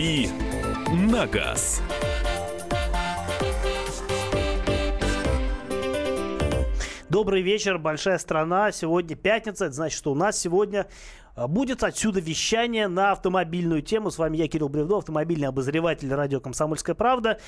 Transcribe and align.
«Дави 0.00 0.30
на 0.94 1.26
газ». 1.26 1.82
Добрый 7.10 7.42
вечер, 7.42 7.76
большая 7.76 8.16
страна. 8.16 8.72
Сегодня 8.72 9.14
пятница, 9.14 9.66
это 9.66 9.74
значит, 9.74 9.98
что 9.98 10.12
у 10.12 10.14
нас 10.14 10.38
сегодня 10.38 10.86
а, 11.34 11.46
будет 11.48 11.84
отсюда 11.84 12.18
вещание 12.20 12.88
на 12.88 13.12
автомобильную 13.12 13.82
тему. 13.82 14.10
С 14.10 14.16
вами 14.16 14.38
я, 14.38 14.48
Кирилл 14.48 14.70
Бревдо, 14.70 14.96
автомобильный 14.96 15.48
обозреватель 15.48 16.10
радио 16.14 16.40
«Комсомольская 16.40 16.94
правда». 16.94 17.38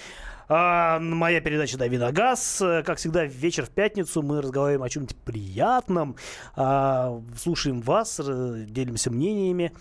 А, 0.46 0.98
моя 0.98 1.41
передача 1.41 1.79
«Дави 1.79 1.96
на 1.96 2.12
газ». 2.12 2.59
Как 2.84 2.98
всегда, 2.98 3.25
вечер 3.25 3.64
в 3.64 3.71
пятницу 3.71 4.21
мы 4.21 4.43
разговариваем 4.43 4.82
о 4.82 4.91
чем-нибудь 4.91 5.16
приятном, 5.16 6.16
а, 6.55 7.18
слушаем 7.39 7.80
вас, 7.80 8.21
делимся 8.21 9.11
мнениями. 9.11 9.72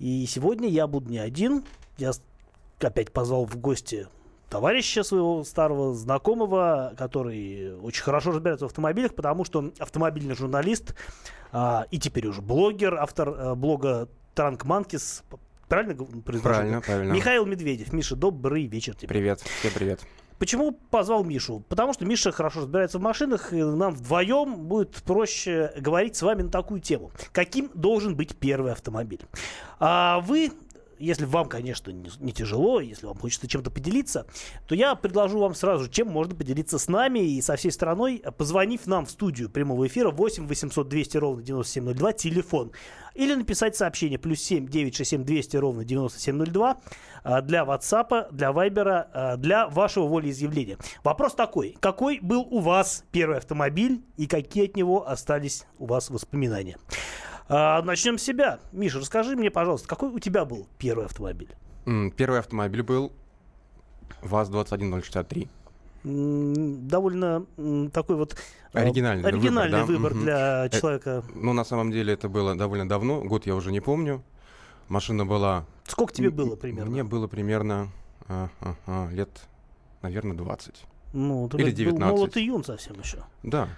И 0.00 0.26
сегодня 0.26 0.68
я 0.68 0.88
буду 0.88 1.10
не 1.10 1.18
один. 1.18 1.62
Я 1.98 2.12
опять 2.80 3.10
позвал 3.10 3.44
в 3.44 3.56
гости 3.56 4.06
товарища 4.48 5.02
своего 5.02 5.42
старого 5.42 5.94
знакомого, 5.94 6.94
который 6.96 7.76
очень 7.80 8.04
хорошо 8.04 8.30
разбирается 8.30 8.66
в 8.66 8.68
автомобилях, 8.68 9.14
потому 9.16 9.44
что 9.44 9.58
он 9.58 9.74
автомобильный 9.80 10.36
журналист 10.36 10.94
а, 11.50 11.86
и 11.90 11.98
теперь 11.98 12.28
уже 12.28 12.40
блогер, 12.40 12.94
автор 12.94 13.28
а, 13.36 13.54
блога 13.56 14.08
Транк 14.34 14.64
Манкис. 14.64 15.24
Правильно 15.66 15.96
произношу? 16.22 16.42
Правильно, 16.42 16.80
правильно. 16.80 17.12
Михаил 17.12 17.44
Медведев. 17.44 17.92
Миша, 17.92 18.14
добрый 18.14 18.66
вечер 18.66 18.94
тебе. 18.94 19.08
Привет, 19.08 19.40
всем 19.40 19.72
привет. 19.74 20.00
Почему 20.38 20.70
позвал 20.70 21.24
Мишу? 21.24 21.64
Потому 21.68 21.92
что 21.94 22.04
Миша 22.04 22.30
хорошо 22.30 22.60
разбирается 22.60 22.98
в 22.98 23.02
машинах, 23.02 23.52
и 23.52 23.60
нам 23.60 23.92
вдвоем 23.92 24.68
будет 24.68 24.92
проще 25.02 25.72
говорить 25.76 26.14
с 26.14 26.22
вами 26.22 26.42
на 26.42 26.48
такую 26.48 26.80
тему. 26.80 27.10
Каким 27.32 27.70
должен 27.74 28.14
быть 28.14 28.36
первый 28.36 28.70
автомобиль? 28.70 29.20
А 29.80 30.20
вы 30.20 30.52
если 30.98 31.24
вам, 31.24 31.48
конечно, 31.48 31.90
не, 31.90 32.32
тяжело, 32.32 32.80
если 32.80 33.06
вам 33.06 33.18
хочется 33.18 33.48
чем-то 33.48 33.70
поделиться, 33.70 34.26
то 34.66 34.74
я 34.74 34.94
предложу 34.94 35.38
вам 35.38 35.54
сразу, 35.54 35.88
чем 35.88 36.08
можно 36.08 36.34
поделиться 36.34 36.78
с 36.78 36.88
нами 36.88 37.20
и 37.20 37.40
со 37.40 37.56
всей 37.56 37.70
страной, 37.70 38.22
позвонив 38.36 38.86
нам 38.86 39.06
в 39.06 39.10
студию 39.10 39.50
прямого 39.50 39.86
эфира 39.86 40.10
8 40.10 40.46
800 40.46 40.88
200 40.88 41.16
ровно 41.16 41.42
9702, 41.42 42.12
телефон, 42.12 42.72
или 43.14 43.34
написать 43.34 43.76
сообщение 43.76 44.18
плюс 44.18 44.40
7 44.40 44.66
967 44.68 45.24
200 45.24 45.56
ровно 45.56 45.84
9702 45.84 46.76
а, 47.24 47.42
для 47.42 47.64
WhatsApp, 47.64 48.28
для 48.32 48.50
Viber, 48.50 49.06
а, 49.12 49.36
для 49.36 49.68
вашего 49.68 50.06
волеизъявления. 50.06 50.78
Вопрос 51.02 51.34
такой, 51.34 51.76
какой 51.80 52.20
был 52.20 52.46
у 52.50 52.60
вас 52.60 53.04
первый 53.10 53.38
автомобиль 53.38 54.02
и 54.16 54.26
какие 54.26 54.66
от 54.66 54.76
него 54.76 55.08
остались 55.08 55.66
у 55.78 55.86
вас 55.86 56.10
воспоминания? 56.10 56.76
А, 57.48 57.82
начнем 57.82 58.18
с 58.18 58.22
себя. 58.22 58.60
Миша, 58.72 58.98
расскажи 58.98 59.34
мне, 59.34 59.50
пожалуйста, 59.50 59.88
какой 59.88 60.10
у 60.10 60.18
тебя 60.18 60.44
был 60.44 60.66
первый 60.78 61.06
автомобиль? 61.06 61.50
Первый 62.16 62.40
автомобиль 62.40 62.82
был 62.82 63.12
ВАЗ-21063. 64.22 65.48
Довольно 66.04 67.46
такой 67.92 68.16
вот 68.16 68.36
оригинальный, 68.72 69.28
оригинальный 69.28 69.84
выбор, 69.84 69.86
да? 69.86 69.92
выбор 69.92 70.12
угу. 70.12 70.20
для 70.20 70.66
э, 70.66 70.68
человека. 70.70 71.24
Ну, 71.34 71.52
на 71.52 71.64
самом 71.64 71.90
деле, 71.90 72.14
это 72.14 72.28
было 72.28 72.54
довольно 72.54 72.88
давно. 72.88 73.22
Год 73.22 73.46
я 73.46 73.54
уже 73.54 73.72
не 73.72 73.80
помню. 73.80 74.22
Машина 74.88 75.26
была... 75.26 75.66
Сколько 75.86 76.12
тебе 76.12 76.30
было 76.30 76.56
примерно? 76.56 76.90
Мне 76.90 77.04
было 77.04 77.26
примерно 77.26 77.88
а, 78.28 78.48
а, 78.60 78.74
а, 78.86 79.10
лет, 79.10 79.30
наверное, 80.02 80.36
20. 80.36 80.74
Ну, 81.14 81.48
Или 81.54 81.70
19. 81.70 82.00
Был 82.00 82.16
молод 82.16 82.36
юн 82.36 82.64
совсем 82.64 82.98
еще. 83.00 83.24
Да. 83.42 83.68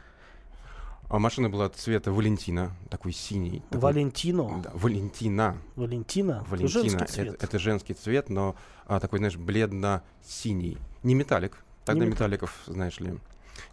А 1.11 1.19
машина 1.19 1.51
была 1.51 1.69
цвета 1.69 2.13
Валентина, 2.13 2.71
такой 2.89 3.13
синий. 3.13 3.65
Такой, 3.69 3.81
Валентино? 3.81 4.63
Да, 4.63 4.71
Валентина. 4.75 5.57
Валентина? 5.75 6.47
Валентина. 6.49 6.69
Женский 6.69 7.05
цвет. 7.07 7.35
Это, 7.35 7.45
это 7.47 7.59
женский 7.59 7.95
цвет, 7.95 8.29
но 8.31 8.55
а, 8.87 9.01
такой, 9.01 9.19
знаешь, 9.19 9.37
бледно-синий. 9.37 10.79
Не 11.03 11.17
металлик. 11.17 11.65
Тогда 11.85 12.05
не 12.05 12.13
металликов, 12.13 12.57
знаешь 12.67 13.01
ли, 13.01 13.19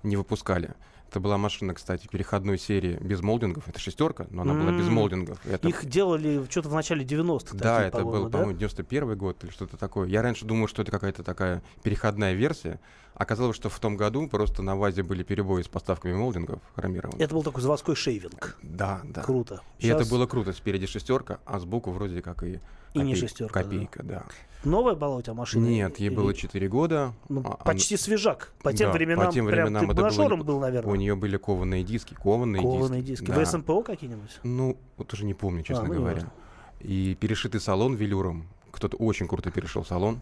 не 0.02 0.18
выпускали. 0.18 0.74
Это 1.10 1.20
была 1.22 1.38
машина, 1.38 1.74
кстати, 1.74 2.08
переходной 2.08 2.58
серии 2.58 2.98
без 3.02 3.22
молдингов. 3.22 3.68
Это 3.68 3.80
шестерка, 3.80 4.28
но 4.30 4.42
она 4.42 4.54
mm-hmm. 4.54 4.62
была 4.62 4.72
без 4.78 4.88
молдингов. 4.90 5.46
Это... 5.46 5.68
Их 5.68 5.86
делали 5.86 6.46
что-то 6.50 6.70
в 6.70 6.74
начале 6.74 7.06
90-х. 7.06 7.58
Да, 7.58 7.76
такие, 7.76 7.88
это 7.88 8.04
был, 8.04 8.24
да? 8.26 8.40
по-моему, 8.40 8.58
91 8.58 9.18
год 9.18 9.44
или 9.44 9.52
что-то 9.52 9.78
такое. 9.78 10.10
Я 10.10 10.22
раньше 10.22 10.46
думал, 10.46 10.68
что 10.68 10.82
это 10.82 10.92
какая-то 10.92 11.24
такая 11.24 11.64
переходная 11.82 12.34
версия. 12.34 12.80
Оказалось, 13.14 13.56
что 13.56 13.70
в 13.70 13.80
том 13.80 13.98
году 13.98 14.28
просто 14.28 14.62
на 14.62 14.76
ВАЗе 14.76 15.02
были 15.02 15.24
перебои 15.24 15.64
с 15.64 15.68
поставками 15.68 16.14
молдингов 16.14 16.60
хромированных. 16.76 17.20
Это 17.20 17.34
был 17.34 17.42
такой 17.42 17.64
заводской 17.64 17.96
шейвинг. 17.96 18.58
Да, 18.62 19.02
да. 19.06 19.24
Круто. 19.24 19.62
И 19.80 19.84
Сейчас... 19.84 20.02
это 20.02 20.10
было 20.10 20.28
круто. 20.28 20.52
Спереди 20.52 20.86
шестерка, 20.88 21.40
а 21.46 21.58
сбоку 21.60 21.92
вроде 21.92 22.22
как 22.22 22.44
и, 22.44 22.60
и 23.02 23.06
не 23.06 23.16
шестерка. 23.16 23.64
Копейка, 23.64 24.04
да. 24.04 24.20
да. 24.20 24.26
Новая 24.64 24.96
была 24.96 25.18
у 25.18 25.22
тебя 25.22 25.34
машина? 25.34 25.66
Нет, 25.66 26.00
ей 26.00 26.10
или... 26.10 26.16
было 26.16 26.34
4 26.34 26.68
года. 26.68 27.14
Ну, 27.30 27.42
а, 27.46 27.64
почти 27.64 27.96
она... 27.96 28.02
свежак. 28.02 28.54
По 28.62 28.74
тем 28.74 28.90
да, 28.90 28.94
временам, 28.94 29.28
по 29.28 29.34
тем 29.34 29.46
прям 29.48 29.68
временам 29.68 29.96
ты 29.96 30.02
мажором 30.02 30.44
был, 30.44 30.60
наверное. 30.60 30.92
У 30.92 30.96
нее 30.96 31.16
были 31.16 31.38
кованые 31.38 31.84
диски, 31.84 32.16
кованые, 32.16 32.62
кованые 32.62 33.02
диски. 33.02 33.26
диски. 33.26 33.36
Да. 33.36 33.46
ВСМПО 33.46 33.84
какие-нибудь? 33.84 34.40
Ну, 34.44 34.78
вот 34.98 35.14
уже 35.14 35.26
не 35.26 35.34
помню, 35.34 35.64
честно 35.64 35.86
а, 35.86 35.88
ну, 35.88 35.94
говоря. 35.94 36.32
И 36.80 37.16
перешитый 37.20 37.62
салон 37.62 37.96
велюром. 37.96 38.48
Кто-то 38.72 38.98
очень 38.98 39.28
круто 39.28 39.52
перешел 39.52 39.86
салон. 39.86 40.20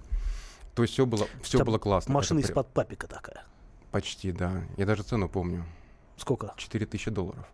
То 0.75 0.83
есть 0.83 0.93
все 0.93 1.05
было, 1.05 1.27
все 1.41 1.63
было 1.63 1.77
классно. 1.77 2.13
Машина 2.13 2.39
из-под 2.39 2.67
папика 2.67 3.07
такая. 3.07 3.45
Почти, 3.91 4.31
да. 4.31 4.63
Я 4.77 4.85
даже 4.85 5.03
цену 5.03 5.29
помню. 5.29 5.63
Сколько? 6.17 6.53
4000 6.57 7.11
долларов. 7.11 7.45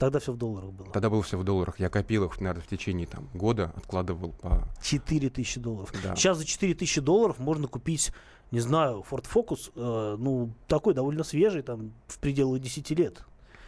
Тогда 0.00 0.18
все 0.18 0.32
в 0.32 0.38
долларах 0.38 0.72
было. 0.72 0.90
Тогда 0.92 1.10
было 1.10 1.22
все 1.22 1.36
в 1.36 1.44
долларах. 1.44 1.78
Я 1.78 1.90
копил 1.90 2.24
их, 2.24 2.40
наверное, 2.40 2.62
в 2.62 2.66
течение 2.66 3.06
там, 3.06 3.28
года, 3.34 3.70
откладывал 3.76 4.32
по... 4.32 4.66
4 4.82 5.28
тысячи 5.28 5.60
долларов. 5.60 5.92
Да. 6.02 6.16
Сейчас 6.16 6.38
за 6.38 6.46
4 6.46 6.72
тысячи 6.72 7.02
долларов 7.02 7.38
можно 7.38 7.68
купить, 7.68 8.10
не 8.50 8.60
знаю, 8.60 9.04
Ford 9.10 9.26
Focus, 9.30 9.70
э, 9.76 10.16
ну, 10.18 10.54
такой 10.68 10.94
довольно 10.94 11.22
свежий, 11.22 11.60
там, 11.60 11.92
в 12.06 12.18
пределах 12.18 12.62
10 12.62 12.90
лет. 12.92 13.20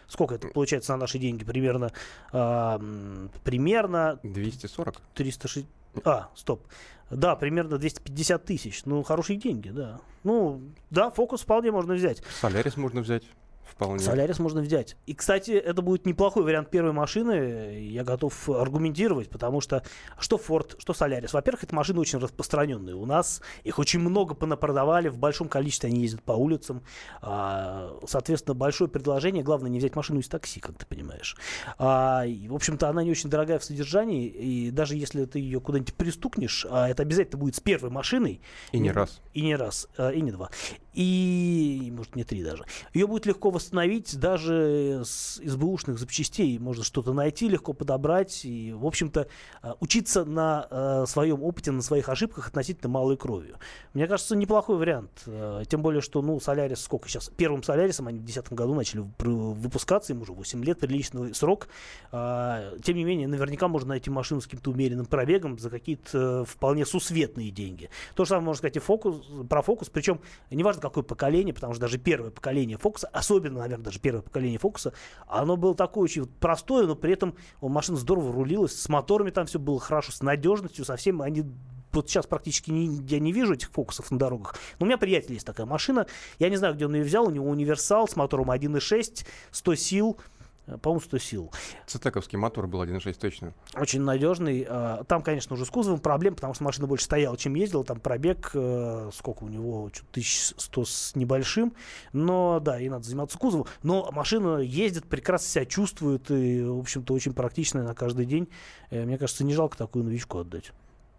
Сколько 0.08 0.36
это 0.36 0.48
получается 0.48 0.92
на 0.92 1.00
наши 1.00 1.18
деньги? 1.18 1.44
Примерно, 1.44 1.92
э, 2.32 3.28
примерно... 3.44 4.18
240. 4.22 5.02
360... 5.12 5.66
А, 6.02 6.30
стоп. 6.34 6.66
Да, 7.10 7.36
примерно 7.36 7.76
250 7.76 8.42
тысяч. 8.42 8.86
Ну, 8.86 9.02
хорошие 9.02 9.38
деньги, 9.38 9.68
да. 9.68 10.00
Ну, 10.24 10.62
да, 10.88 11.10
фокус 11.10 11.42
вполне 11.42 11.70
можно 11.70 11.92
взять. 11.92 12.22
Солярис 12.40 12.78
можно 12.78 13.02
взять. 13.02 13.24
Вполне. 13.72 14.00
Солярис 14.00 14.38
можно 14.38 14.60
взять. 14.60 14.96
И, 15.06 15.14
кстати, 15.14 15.52
это 15.52 15.80
будет 15.80 16.04
неплохой 16.04 16.42
вариант 16.44 16.70
первой 16.70 16.92
машины. 16.92 17.80
Я 17.80 18.04
готов 18.04 18.48
аргументировать, 18.48 19.30
потому 19.30 19.60
что 19.60 19.82
что 20.18 20.36
Ford, 20.36 20.74
что 20.78 20.92
Солярис. 20.92 21.32
Во-первых, 21.32 21.64
это 21.64 21.74
машины 21.74 22.00
очень 22.00 22.18
распространенные. 22.18 22.94
У 22.94 23.06
нас 23.06 23.40
их 23.64 23.78
очень 23.78 24.00
много 24.00 24.34
понапродавали, 24.34 25.08
в 25.08 25.18
большом 25.18 25.48
количестве 25.48 25.88
они 25.88 26.02
ездят 26.02 26.22
по 26.22 26.32
улицам. 26.32 26.82
А, 27.22 27.98
соответственно, 28.06 28.54
большое 28.54 28.90
предложение. 28.90 29.42
Главное 29.42 29.70
не 29.70 29.78
взять 29.78 29.96
машину 29.96 30.20
из 30.20 30.28
такси, 30.28 30.60
как 30.60 30.76
ты 30.76 30.84
понимаешь. 30.84 31.36
А, 31.78 32.24
и, 32.26 32.48
в 32.48 32.54
общем-то, 32.54 32.88
она 32.88 33.02
не 33.02 33.10
очень 33.10 33.30
дорогая 33.30 33.58
в 33.58 33.64
содержании. 33.64 34.26
И 34.26 34.70
даже 34.70 34.96
если 34.96 35.24
ты 35.24 35.38
ее 35.38 35.60
куда-нибудь 35.60 35.94
пристукнешь, 35.94 36.66
а 36.68 36.88
это 36.88 37.02
обязательно 37.02 37.38
будет 37.38 37.56
с 37.56 37.60
первой 37.60 37.90
машиной. 37.90 38.42
И 38.72 38.78
не 38.78 38.92
раз. 38.92 39.20
И 39.32 39.42
не 39.42 39.56
раз, 39.56 39.88
и 39.98 40.20
не 40.20 40.30
два. 40.30 40.50
И, 40.92 41.90
может, 41.96 42.16
не 42.16 42.24
три 42.24 42.44
даже. 42.44 42.66
Ее 42.92 43.06
будет 43.06 43.24
легко 43.24 43.50
восстановить 43.50 43.61
даже 43.70 45.02
с 45.04 45.40
СБУшных 45.44 45.98
запчастей. 45.98 46.58
Можно 46.58 46.84
что-то 46.84 47.12
найти, 47.12 47.48
легко 47.48 47.72
подобрать. 47.72 48.44
И, 48.44 48.72
в 48.72 48.86
общем-то, 48.86 49.28
э, 49.62 49.72
учиться 49.80 50.24
на 50.24 50.66
э, 50.70 51.04
своем 51.06 51.42
опыте, 51.42 51.70
на 51.70 51.82
своих 51.82 52.08
ошибках 52.08 52.48
относительно 52.48 52.88
малой 52.88 53.16
кровью. 53.16 53.56
Мне 53.94 54.06
кажется, 54.06 54.36
неплохой 54.36 54.76
вариант. 54.76 55.10
Э, 55.26 55.62
тем 55.68 55.82
более, 55.82 56.00
что, 56.00 56.22
ну, 56.22 56.40
Солярис 56.40 56.82
сколько 56.82 57.08
сейчас? 57.08 57.30
Первым 57.36 57.62
Солярисом 57.62 58.08
они 58.08 58.18
в 58.18 58.24
2010 58.24 58.52
году 58.52 58.74
начали 58.74 59.04
выпускаться, 59.18 60.12
им 60.12 60.22
уже 60.22 60.32
8 60.32 60.64
лет, 60.64 60.80
приличный 60.80 61.34
срок. 61.34 61.68
Тем 62.10 62.96
не 62.96 63.04
менее, 63.04 63.28
наверняка 63.28 63.68
можно 63.68 63.90
найти 63.90 64.10
машину 64.10 64.40
с 64.40 64.44
каким-то 64.44 64.70
умеренным 64.70 65.06
пробегом 65.06 65.58
за 65.58 65.70
какие-то 65.70 66.44
вполне 66.44 66.86
сусветные 66.86 67.50
деньги. 67.50 67.90
То 68.14 68.24
же 68.24 68.30
самое 68.30 68.46
можно 68.46 68.58
сказать 68.58 68.76
и 68.76 68.80
фокус, 68.80 69.16
про 69.48 69.62
фокус. 69.62 69.88
Причем, 69.88 70.20
неважно, 70.50 70.82
какое 70.82 71.04
поколение, 71.04 71.54
потому 71.54 71.72
что 71.74 71.80
даже 71.80 71.98
первое 71.98 72.30
поколение 72.30 72.78
фокуса, 72.78 73.08
особенно, 73.12 73.51
наверное, 73.60 73.84
даже 73.84 74.00
первое 74.00 74.22
поколение 74.22 74.58
фокуса, 74.58 74.92
оно 75.26 75.56
было 75.56 75.74
такое 75.74 76.04
очень 76.04 76.26
простое, 76.26 76.86
но 76.86 76.94
при 76.94 77.12
этом 77.12 77.34
машина 77.60 77.98
здорово 77.98 78.32
рулилась, 78.32 78.74
с 78.74 78.88
моторами 78.88 79.30
там 79.30 79.46
все 79.46 79.58
было 79.58 79.80
хорошо, 79.80 80.12
с 80.12 80.22
надежностью, 80.22 80.84
совсем 80.84 81.22
они 81.22 81.44
вот 81.92 82.08
сейчас 82.08 82.26
практически 82.26 82.70
не, 82.70 83.02
я 83.06 83.18
не 83.18 83.32
вижу 83.32 83.54
этих 83.54 83.70
фокусов 83.70 84.10
на 84.10 84.18
дорогах. 84.18 84.54
Но 84.78 84.84
у 84.84 84.86
меня 84.86 84.98
приятель 84.98 85.34
есть 85.34 85.46
такая 85.46 85.66
машина. 85.66 86.06
Я 86.38 86.48
не 86.48 86.56
знаю, 86.56 86.74
где 86.74 86.86
он 86.86 86.94
ее 86.94 87.04
взял. 87.04 87.26
У 87.26 87.30
него 87.30 87.48
универсал 87.48 88.08
с 88.08 88.16
мотором 88.16 88.50
1.6, 88.50 89.26
100 89.50 89.74
сил. 89.74 90.18
Э, 90.66 90.78
по-моему, 90.78 91.00
100 91.00 91.18
сил. 91.18 91.50
Цитековский 91.86 92.38
мотор 92.38 92.66
был 92.66 92.82
1.6 92.82 93.14
точно. 93.18 93.52
Очень 93.74 94.02
надежный. 94.02 94.66
А, 94.68 95.04
там, 95.04 95.22
конечно, 95.22 95.54
уже 95.54 95.64
с 95.64 95.70
кузовом 95.70 96.00
проблем, 96.00 96.34
потому 96.34 96.54
что 96.54 96.64
машина 96.64 96.86
больше 96.86 97.04
стояла, 97.04 97.36
чем 97.36 97.54
ездила. 97.54 97.84
Там 97.84 98.00
пробег, 98.00 98.50
э, 98.54 99.10
сколько 99.12 99.44
у 99.44 99.48
него, 99.48 99.90
1100 100.12 100.84
с 100.84 101.16
небольшим. 101.16 101.72
Но, 102.12 102.60
да, 102.60 102.80
и 102.80 102.88
надо 102.88 103.04
заниматься 103.04 103.38
кузовом. 103.38 103.66
Но 103.82 104.10
машина 104.12 104.58
ездит, 104.58 105.06
прекрасно 105.06 105.48
себя 105.48 105.64
чувствует 105.64 106.30
и, 106.30 106.62
в 106.62 106.78
общем-то, 106.78 107.12
очень 107.14 107.32
практичная 107.32 107.82
на 107.82 107.94
каждый 107.94 108.26
день. 108.26 108.48
Э, 108.90 109.04
мне 109.04 109.18
кажется, 109.18 109.44
не 109.44 109.54
жалко 109.54 109.76
такую 109.76 110.04
новичку 110.04 110.38
отдать. 110.38 110.72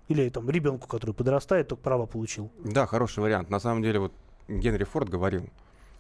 Или 0.08 0.30
там 0.30 0.50
ребенку, 0.50 0.88
который 0.88 1.14
подрастает, 1.14 1.70
только 1.70 1.82
права 1.82 2.06
получил. 2.06 2.52
Да, 2.64 2.86
хороший 2.86 3.20
вариант. 3.20 3.50
На 3.50 3.60
самом 3.60 3.82
деле, 3.82 4.00
вот 4.00 4.14
Генри 4.48 4.84
Форд 4.84 5.10
говорил, 5.10 5.50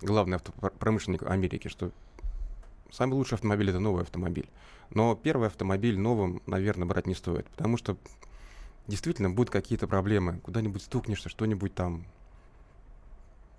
главный 0.01 0.35
автопромышленник 0.35 1.23
Америки, 1.23 1.69
что 1.69 1.91
самый 2.93 3.13
лучший 3.13 3.35
автомобиль 3.35 3.69
это 3.69 3.79
новый 3.79 4.03
автомобиль. 4.03 4.47
Но 4.89 5.15
первый 5.15 5.47
автомобиль 5.47 5.97
новым, 5.97 6.41
наверное, 6.45 6.87
брать 6.87 7.07
не 7.07 7.15
стоит, 7.15 7.47
потому 7.47 7.77
что 7.77 7.97
действительно 8.87 9.29
будут 9.29 9.49
какие-то 9.49 9.87
проблемы. 9.87 10.39
Куда-нибудь 10.43 10.83
стукнешься, 10.83 11.29
что-нибудь 11.29 11.73
там 11.73 12.05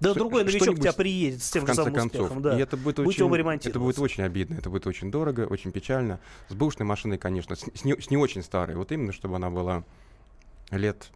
да 0.01 0.11
что, 0.11 0.19
другой 0.19 0.45
новичок 0.45 0.77
тебя 0.79 0.93
приедет 0.93 1.43
с 1.43 1.51
тем 1.51 1.67
же 1.67 1.75
самым 1.75 1.95
концов. 1.95 2.23
успехом. 2.23 2.43
Да. 2.43 2.59
И 2.59 2.61
это 2.61 2.77
будет, 2.77 2.97
Будь 2.97 3.21
очень, 3.21 3.71
это 3.71 3.79
будет 3.79 3.99
очень 3.99 4.23
обидно, 4.23 4.55
это 4.55 4.69
будет 4.69 4.87
очень 4.87 5.11
дорого, 5.11 5.47
очень 5.49 5.73
печально. 5.73 6.21
С 6.49 6.55
бэушной 6.55 6.85
машиной, 6.85 7.17
конечно, 7.17 7.55
с, 7.57 7.61
с, 7.61 7.85
не, 7.85 7.99
с 7.99 8.11
не 8.11 8.17
очень 8.17 8.43
старой. 8.43 8.77
Вот 8.77 8.93
именно, 8.93 9.13
чтобы 9.13 9.37
она 9.37 9.51
была 9.51 9.85
лет 10.71 11.11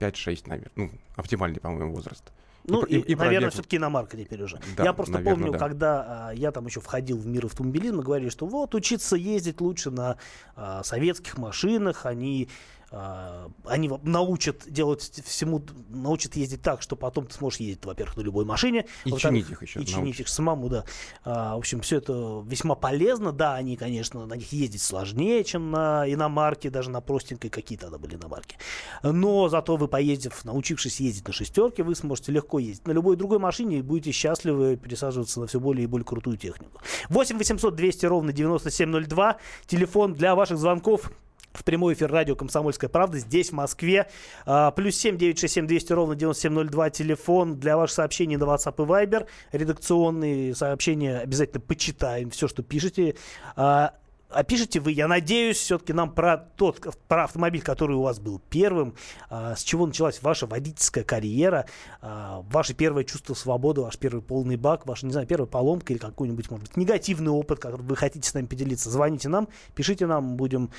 5-6, 0.00 0.42
наверное. 0.46 0.72
Ну, 0.76 0.90
оптимальный, 1.16 1.60
по-моему, 1.60 1.94
возраст. 1.94 2.30
Ну, 2.64 2.82
и, 2.82 2.96
и, 2.96 3.00
и 3.00 3.14
наверное, 3.14 3.40
пробег... 3.40 3.52
все-таки 3.54 3.76
иномарка 3.76 4.16
теперь 4.16 4.42
уже. 4.42 4.60
Да, 4.76 4.84
я 4.84 4.92
просто 4.92 5.14
наверное, 5.14 5.34
помню, 5.34 5.52
да. 5.52 5.58
когда 5.58 6.28
а, 6.28 6.30
я 6.32 6.52
там 6.52 6.66
еще 6.66 6.80
входил 6.80 7.18
в 7.18 7.26
мир 7.26 7.46
автомобилизма, 7.46 8.02
говорили, 8.02 8.28
что 8.28 8.46
вот 8.46 8.74
учиться 8.74 9.16
ездить 9.16 9.60
лучше 9.60 9.90
на 9.90 10.16
а, 10.56 10.82
советских 10.82 11.38
машинах, 11.38 12.06
они 12.06 12.48
они 12.90 13.88
научат 14.02 14.64
делать 14.68 15.02
всему, 15.24 15.62
научат 15.90 16.34
ездить 16.34 16.60
так, 16.62 16.82
что 16.82 16.96
потом 16.96 17.26
ты 17.26 17.34
сможешь 17.34 17.60
ездить, 17.60 17.84
во-первых, 17.84 18.16
на 18.16 18.22
любой 18.22 18.44
машине. 18.44 18.86
И 19.04 19.12
чинить 19.12 19.48
их 19.48 19.62
еще. 19.62 19.80
И 19.80 19.86
чинить 19.86 20.18
их 20.18 20.28
самому, 20.28 20.68
да. 20.68 20.84
А, 21.24 21.54
в 21.54 21.58
общем, 21.58 21.82
все 21.82 21.98
это 21.98 22.42
весьма 22.44 22.74
полезно. 22.74 23.30
Да, 23.30 23.54
они, 23.54 23.76
конечно, 23.76 24.26
на 24.26 24.34
них 24.34 24.52
ездить 24.52 24.82
сложнее, 24.82 25.44
чем 25.44 25.70
на 25.70 26.04
иномарке, 26.12 26.68
даже 26.68 26.90
на 26.90 27.00
простенькой, 27.00 27.50
какие 27.50 27.78
тогда 27.78 27.96
были 27.96 28.16
иномарки. 28.16 28.56
Но 29.04 29.48
зато 29.48 29.76
вы, 29.76 29.86
поездив, 29.86 30.44
научившись 30.44 30.98
ездить 30.98 31.28
на 31.28 31.32
шестерке, 31.32 31.84
вы 31.84 31.94
сможете 31.94 32.32
легко 32.32 32.58
ездить 32.58 32.88
на 32.88 32.92
любой 32.92 33.14
другой 33.16 33.38
машине 33.38 33.78
и 33.78 33.82
будете 33.82 34.10
счастливы 34.10 34.76
пересаживаться 34.76 35.40
на 35.40 35.46
все 35.46 35.60
более 35.60 35.84
и 35.84 35.86
более 35.86 36.04
крутую 36.04 36.36
технику. 36.36 36.80
8 37.08 37.38
800 37.38 37.72
200 37.72 38.06
ровно 38.06 38.32
9702. 38.32 39.36
Телефон 39.66 40.14
для 40.14 40.34
ваших 40.34 40.58
звонков 40.58 41.12
в 41.52 41.64
прямой 41.64 41.94
эфир 41.94 42.10
радио 42.10 42.36
«Комсомольская 42.36 42.88
правда» 42.88 43.18
здесь, 43.18 43.50
в 43.50 43.52
Москве. 43.52 44.08
А, 44.46 44.70
плюс 44.70 44.96
семь 44.96 45.16
девять 45.16 45.38
шесть 45.38 45.54
семь 45.54 45.66
двести 45.66 45.92
ровно 45.92 46.14
девяносто 46.14 46.42
семь 46.42 46.52
ноль 46.52 46.68
два 46.68 46.90
телефон 46.90 47.58
для 47.58 47.76
ваших 47.76 47.96
сообщений 47.96 48.36
на 48.36 48.44
WhatsApp 48.44 48.74
и 48.76 48.86
Viber. 48.86 49.26
Редакционные 49.52 50.54
сообщения 50.54 51.18
обязательно 51.18 51.60
почитаем, 51.60 52.30
все, 52.30 52.48
что 52.48 52.62
пишете. 52.62 53.16
А, 53.56 53.94
а 54.32 54.44
пишите 54.44 54.80
вы, 54.80 54.92
я 54.92 55.08
надеюсь, 55.08 55.58
все-таки 55.58 55.92
нам 55.92 56.12
про 56.12 56.36
тот, 56.36 56.80
про 57.08 57.24
автомобиль, 57.24 57.62
который 57.62 57.96
у 57.96 58.02
вас 58.02 58.20
был 58.20 58.38
первым, 58.38 58.94
а, 59.28 59.56
с 59.56 59.62
чего 59.62 59.86
началась 59.86 60.22
ваша 60.22 60.46
водительская 60.46 61.04
карьера, 61.04 61.66
а, 62.00 62.42
ваше 62.50 62.74
первое 62.74 63.04
чувство 63.04 63.34
свободы, 63.34 63.80
ваш 63.80 63.98
первый 63.98 64.22
полный 64.22 64.56
бак, 64.56 64.86
ваша, 64.86 65.06
не 65.06 65.12
знаю, 65.12 65.26
первая 65.26 65.48
поломка 65.48 65.92
или 65.92 66.00
какой-нибудь, 66.00 66.50
может 66.50 66.68
быть, 66.68 66.76
негативный 66.76 67.30
опыт, 67.30 67.58
который 67.58 67.82
вы 67.82 67.96
хотите 67.96 68.28
с 68.28 68.34
нами 68.34 68.46
поделиться. 68.46 68.90
Звоните 68.90 69.28
нам, 69.28 69.48
пишите 69.74 70.06
нам, 70.06 70.36
будем 70.36 70.70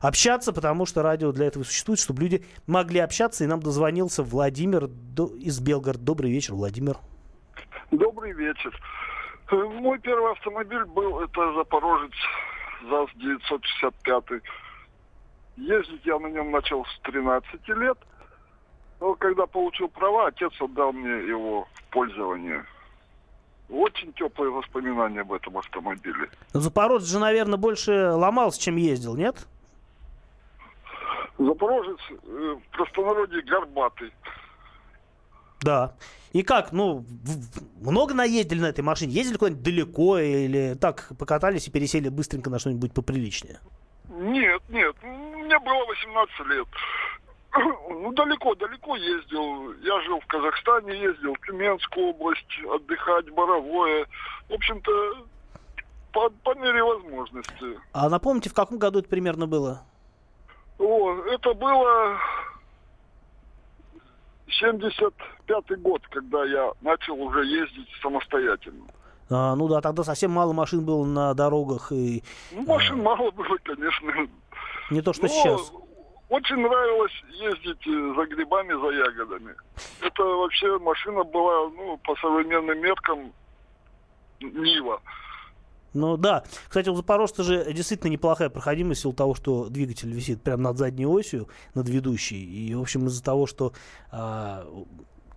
общаться, 0.00 0.52
потому 0.52 0.86
что 0.86 1.02
радио 1.02 1.32
для 1.32 1.46
этого 1.46 1.64
существует, 1.64 1.98
чтобы 1.98 2.22
люди 2.22 2.44
могли 2.66 3.00
общаться, 3.00 3.44
и 3.44 3.46
нам 3.46 3.60
дозвонился 3.60 4.22
Владимир 4.22 4.90
из 5.38 5.60
Белгорода. 5.60 6.04
Добрый 6.04 6.30
вечер, 6.30 6.54
Владимир. 6.54 6.96
Добрый 7.90 8.32
вечер. 8.32 8.78
Э, 9.50 9.56
мой 9.56 9.98
первый 10.00 10.32
автомобиль 10.32 10.84
был, 10.84 11.20
это 11.20 11.54
Запорожец 11.54 12.12
ЗАЗ-965. 12.82 14.42
Ездить 15.56 16.04
я 16.04 16.18
на 16.18 16.28
нем 16.28 16.50
начал 16.50 16.84
с 16.84 17.00
13 17.02 17.68
лет. 17.68 17.98
Но 19.00 19.14
когда 19.14 19.46
получил 19.46 19.88
права, 19.88 20.28
отец 20.28 20.52
отдал 20.60 20.92
мне 20.92 21.28
его 21.28 21.66
в 21.74 21.82
пользование. 21.90 22.64
Очень 23.68 24.12
теплые 24.14 24.50
воспоминания 24.50 25.20
об 25.20 25.32
этом 25.32 25.58
автомобиле. 25.58 26.30
Запорожец 26.52 27.08
же, 27.08 27.18
наверное, 27.18 27.58
больше 27.58 28.12
ломался, 28.12 28.60
чем 28.60 28.76
ездил, 28.76 29.14
нет? 29.14 29.46
Запорожец 31.36 32.00
э, 32.10 32.56
в 32.56 32.76
простонародье 32.76 33.42
горбатый. 33.42 34.10
Да. 35.60 35.94
И 36.32 36.42
как, 36.42 36.72
ну, 36.72 37.04
много 37.80 38.14
наездили 38.14 38.60
на 38.60 38.66
этой 38.66 38.82
машине? 38.82 39.12
Ездили 39.12 39.38
куда-нибудь 39.38 39.62
далеко 39.62 40.18
или 40.18 40.76
так 40.80 41.10
покатались 41.18 41.68
и 41.68 41.70
пересели 41.70 42.08
быстренько 42.08 42.50
на 42.50 42.58
что-нибудь 42.58 42.92
поприличнее? 42.92 43.60
Нет, 44.10 44.62
нет, 44.68 44.94
мне 45.02 45.58
было 45.58 45.84
18 45.86 46.46
лет. 46.46 46.68
Ну, 47.90 48.12
далеко-далеко 48.12 48.96
ездил. 48.96 49.72
Я 49.82 50.00
жил 50.02 50.20
в 50.20 50.26
Казахстане, 50.26 51.00
ездил 51.00 51.34
в 51.34 51.46
Тюменскую 51.46 52.08
область, 52.08 52.60
отдыхать, 52.70 53.28
Боровое. 53.30 54.06
В 54.48 54.52
общем-то, 54.52 55.26
по, 56.12 56.30
по 56.30 56.54
мере 56.54 56.82
возможности. 56.84 57.80
А 57.92 58.08
напомните, 58.08 58.50
в 58.50 58.54
каком 58.54 58.78
году 58.78 59.00
это 59.00 59.08
примерно 59.08 59.46
было? 59.46 59.82
О, 60.78 61.14
это 61.24 61.54
было 61.54 62.18
75-й 64.62 65.76
год, 65.76 66.02
когда 66.08 66.44
я 66.44 66.72
начал 66.80 67.20
уже 67.20 67.44
ездить 67.44 67.88
самостоятельно. 68.02 68.86
А, 69.30 69.54
ну 69.54 69.68
да, 69.68 69.80
тогда 69.80 70.04
совсем 70.04 70.30
мало 70.30 70.52
машин 70.52 70.84
было 70.84 71.04
на 71.04 71.34
дорогах. 71.34 71.92
И, 71.92 72.22
ну, 72.52 72.62
машин 72.62 73.00
а... 73.00 73.02
мало 73.02 73.30
было, 73.30 73.56
конечно. 73.62 74.28
Не 74.90 75.02
то, 75.02 75.12
что 75.12 75.22
Но 75.24 75.28
сейчас. 75.28 75.72
Очень 76.30 76.56
нравилось 76.56 77.12
ездить 77.30 77.86
э, 77.86 78.14
за 78.14 78.26
грибами, 78.26 78.72
за 78.72 78.90
ягодами. 78.98 79.54
Это 80.00 80.22
вообще 80.22 80.78
машина 80.78 81.24
была, 81.24 81.70
ну, 81.70 81.98
по 82.04 82.14
современным 82.16 82.78
меркам, 82.80 83.32
Нива. 84.40 85.00
Ну 85.98 86.16
да. 86.16 86.44
Кстати, 86.68 86.88
у 86.88 86.94
Запорожца 86.94 87.42
же 87.42 87.72
действительно 87.72 88.10
неплохая 88.10 88.50
проходимость 88.50 89.00
в 89.00 89.02
силу 89.02 89.14
того, 89.14 89.34
что 89.34 89.68
двигатель 89.68 90.12
висит 90.12 90.42
прямо 90.42 90.62
над 90.62 90.78
задней 90.78 91.06
осью, 91.06 91.48
над 91.74 91.88
ведущей. 91.88 92.42
И, 92.42 92.74
в 92.74 92.80
общем, 92.80 93.06
из-за 93.06 93.22
того, 93.22 93.46
что... 93.46 93.72
А, 94.10 94.66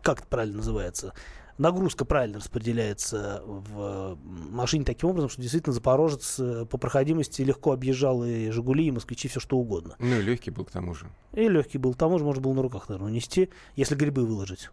как 0.02 0.19
это 0.19 0.28
правильно 0.28 0.58
называется? 0.58 1.13
Нагрузка 1.58 2.06
правильно 2.06 2.40
распределяется 2.40 3.44
в 3.46 4.18
машине 4.25 4.84
таким 4.84 5.10
образом, 5.10 5.30
что 5.30 5.42
действительно 5.42 5.74
Запорожец 5.74 6.40
э, 6.40 6.66
по 6.66 6.80
проходимости 6.80 7.44
легко 7.44 7.72
объезжал 7.72 8.24
и 8.24 8.50
Жигули, 8.50 8.85
и 8.85 8.92
Москвичи, 8.92 9.28
все 9.28 9.40
что 9.40 9.57
угодно. 9.57 9.95
Ну 10.00 10.16
и 10.19 10.21
легкий 10.24 10.50
был 10.50 10.66
к 10.66 10.71
тому 10.71 10.95
же. 10.95 11.06
И 11.33 11.47
легкий 11.47 11.78
был 11.78 11.94
к 11.94 11.97
тому 11.97 12.18
же, 12.18 12.26
можно 12.26 12.42
было 12.42 12.54
на 12.54 12.64
руках, 12.64 12.90
наверное, 12.90 13.12
нести, 13.12 13.50
если 13.76 13.94
грибы 13.94 14.26
выложить. 14.26 14.71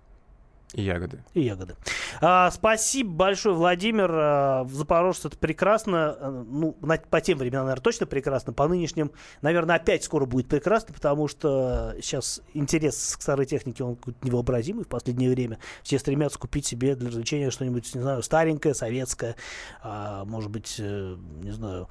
И 0.72 0.82
ягоды. 0.82 1.22
И 1.34 1.42
ягоды. 1.42 1.76
А, 2.20 2.50
спасибо 2.50 3.10
большое, 3.10 3.54
Владимир. 3.54 4.10
А, 4.12 4.64
в 4.64 4.74
Запорожце 4.74 5.28
это 5.28 5.38
прекрасно. 5.38 6.16
А, 6.18 6.44
ну, 6.48 6.76
на, 6.80 6.98
по 6.98 7.20
тем 7.20 7.38
временам, 7.38 7.64
наверное, 7.64 7.82
точно 7.82 8.06
прекрасно. 8.06 8.52
По 8.52 8.68
нынешним, 8.68 9.12
наверное, 9.42 9.76
опять 9.76 10.04
скоро 10.04 10.26
будет 10.26 10.48
прекрасно, 10.48 10.94
потому 10.94 11.28
что 11.28 11.94
сейчас 12.00 12.42
интерес 12.54 13.16
к 13.16 13.22
старой 13.22 13.46
технике, 13.46 13.84
он 13.84 13.98
невообразимый 14.22 14.84
в 14.84 14.88
последнее 14.88 15.30
время. 15.30 15.58
Все 15.82 15.98
стремятся 15.98 16.38
купить 16.38 16.66
себе 16.66 16.94
для 16.94 17.08
развлечения 17.08 17.50
что-нибудь, 17.50 17.94
не 17.94 18.00
знаю, 18.00 18.22
старенькое, 18.22 18.74
советское, 18.74 19.36
а, 19.82 20.24
может 20.24 20.50
быть, 20.50 20.76
э, 20.78 21.16
не 21.42 21.50
знаю, 21.50 21.88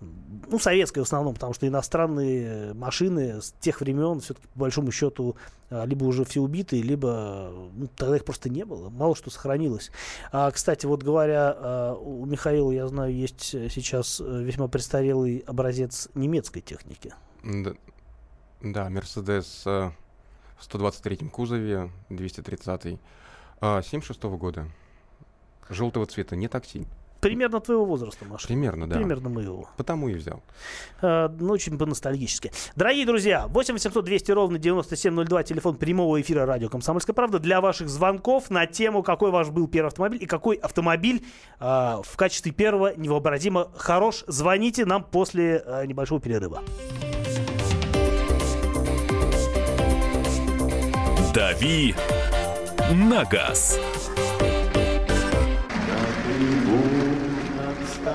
ну, 0.00 0.58
советская 0.58 1.04
в 1.04 1.06
основном, 1.06 1.34
потому 1.34 1.52
что 1.52 1.66
иностранные 1.66 2.72
машины 2.74 3.42
с 3.42 3.52
тех 3.60 3.80
времен, 3.80 4.20
все-таки, 4.20 4.46
по 4.54 4.60
большому 4.60 4.90
счету, 4.92 5.36
а, 5.68 5.84
либо 5.84 6.04
уже 6.04 6.24
все 6.24 6.40
убитые, 6.40 6.82
либо 6.82 7.52
ну, 7.74 7.86
тогда 7.96 8.16
их 8.16 8.24
просто 8.24 8.48
не 8.48 8.64
было, 8.64 8.88
мало 8.88 9.14
что 9.14 9.30
сохранилось. 9.30 9.90
А, 10.32 10.50
кстати, 10.50 10.86
вот 10.86 11.02
говоря, 11.02 11.54
а, 11.56 11.94
у 11.94 12.24
Михаила, 12.24 12.70
я 12.70 12.88
знаю, 12.88 13.14
есть 13.14 13.42
сейчас 13.42 14.20
весьма 14.20 14.68
престарелый 14.68 15.44
образец 15.46 16.08
немецкой 16.14 16.60
техники. 16.60 17.14
Да, 18.62 18.90
Мерседес 18.90 19.64
в 19.64 19.92
123-м 20.60 21.30
кузове, 21.30 21.90
230-й, 22.10 22.98
76 23.60 24.20
-го 24.20 24.36
года, 24.36 24.68
желтого 25.68 26.06
цвета, 26.06 26.36
не 26.36 26.48
такси. 26.48 26.86
Примерно 27.20 27.60
твоего 27.60 27.84
возраста, 27.84 28.24
Маша. 28.24 28.46
Примерно, 28.46 28.88
да. 28.88 28.96
Примерно 28.96 29.28
моего. 29.28 29.68
Потому 29.76 30.08
и 30.08 30.14
взял. 30.14 30.42
А, 31.02 31.28
ну, 31.28 31.52
очень 31.52 31.76
по-ностальгически. 31.76 32.50
Дорогие 32.76 33.04
друзья, 33.04 33.46
8 33.46 33.74
800 33.74 34.04
200 34.04 34.32
ровно 34.32 34.58
9702, 34.58 35.42
телефон 35.42 35.76
прямого 35.76 36.20
эфира 36.20 36.46
радио 36.46 36.68
«Комсомольская 36.68 37.14
правда» 37.14 37.38
для 37.38 37.60
ваших 37.60 37.88
звонков 37.88 38.50
на 38.50 38.66
тему, 38.66 39.02
какой 39.02 39.30
ваш 39.30 39.50
был 39.50 39.68
первый 39.68 39.88
автомобиль 39.88 40.22
и 40.22 40.26
какой 40.26 40.56
автомобиль 40.56 41.24
а, 41.58 42.00
в 42.02 42.16
качестве 42.16 42.52
первого 42.52 42.94
невообразимо 42.96 43.70
хорош. 43.76 44.24
Звоните 44.26 44.86
нам 44.86 45.04
после 45.04 45.62
а, 45.66 45.84
небольшого 45.84 46.20
перерыва. 46.20 46.62
«Дави 51.34 51.94
на 52.90 53.24
газ». 53.24 53.78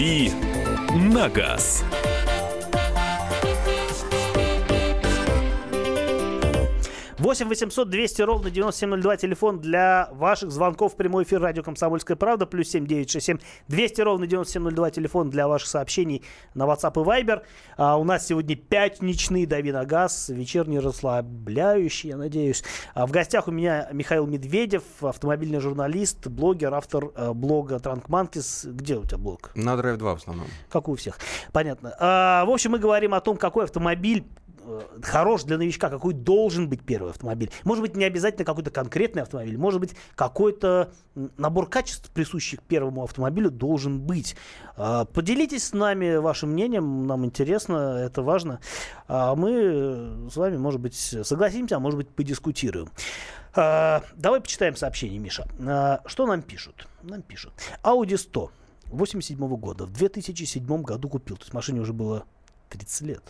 «Дави 0.00 0.32
на 0.94 1.28
газ». 1.28 1.84
8 7.20 7.48
800 7.48 7.90
200 7.90 8.22
ровно 8.22 8.50
9702 8.50 9.16
телефон 9.18 9.60
для 9.60 10.08
ваших 10.12 10.50
звонков 10.50 10.94
в 10.94 10.96
прямой 10.96 11.24
эфир 11.24 11.38
радио 11.42 11.62
«Комсомольская 11.62 12.16
правда» 12.16 12.46
плюс 12.46 12.68
7 12.70 12.86
967 12.86 13.38
200 13.68 14.00
ровно 14.00 14.26
9702 14.26 14.90
телефон 14.90 15.28
для 15.28 15.46
ваших 15.46 15.68
сообщений 15.68 16.24
на 16.54 16.62
WhatsApp 16.62 16.92
и 16.92 17.04
Viber. 17.04 17.42
А 17.76 17.98
у 17.98 18.04
нас 18.04 18.26
сегодня 18.26 18.56
пятничный 18.56 19.44
«Дави 19.44 19.70
на 19.70 19.84
газ», 19.84 20.30
вечерний 20.30 20.78
расслабляющий, 20.78 22.08
я 22.08 22.16
надеюсь. 22.16 22.64
А 22.94 23.06
в 23.06 23.10
гостях 23.10 23.48
у 23.48 23.50
меня 23.50 23.90
Михаил 23.92 24.26
Медведев, 24.26 24.82
автомобильный 25.02 25.60
журналист, 25.60 26.26
блогер, 26.26 26.72
автор 26.72 27.10
э, 27.14 27.34
блога 27.34 27.80
«Транкманкис». 27.80 28.64
Где 28.64 28.96
у 28.96 29.04
тебя 29.04 29.18
блог? 29.18 29.50
На 29.54 29.74
Drive 29.74 29.98
2 29.98 30.14
в 30.14 30.16
основном. 30.16 30.46
Как 30.70 30.88
у 30.88 30.94
всех. 30.94 31.18
Понятно. 31.52 31.94
А, 32.00 32.46
в 32.46 32.50
общем, 32.50 32.70
мы 32.70 32.78
говорим 32.78 33.12
о 33.12 33.20
том, 33.20 33.36
какой 33.36 33.64
автомобиль 33.64 34.24
хорош 35.02 35.44
для 35.44 35.58
новичка, 35.58 35.88
какой 35.88 36.14
должен 36.14 36.68
быть 36.68 36.82
первый 36.82 37.10
автомобиль. 37.10 37.50
Может 37.64 37.82
быть, 37.82 37.96
не 37.96 38.04
обязательно 38.04 38.44
какой-то 38.44 38.70
конкретный 38.70 39.22
автомобиль, 39.22 39.56
может 39.58 39.80
быть, 39.80 39.94
какой-то 40.14 40.92
набор 41.36 41.68
качеств, 41.68 42.10
присущих 42.10 42.62
первому 42.62 43.04
автомобилю, 43.04 43.50
должен 43.50 44.00
быть. 44.00 44.36
А, 44.76 45.04
Поделитесь 45.04 45.68
с 45.68 45.72
нами 45.72 46.16
вашим 46.16 46.50
мнением, 46.50 47.06
нам 47.06 47.24
интересно, 47.24 47.98
это 47.98 48.22
важно. 48.22 48.60
А 49.08 49.34
Мы 49.34 49.50
э, 49.52 50.28
с 50.30 50.36
вами, 50.36 50.56
может 50.56 50.80
быть, 50.80 50.94
согласимся, 50.94 51.76
а 51.76 51.80
может 51.80 51.98
быть, 51.98 52.08
подискутируем. 52.08 52.90
А, 53.54 54.02
Давай 54.14 54.40
почитаем 54.40 54.76
сообщение, 54.76 55.18
Миша. 55.18 55.46
А, 55.66 56.00
Что 56.06 56.26
нам 56.26 56.42
пишут? 56.42 56.86
Нам 57.02 57.22
пишут. 57.22 57.52
Audi 57.82 58.16
100 58.16 58.50
87 58.90 59.56
года. 59.56 59.86
В 59.86 59.92
2007 59.92 60.82
году 60.82 61.08
купил. 61.08 61.36
То 61.36 61.44
есть 61.44 61.54
машине 61.54 61.80
уже 61.80 61.92
было 61.92 62.24
30 62.70 63.00
лет. 63.02 63.22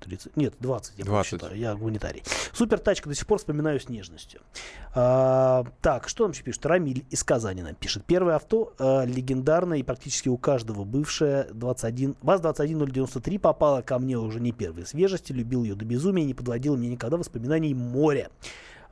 30, 0.00 0.36
нет, 0.36 0.54
20, 0.60 0.98
я 0.98 1.04
20. 1.04 1.30
считаю, 1.30 1.56
я 1.56 1.74
гуманитарий. 1.74 2.22
Супер 2.52 2.78
тачка, 2.78 3.08
до 3.08 3.14
сих 3.14 3.26
пор 3.26 3.38
вспоминаю 3.38 3.80
с 3.80 3.88
нежностью. 3.88 4.40
А, 4.94 5.64
так, 5.80 6.08
что 6.08 6.24
нам 6.24 6.32
еще 6.32 6.42
пишет? 6.42 6.64
Рамиль 6.66 7.04
из 7.10 7.22
Казани 7.22 7.62
нам 7.62 7.74
пишет. 7.74 8.04
Первое 8.04 8.36
авто 8.36 8.72
а, 8.78 9.04
легендарное 9.04 9.78
и 9.78 9.82
практически 9.82 10.28
у 10.28 10.36
каждого 10.36 10.84
бывшее 10.84 11.46
21, 11.52 12.16
ВАЗ-21093 12.22 13.38
попала 13.38 13.82
ко 13.82 13.98
мне 13.98 14.18
уже 14.18 14.40
не 14.40 14.52
первой 14.52 14.86
свежести, 14.86 15.32
любил 15.32 15.62
ее 15.62 15.74
до 15.74 15.84
безумия, 15.84 16.24
не 16.24 16.34
подводил 16.34 16.76
мне 16.76 16.88
никогда 16.88 17.16
воспоминаний 17.16 17.74
моря. 17.74 18.30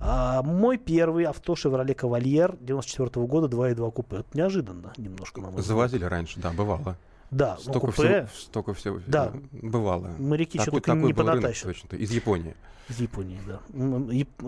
А, 0.00 0.42
мой 0.42 0.78
первый 0.78 1.24
авто 1.24 1.54
Chevrolet 1.54 1.94
Cavalier 1.94 2.56
94 2.60 3.26
года 3.26 3.54
2.2 3.54 3.90
купе. 3.92 4.16
Это 4.18 4.28
неожиданно 4.34 4.92
немножко, 4.96 5.40
на 5.40 5.50
мой 5.50 5.60
взгляд. 5.60 5.66
Завозили 5.66 6.04
раньше, 6.04 6.38
да, 6.40 6.52
бывало. 6.52 6.96
Да, 7.30 7.54
ну, 7.56 7.62
Столько 7.62 7.80
купе 7.88 7.92
всего, 7.92 8.28
столько 8.40 8.74
всего 8.74 9.00
Да. 9.06 9.32
э, 9.34 9.58
бывало. 9.66 10.08
моряки 10.18 10.58
что 10.58 10.66
Такой- 10.66 10.80
только 10.80 11.00
не 11.06 11.12
понатащат. 11.12 11.64
точно, 11.64 11.96
из 11.96 12.10
Японии. 12.10 12.54
Из 12.88 13.00
Японии, 13.00 13.38
да. 13.46 13.60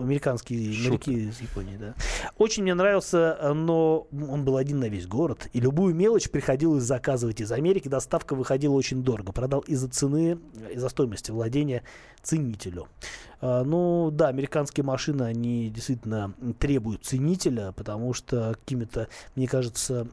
Американские 0.01 0.73
Шутка. 0.73 0.89
моряки 1.11 1.29
из 1.29 1.41
Японии, 1.41 1.77
да. 1.77 1.93
Очень 2.39 2.63
мне 2.63 2.73
нравился, 2.73 3.37
э, 3.39 3.53
но 3.53 4.07
он 4.11 4.43
был 4.43 4.57
один 4.57 4.79
на 4.79 4.85
весь 4.89 5.05
город. 5.05 5.47
И 5.53 5.59
любую 5.59 5.93
мелочь 5.93 6.29
приходилось 6.29 6.83
заказывать 6.83 7.39
из 7.39 7.51
Америки. 7.51 7.87
Доставка 7.87 8.33
выходила 8.35 8.73
очень 8.73 9.03
дорого. 9.03 9.31
Продал 9.31 9.59
из-за 9.61 9.89
цены, 9.89 10.39
э, 10.55 10.73
из-за 10.73 10.89
стоимости 10.89 11.29
владения 11.29 11.83
ценителю. 12.23 12.87
Ну 13.41 14.09
да, 14.11 14.27
американские 14.27 14.83
машины, 14.83 15.23
они 15.23 15.69
действительно 15.71 16.33
требуют 16.59 17.03
ценителя, 17.03 17.71
потому 17.71 18.13
что 18.13 18.53
какими-то, 18.59 19.07
мне 19.35 19.47
кажется, 19.47 20.07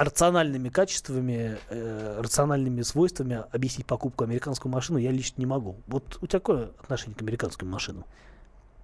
рациональными 0.00 0.70
качествами, 0.70 1.58
э, 1.68 2.20
рациональными 2.20 2.82
свойствами 2.82 3.44
объяснить 3.52 3.86
покупку 3.86 4.24
американскую 4.24 4.72
машину 4.72 4.98
я 4.98 5.10
лично 5.10 5.40
не 5.40 5.46
могу. 5.46 5.76
Вот 5.86 6.18
у 6.22 6.26
тебя 6.26 6.40
какое 6.40 6.70
отношение 6.80 7.16
к 7.16 7.22
американским 7.22 7.68
машинам? 7.68 8.04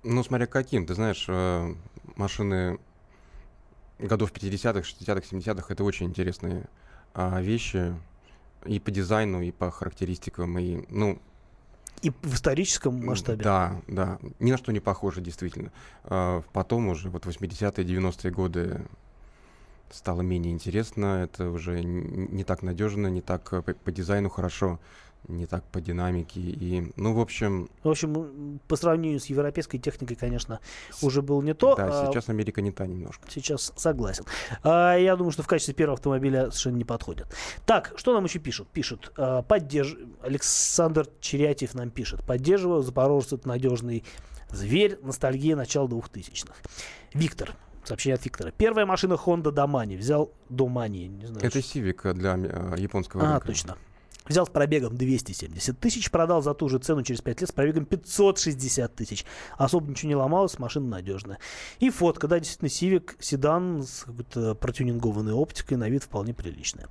Ну, 0.02 0.23
смотря 0.23 0.46
каким. 0.46 0.87
Ты 0.87 0.94
знаешь, 0.94 1.25
э, 1.26 1.75
машины 2.16 2.78
годов 3.99 4.30
50-х, 4.30 4.80
60-х, 4.80 5.37
70-х 5.37 5.73
это 5.73 5.85
очень 5.85 6.06
интересные 6.06 6.66
а, 7.14 7.40
вещи 7.40 7.94
и 8.66 8.78
по 8.78 8.90
дизайну, 8.90 9.40
и 9.40 9.52
по 9.52 9.70
характеристикам, 9.70 10.58
и, 10.58 10.85
ну, 10.90 11.18
И 12.02 12.11
в 12.11 12.35
историческом 12.35 13.04
масштабе. 13.04 13.42
Да, 13.42 13.80
да. 13.87 14.18
Ни 14.38 14.50
на 14.50 14.58
что 14.58 14.70
не 14.70 14.80
похоже, 14.80 15.23
действительно. 15.23 15.73
А, 16.04 16.42
Потом 16.52 16.88
уже, 16.88 17.08
вот 17.08 17.25
80-е, 17.25 17.85
90-е 17.85 18.30
годы 18.30 18.82
стало 19.90 20.22
менее 20.22 20.52
интересно. 20.52 21.22
Это 21.24 21.50
уже 21.50 21.82
не 21.82 22.44
так 22.44 22.62
надежно, 22.62 23.08
не 23.08 23.20
так 23.20 23.52
э, 23.52 23.62
по, 23.62 23.74
по 23.74 23.92
дизайну 23.92 24.28
хорошо, 24.28 24.78
не 25.28 25.46
так 25.46 25.64
по 25.64 25.80
динамике. 25.80 26.40
И, 26.40 26.92
ну, 26.96 27.14
в 27.14 27.20
общем, 27.20 27.68
В 27.82 27.88
общем, 27.88 28.60
по 28.68 28.76
сравнению 28.76 29.20
с 29.20 29.26
европейской 29.26 29.78
техникой, 29.78 30.16
конечно, 30.16 30.60
уже 31.02 31.22
было 31.22 31.42
не 31.42 31.54
то. 31.54 31.74
да, 31.74 32.02
а 32.02 32.06
сейчас 32.06 32.28
Америка 32.28 32.60
не 32.60 32.70
та 32.70 32.86
немножко. 32.86 33.28
Сейчас 33.30 33.72
согласен. 33.76 34.24
А, 34.62 34.96
я 34.96 35.16
думаю, 35.16 35.32
что 35.32 35.42
в 35.42 35.46
качестве 35.46 35.74
первого 35.74 35.94
автомобиля 35.94 36.50
совершенно 36.50 36.76
не 36.76 36.84
подходит. 36.84 37.26
Так, 37.64 37.92
что 37.96 38.14
нам 38.14 38.24
еще 38.24 38.38
пишут? 38.38 38.68
Пишут, 38.68 39.12
а, 39.16 39.42
поддерж... 39.42 39.96
Александр 40.22 41.08
Черятьев 41.20 41.74
нам 41.74 41.90
пишет. 41.90 42.24
Поддерживаю, 42.24 42.82
Запорожец 42.82 43.32
это 43.32 43.48
надежный 43.48 44.04
зверь, 44.50 44.98
ностальгия 45.02 45.56
начала 45.56 45.88
2000-х. 45.88 46.54
Виктор, 47.14 47.54
сообщение 47.86 48.14
от 48.14 48.24
Виктора. 48.24 48.50
Первая 48.50 48.86
машина 48.86 49.14
Honda 49.14 49.52
Domani. 49.52 49.96
Взял 49.96 50.32
Domani, 50.50 51.06
не 51.08 51.26
знаю. 51.26 51.44
Это 51.44 51.60
что- 51.60 51.78
Civic 51.78 52.12
для 52.14 52.36
э, 52.36 52.74
японского 52.78 53.22
а, 53.22 53.30
рынка. 53.32 53.46
точно. 53.46 53.76
Взял 54.28 54.44
с 54.44 54.50
пробегом 54.50 54.96
270 54.96 55.78
тысяч, 55.78 56.10
продал 56.10 56.42
за 56.42 56.52
ту 56.52 56.68
же 56.68 56.78
цену 56.80 57.04
через 57.04 57.20
5 57.20 57.42
лет 57.42 57.48
с 57.48 57.52
пробегом 57.52 57.84
560 57.84 58.94
тысяч. 58.94 59.24
Особо 59.56 59.88
ничего 59.88 60.08
не 60.08 60.16
ломалось, 60.16 60.58
машина 60.58 60.88
надежная. 60.88 61.38
И 61.78 61.90
фотка, 61.90 62.26
да, 62.26 62.40
действительно, 62.40 62.68
Civic, 62.68 63.14
седан 63.20 63.84
с 63.84 64.02
какой-то 64.04 64.56
протюнингованной 64.56 65.32
оптикой, 65.32 65.76
на 65.76 65.88
вид 65.88 66.02
вполне 66.02 66.34
приличная. 66.34 66.88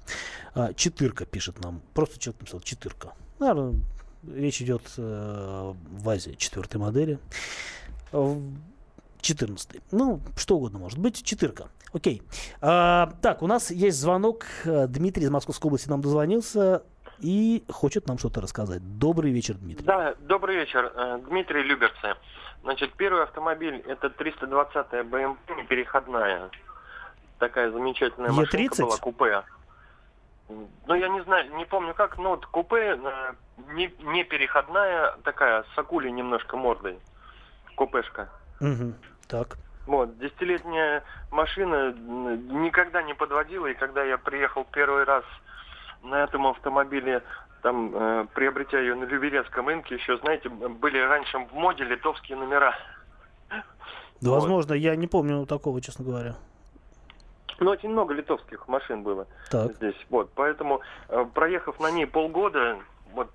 А, 0.54 0.74
четырка 0.74 1.26
пишет 1.26 1.62
нам, 1.62 1.82
просто 1.94 2.20
человек 2.20 2.40
написал 2.40 2.62
четырка. 2.62 3.12
Наверное, 3.40 3.82
речь 4.34 4.62
идет 4.62 4.84
э, 4.96 5.74
в 5.92 6.10
Азии 6.10 6.36
четвертой 6.38 6.80
модели. 6.80 7.20
В 9.26 9.28
14 9.28 9.82
Ну, 9.92 10.22
что 10.38 10.58
угодно 10.58 10.78
может 10.78 11.00
быть. 11.00 11.24
Четырка. 11.24 11.70
Окей. 11.94 12.22
А, 12.62 13.12
так, 13.24 13.42
у 13.42 13.48
нас 13.48 13.72
есть 13.72 14.00
звонок. 14.00 14.46
Э, 14.66 14.86
Дмитрий 14.88 15.24
из 15.24 15.32
Московской 15.32 15.70
области 15.70 15.90
нам 15.90 16.00
дозвонился 16.00 16.84
и 17.18 17.64
хочет 17.68 18.08
нам 18.08 18.20
что-то 18.20 18.40
рассказать. 18.40 18.84
Добрый 19.00 19.32
вечер, 19.32 19.56
Дмитрий. 19.56 19.84
Да, 19.84 20.14
добрый 20.20 20.58
вечер. 20.58 20.92
Э, 20.96 21.20
Дмитрий 21.28 21.64
Люберцы. 21.64 22.16
Значит, 22.62 22.94
первый 22.94 23.24
автомобиль 23.24 23.84
это 23.88 24.08
320-я 24.08 25.02
BMW 25.02 25.38
переходная. 25.70 26.52
Такая 27.40 27.72
замечательная 27.72 28.32
машинка 28.32 28.76
Е30? 28.76 28.82
была, 28.82 28.98
купе. 28.98 29.44
Ну, 30.50 30.94
я 30.94 31.08
не 31.08 31.24
знаю, 31.24 31.52
не 31.56 31.66
помню 31.66 31.96
как, 31.96 32.20
но 32.20 32.32
вот 32.32 32.46
купе, 32.46 33.00
э, 33.04 33.34
не, 33.74 33.92
не 34.04 34.24
переходная, 34.24 35.18
такая, 35.24 35.66
с 35.74 35.78
акулей 35.80 36.12
немножко 36.12 36.58
мордой. 36.58 37.00
Купешка. 37.76 38.30
Мгм. 38.60 38.96
Так. 39.28 39.58
Вот, 39.88 40.18
десятилетняя 40.18 41.04
машина 41.32 41.94
никогда 41.94 43.04
не 43.04 43.14
подводила, 43.14 43.68
и 43.68 43.76
когда 43.76 44.04
я 44.04 44.18
приехал 44.18 44.66
первый 44.72 45.04
раз 45.04 45.24
на 46.04 46.24
этом 46.24 46.48
автомобиле, 46.48 47.22
там, 47.62 47.92
э, 47.96 48.26
приобретя 48.34 48.80
ее 48.80 48.96
на 48.96 49.06
Люберецком 49.06 49.68
рынке, 49.68 49.96
еще, 49.96 50.18
знаете, 50.18 50.50
были 50.50 51.00
раньше 51.00 51.38
в 51.38 51.54
моде 51.54 51.84
литовские 51.84 52.38
номера. 52.38 52.76
Да, 53.50 54.30
Вот. 54.30 54.36
возможно, 54.36 54.74
я 54.74 54.96
не 54.96 55.08
помню 55.08 55.46
такого, 55.46 55.82
честно 55.82 56.06
говоря. 56.06 56.36
Ну, 57.60 57.72
очень 57.72 57.90
много 57.90 58.14
литовских 58.14 58.68
машин 58.68 59.04
было 59.04 59.28
Так. 59.50 59.74
здесь. 59.76 59.96
Вот, 60.10 60.32
поэтому, 60.36 60.82
э, 61.10 61.26
проехав 61.34 61.80
на 61.80 61.92
ней 61.92 62.06
полгода, 62.06 62.78
вот, 63.14 63.32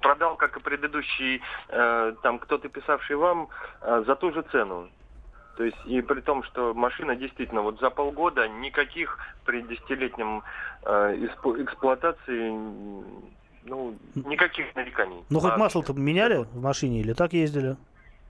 продал, 0.00 0.36
как 0.36 0.56
и 0.56 0.60
предыдущий, 0.60 1.42
э, 1.68 2.14
там, 2.22 2.38
кто-то 2.38 2.68
писавший 2.68 3.16
вам, 3.16 3.48
э, 3.80 4.04
за 4.06 4.14
ту 4.16 4.32
же 4.32 4.42
цену. 4.52 4.88
То 5.56 5.64
есть, 5.64 5.76
и 5.86 6.00
при 6.02 6.20
том, 6.20 6.42
что 6.42 6.74
машина 6.74 7.14
действительно 7.14 7.62
вот 7.62 7.78
за 7.80 7.90
полгода 7.90 8.48
никаких 8.48 9.18
при 9.44 9.62
десятилетнем 9.62 10.42
э, 10.84 11.16
эксплуатации 11.62 12.50
Ну, 13.66 13.96
никаких 14.14 14.74
нареканий. 14.74 15.24
Ну, 15.30 15.38
хоть 15.40 15.50
Вообще. 15.50 15.60
масло-то 15.60 15.92
меняли 15.94 16.44
в 16.52 16.60
машине 16.60 17.00
или 17.00 17.12
так 17.14 17.32
ездили? 17.32 17.76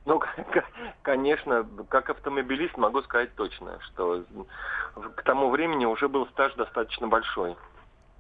Ну, 0.05 0.21
конечно, 1.03 1.67
как 1.89 2.11
автомобилист 2.11 2.77
могу 2.77 3.03
сказать 3.03 3.35
точно, 3.35 3.79
что 3.81 4.23
к 5.17 5.23
тому 5.23 5.51
времени 5.51 5.87
уже 5.87 6.09
был 6.09 6.27
стаж 6.29 6.55
достаточно 6.55 7.09
большой. 7.09 7.57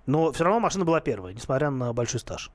Но 0.06 0.32
все 0.32 0.44
равно 0.44 0.60
машина 0.60 0.84
была 0.84 1.00
первая, 1.00 1.34
несмотря 1.34 1.70
на 1.70 1.92
большой 1.92 2.20
стаж. 2.20 2.50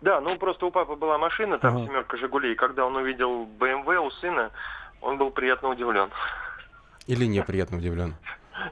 Да, 0.00 0.20
ну 0.20 0.36
просто 0.36 0.64
у 0.66 0.70
папы 0.70 0.94
была 0.94 1.18
машина, 1.18 1.58
там 1.58 1.76
Ага. 1.76 1.86
семерка 1.86 2.16
Жигулей, 2.18 2.52
и 2.52 2.56
когда 2.56 2.86
он 2.86 2.94
увидел 2.94 3.46
БМВ 3.46 3.88
у 3.88 4.10
сына, 4.12 4.52
он 5.00 5.18
был 5.18 5.30
приятно 5.30 5.70
удивлен. 5.70 6.10
Или 7.06 7.26
неприятно 7.26 7.78
удивлен? 7.78 8.14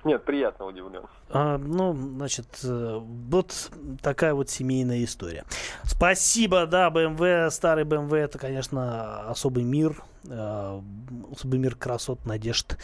Нет, 0.05 0.25
приятно 0.25 0.67
удивлен. 0.67 1.03
А, 1.31 1.59
ну, 1.59 1.95
значит, 1.95 2.47
э, 2.65 2.99
вот 3.01 3.71
такая 4.03 4.35
вот 4.35 4.51
семейная 4.51 5.05
история. 5.05 5.45
Спасибо, 5.85 6.67
да, 6.67 6.91
BMW, 6.91 7.51
старый 7.51 7.85
BMW, 7.85 8.17
это, 8.17 8.39
конечно, 8.39 9.29
особый 9.29 9.65
мир, 9.65 9.97
э, 10.29 10.81
особый 11.33 11.59
мир 11.59 11.77
красот, 11.77 12.25
надежд. 12.27 12.79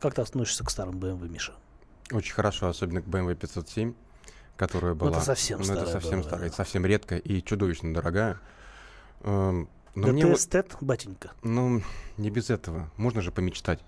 Как 0.00 0.14
ты 0.14 0.22
относишься 0.22 0.64
к 0.64 0.70
старым 0.70 0.98
BMW, 0.98 1.28
Миша? 1.28 1.52
Очень 2.12 2.34
хорошо, 2.34 2.68
особенно 2.68 3.02
к 3.02 3.06
BMW 3.06 3.34
507, 3.34 3.94
которая 4.56 4.94
была... 4.94 5.10
Ну, 5.10 5.16
это 5.16 5.24
совсем 5.24 5.58
ну, 5.58 5.64
старая 5.64 5.82
это 5.82 5.92
совсем 5.92 6.20
BMW, 6.20 6.24
старая, 6.24 6.48
да. 6.48 6.54
совсем 6.54 6.86
редкая 6.86 7.18
и 7.18 7.42
чудовищно 7.42 7.92
дорогая. 7.92 8.38
Эм, 9.22 9.68
Но 9.96 10.08
мне 10.08 10.24
вот- 10.26 10.34
ДТ-эстет, 10.34 10.76
батенька. 10.80 11.30
Ну, 11.42 11.82
не 12.18 12.30
без 12.30 12.50
этого. 12.50 12.90
Можно 12.96 13.22
же 13.22 13.32
помечтать. 13.32 13.80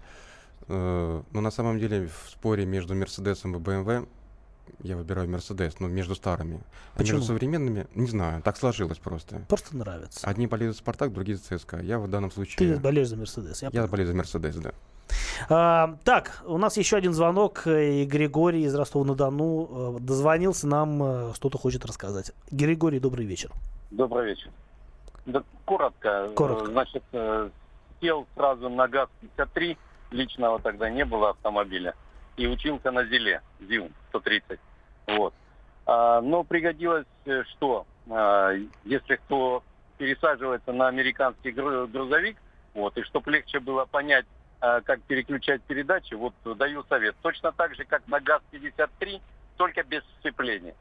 Э, 0.67 1.23
Но 1.33 1.41
на 1.41 1.51
самом 1.51 1.79
деле 1.79 2.09
в 2.09 2.31
споре 2.31 2.67
между 2.67 2.95
Мерседесом 2.95 3.55
и 3.57 3.59
BMW 3.59 4.09
я 4.81 4.97
выбираю 4.97 5.29
Мерседес, 5.31 5.81
но 5.81 5.89
между 5.89 6.15
старыми. 6.15 6.61
А 6.95 6.99
Почему? 6.99 7.19
между 7.19 7.33
современными, 7.33 7.87
не 7.95 8.07
знаю, 8.07 8.43
так 8.43 8.57
сложилось 8.57 8.99
просто. 8.99 9.43
Просто 9.49 9.77
нравится. 9.77 10.27
Одни 10.27 10.47
болеют 10.47 10.75
за 10.75 10.81
Спартак, 10.81 11.13
другие 11.13 11.37
за 11.39 11.59
ЦСКА. 11.59 11.81
Я 11.81 11.99
в 11.99 12.09
данном 12.09 12.31
Ты 12.31 12.35
случае... 12.37 12.77
болеешь 12.79 13.09
за 13.09 13.17
Мерседес, 13.17 13.63
я 13.63 13.67
Я 13.69 13.71
понял. 13.81 13.89
болею 13.91 14.09
за 14.09 14.15
Мерседес, 14.15 14.57
да. 14.57 14.73
А, 15.49 15.97
так, 16.05 16.43
у 16.47 16.59
нас 16.59 16.77
еще 16.77 16.97
один 16.99 17.15
звонок, 17.15 17.63
э, 17.67 18.03
и 18.03 18.05
Григорий 18.05 18.65
из 18.65 18.75
Ростова-на-Дону 18.75 19.97
э, 19.97 20.01
дозвонился, 20.01 20.67
нам 20.67 21.33
что-то 21.35 21.57
хочет 21.57 21.87
рассказать. 21.87 22.33
Григорий, 22.51 23.01
добрый 23.01 23.25
вечер. 23.25 23.51
Добрый 23.91 24.27
вечер. 24.31 24.51
Да, 25.29 25.43
коротко. 25.67 26.31
Коротко. 26.35 26.65
Э, 26.65 26.73
Значит, 26.73 27.05
э, 27.13 27.51
сел 28.01 28.27
сразу 28.35 28.71
на 28.71 28.89
ГАЗ-53, 28.89 29.77
личного 30.11 30.59
тогда 30.59 30.89
не 30.89 31.05
было 31.05 31.31
автомобиля, 31.31 31.95
и 32.39 32.47
учился 32.47 32.91
на 32.91 33.05
ЗИЛе, 33.05 33.43
ЗИУ-130. 33.61 34.59
Вот. 35.09 35.35
А, 35.85 36.23
но 36.23 36.45
пригодилось 36.45 37.05
э, 37.27 37.43
что? 37.45 37.87
А, 38.11 38.53
если 38.85 39.17
кто 39.17 39.63
пересаживается 39.99 40.73
на 40.73 40.89
американский 40.89 41.51
гру- 41.51 41.87
грузовик, 41.87 42.39
вот, 42.73 42.97
и 42.97 43.03
чтобы 43.03 43.31
легче 43.31 43.61
было 43.61 43.85
понять, 43.85 44.25
а, 44.61 44.81
как 44.81 45.03
переключать 45.03 45.61
передачи, 45.63 46.15
вот 46.15 46.33
даю 46.45 46.85
совет. 46.85 47.15
Точно 47.21 47.53
так 47.53 47.75
же, 47.75 47.85
как 47.85 48.07
на 48.09 48.19
ГАЗ-53, 48.21 49.21
только 49.59 49.83
без 49.83 50.03
сцепления. 50.21 50.75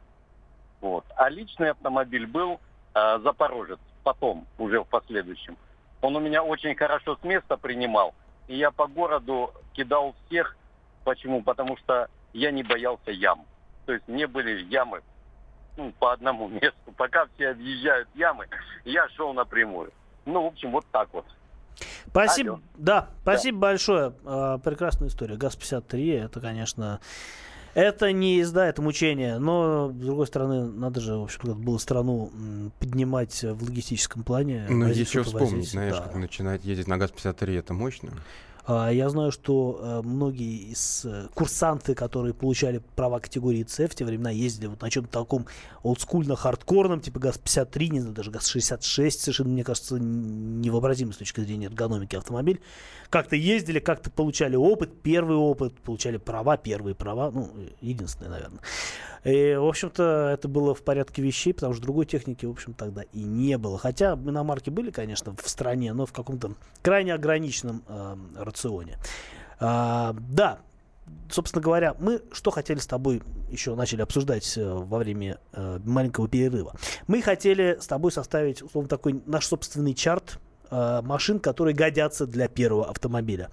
Вот. 0.80 1.04
А 1.18 1.28
личный 1.30 1.72
автомобиль 1.72 2.28
был 2.28 2.62
а, 2.94 3.20
Запорожец, 3.20 3.80
потом, 4.08 4.48
уже 4.58 4.80
в 4.80 4.86
последующем. 4.86 5.58
Он 6.02 6.16
у 6.16 6.22
меня 6.22 6.42
очень 6.42 6.74
хорошо 6.76 7.18
с 7.18 7.24
места 7.26 7.58
принимал, 7.58 8.16
и 8.48 8.56
я 8.56 8.72
по 8.72 8.88
городу 8.88 9.52
кидал 9.74 10.16
всех. 10.26 10.56
Почему? 11.04 11.42
Потому 11.42 11.76
что 11.76 12.08
я 12.32 12.52
не 12.52 12.64
боялся 12.64 13.12
ям. 13.12 13.44
То 13.86 13.92
есть 13.92 14.08
мне 14.08 14.26
были 14.26 14.64
ямы 14.64 15.02
ну, 15.76 15.92
по 16.00 16.14
одному 16.14 16.48
месту. 16.62 16.94
Пока 16.96 17.26
все 17.36 17.50
объезжают 17.50 18.08
ямы, 18.16 18.48
я 18.86 19.10
шел 19.10 19.34
напрямую. 19.34 19.92
Ну, 20.26 20.44
в 20.44 20.48
общем, 20.48 20.72
вот 20.72 20.86
так 20.94 21.10
вот. 21.12 21.26
Спасибо, 22.08 22.54
Алло. 22.54 22.62
да, 22.78 23.10
спасибо 23.24 23.58
большое. 23.60 24.14
А, 24.26 24.58
прекрасная 24.60 25.10
история. 25.10 25.36
ГАЗ-53, 25.36 26.26
это, 26.26 26.40
конечно, 26.40 27.02
это 27.78 28.12
не 28.12 28.38
езда, 28.38 28.68
это 28.68 28.82
мучение. 28.82 29.38
Но, 29.38 29.92
с 29.92 29.94
другой 29.94 30.26
стороны, 30.26 30.66
надо 30.66 31.00
же, 31.00 31.16
в 31.16 31.24
общем-то, 31.24 31.54
было 31.54 31.78
страну 31.78 32.32
поднимать 32.80 33.44
в 33.44 33.64
логистическом 33.64 34.24
плане. 34.24 34.66
Ну, 34.68 34.88
еще 34.88 35.22
вспомнить, 35.22 35.52
возить, 35.52 35.72
знаешь, 35.72 35.96
да. 35.96 36.02
как 36.02 36.16
начинать 36.16 36.66
ездить 36.66 36.88
на 36.88 36.98
ГАЗ-53, 36.98 37.60
это 37.60 37.76
мощно. 37.76 38.10
А, 38.70 38.90
Я 38.90 39.08
знаю, 39.10 39.32
что 39.32 39.80
э, 39.82 40.02
многие 40.04 40.72
из 40.74 41.06
э, 41.06 41.30
курсанты, 41.34 41.96
которые 41.96 42.34
получали 42.34 42.82
права 42.98 43.20
категории 43.20 43.66
С 43.66 43.80
в 43.80 43.96
те 43.96 44.04
времена, 44.04 44.30
ездили 44.30 44.68
вот 44.68 44.82
на 44.82 44.90
чем-то 44.90 45.10
таком 45.10 45.46
олдскульно-хардкорном, 45.84 47.00
типа 47.00 47.18
ГАЗ-53, 47.20 47.88
не 47.88 48.00
знаю, 48.02 48.14
даже 48.14 48.30
ГАЗ-66, 48.30 49.10
совершенно, 49.12 49.52
мне 49.52 49.64
кажется, 49.64 49.98
невообразимый 49.98 51.14
с 51.14 51.18
точки 51.18 51.40
зрения 51.40 51.68
эргономики 51.68 52.18
автомобиль. 52.18 52.60
Как-то 53.10 53.38
ездили, 53.38 53.80
как-то 53.80 54.12
получали 54.12 54.58
опыт, 54.58 55.02
первый 55.02 55.38
опыт, 55.38 55.80
получали 55.80 56.18
права, 56.18 56.58
первые 56.58 56.94
права, 56.94 57.32
ну, 57.32 57.50
единственное, 57.80 58.32
наверное. 58.32 58.60
И, 59.28 59.56
в 59.56 59.66
общем-то, 59.68 60.30
это 60.34 60.48
было 60.48 60.74
в 60.74 60.82
порядке 60.84 61.22
вещей, 61.22 61.54
потому 61.54 61.74
что 61.74 61.84
другой 61.84 62.06
техники, 62.06 62.46
в 62.46 62.52
общем, 62.52 62.74
тогда 62.74 63.02
и 63.12 63.24
не 63.24 63.58
было. 63.58 63.78
Хотя 63.78 64.14
иномарки 64.14 64.70
были, 64.70 64.90
конечно, 64.90 65.36
в 65.36 65.50
стране, 65.50 65.92
но 65.92 66.06
в 66.06 66.14
каком-то 66.14 66.54
крайне 66.82 67.14
ограниченном 67.14 67.84
э, 67.90 68.16
рационе. 68.38 68.98
А, 69.60 70.16
да, 70.18 70.60
собственно 71.30 71.62
говоря, 71.62 71.94
мы 72.00 72.22
что 72.32 72.52
хотели 72.52 72.80
с 72.80 72.88
тобой 72.88 73.22
еще 73.50 73.76
начали 73.76 74.02
обсуждать 74.02 74.58
э, 74.58 74.64
во 74.66 75.00
время 75.00 75.40
э, 75.52 75.80
маленького 75.84 76.30
перерыва. 76.30 76.76
Мы 77.08 77.22
хотели 77.22 77.78
с 77.82 77.88
тобой 77.88 78.14
составить, 78.14 78.62
условно, 78.62 78.88
такой 78.88 79.22
наш 79.26 79.46
собственный 79.46 79.94
чарт 79.94 80.40
э, 80.72 81.02
машин, 81.04 81.40
которые 81.40 81.76
годятся 81.76 82.28
для 82.28 82.48
первого 82.48 82.90
автомобиля. 82.90 83.50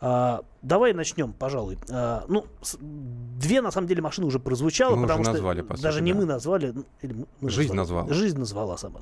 А, 0.00 0.42
давай 0.62 0.92
начнем, 0.92 1.32
пожалуй. 1.32 1.78
А, 1.90 2.24
ну, 2.28 2.44
с- 2.60 2.76
две, 2.80 3.62
на 3.62 3.70
самом 3.70 3.86
деле, 3.88 4.02
машины 4.02 4.26
уже 4.26 4.38
прозвучало, 4.38 4.90
Мы 4.94 4.98
уже 4.98 5.06
потому 5.06 5.24
что 5.24 5.32
назвали, 5.32 5.62
по 5.62 5.76
даже 5.76 5.98
сути, 5.98 6.04
не 6.04 6.12
да. 6.12 6.18
мы 6.18 6.24
назвали. 6.26 6.72
ну, 6.74 6.84
или 7.02 7.12
мы- 7.14 7.26
мы 7.40 7.50
Жизнь 7.50 7.72
назвали. 7.74 8.02
назвала. 8.06 8.20
Жизнь 8.20 8.38
назвала 8.38 8.76
сама. 8.76 9.00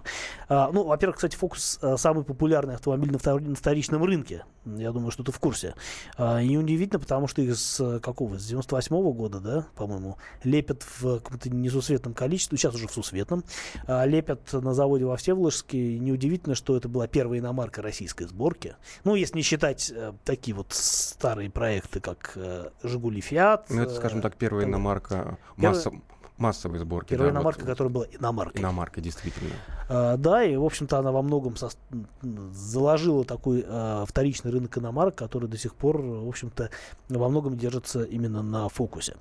А, 0.48 0.70
ну, 0.72 0.84
во-первых, 0.84 1.16
кстати, 1.16 1.34
Фокус 1.36 1.78
а, 1.82 1.96
самый 1.96 2.24
популярный 2.24 2.74
автомобиль 2.74 3.10
на, 3.10 3.16
втор- 3.18 3.40
на 3.40 3.56
вторичном 3.56 4.04
рынке. 4.04 4.44
Я 4.64 4.92
думаю, 4.92 5.10
что 5.10 5.22
ты 5.24 5.32
в 5.32 5.38
курсе. 5.40 5.74
А, 6.16 6.40
и 6.40 6.46
неудивительно, 6.48 7.00
потому 7.00 7.26
что 7.26 7.42
их 7.42 7.56
с 7.56 7.98
какого? 8.00 8.38
С 8.38 8.46
98 8.46 9.12
года, 9.12 9.40
да, 9.40 9.66
по-моему, 9.74 10.16
лепят 10.44 10.84
в 11.00 11.18
каком-то 11.20 11.50
несусветном 11.50 12.14
количестве, 12.14 12.56
сейчас 12.56 12.74
уже 12.76 12.86
в 12.86 12.92
сусветном, 12.92 13.42
а, 13.86 14.04
лепят 14.06 14.52
на 14.52 14.74
заводе 14.74 15.04
во 15.06 15.16
Всеволожске. 15.16 15.78
И 15.78 15.98
Неудивительно, 15.98 16.54
что 16.54 16.76
это 16.76 16.88
была 16.88 17.06
первая 17.08 17.40
иномарка 17.40 17.82
российской 17.82 18.24
сборки. 18.28 18.76
Ну, 19.04 19.14
если 19.16 19.36
не 19.36 19.42
считать 19.42 19.90
э, 19.94 20.12
такие 20.24 20.54
вот 20.54 20.72
старые 20.84 21.50
проекты, 21.50 22.00
как 22.00 22.32
э, 22.36 22.70
«Жигули 22.82 23.20
Фиат». 23.20 23.70
Ну, 23.70 23.82
это, 23.82 23.94
скажем 23.94 24.20
так, 24.22 24.36
первая 24.36 24.66
иномарка 24.66 25.38
масса- 25.56 25.92
массовой 26.36 26.78
сборки. 26.78 27.10
Первая 27.10 27.30
да, 27.30 27.34
вот 27.34 27.40
иномарка, 27.40 27.64
которая 27.64 27.92
была 27.92 28.06
иномаркой. 28.06 28.60
Иномарка, 28.60 29.00
действительно. 29.00 29.54
А, 29.88 30.16
да, 30.16 30.42
и, 30.44 30.56
в 30.56 30.64
общем-то, 30.64 30.98
она 30.98 31.12
во 31.12 31.22
многом 31.22 31.54
м, 31.92 32.52
заложила 32.52 33.24
такой 33.24 33.64
а, 33.66 34.04
вторичный 34.06 34.50
рынок 34.50 34.76
иномарок, 34.76 35.14
который 35.14 35.48
до 35.48 35.56
сих 35.56 35.74
пор, 35.74 36.00
в 36.00 36.28
общем-то, 36.28 36.70
во 37.08 37.28
многом 37.28 37.56
держится 37.56 38.02
именно 38.02 38.42
на 38.42 38.68
фокусе. 38.68 39.16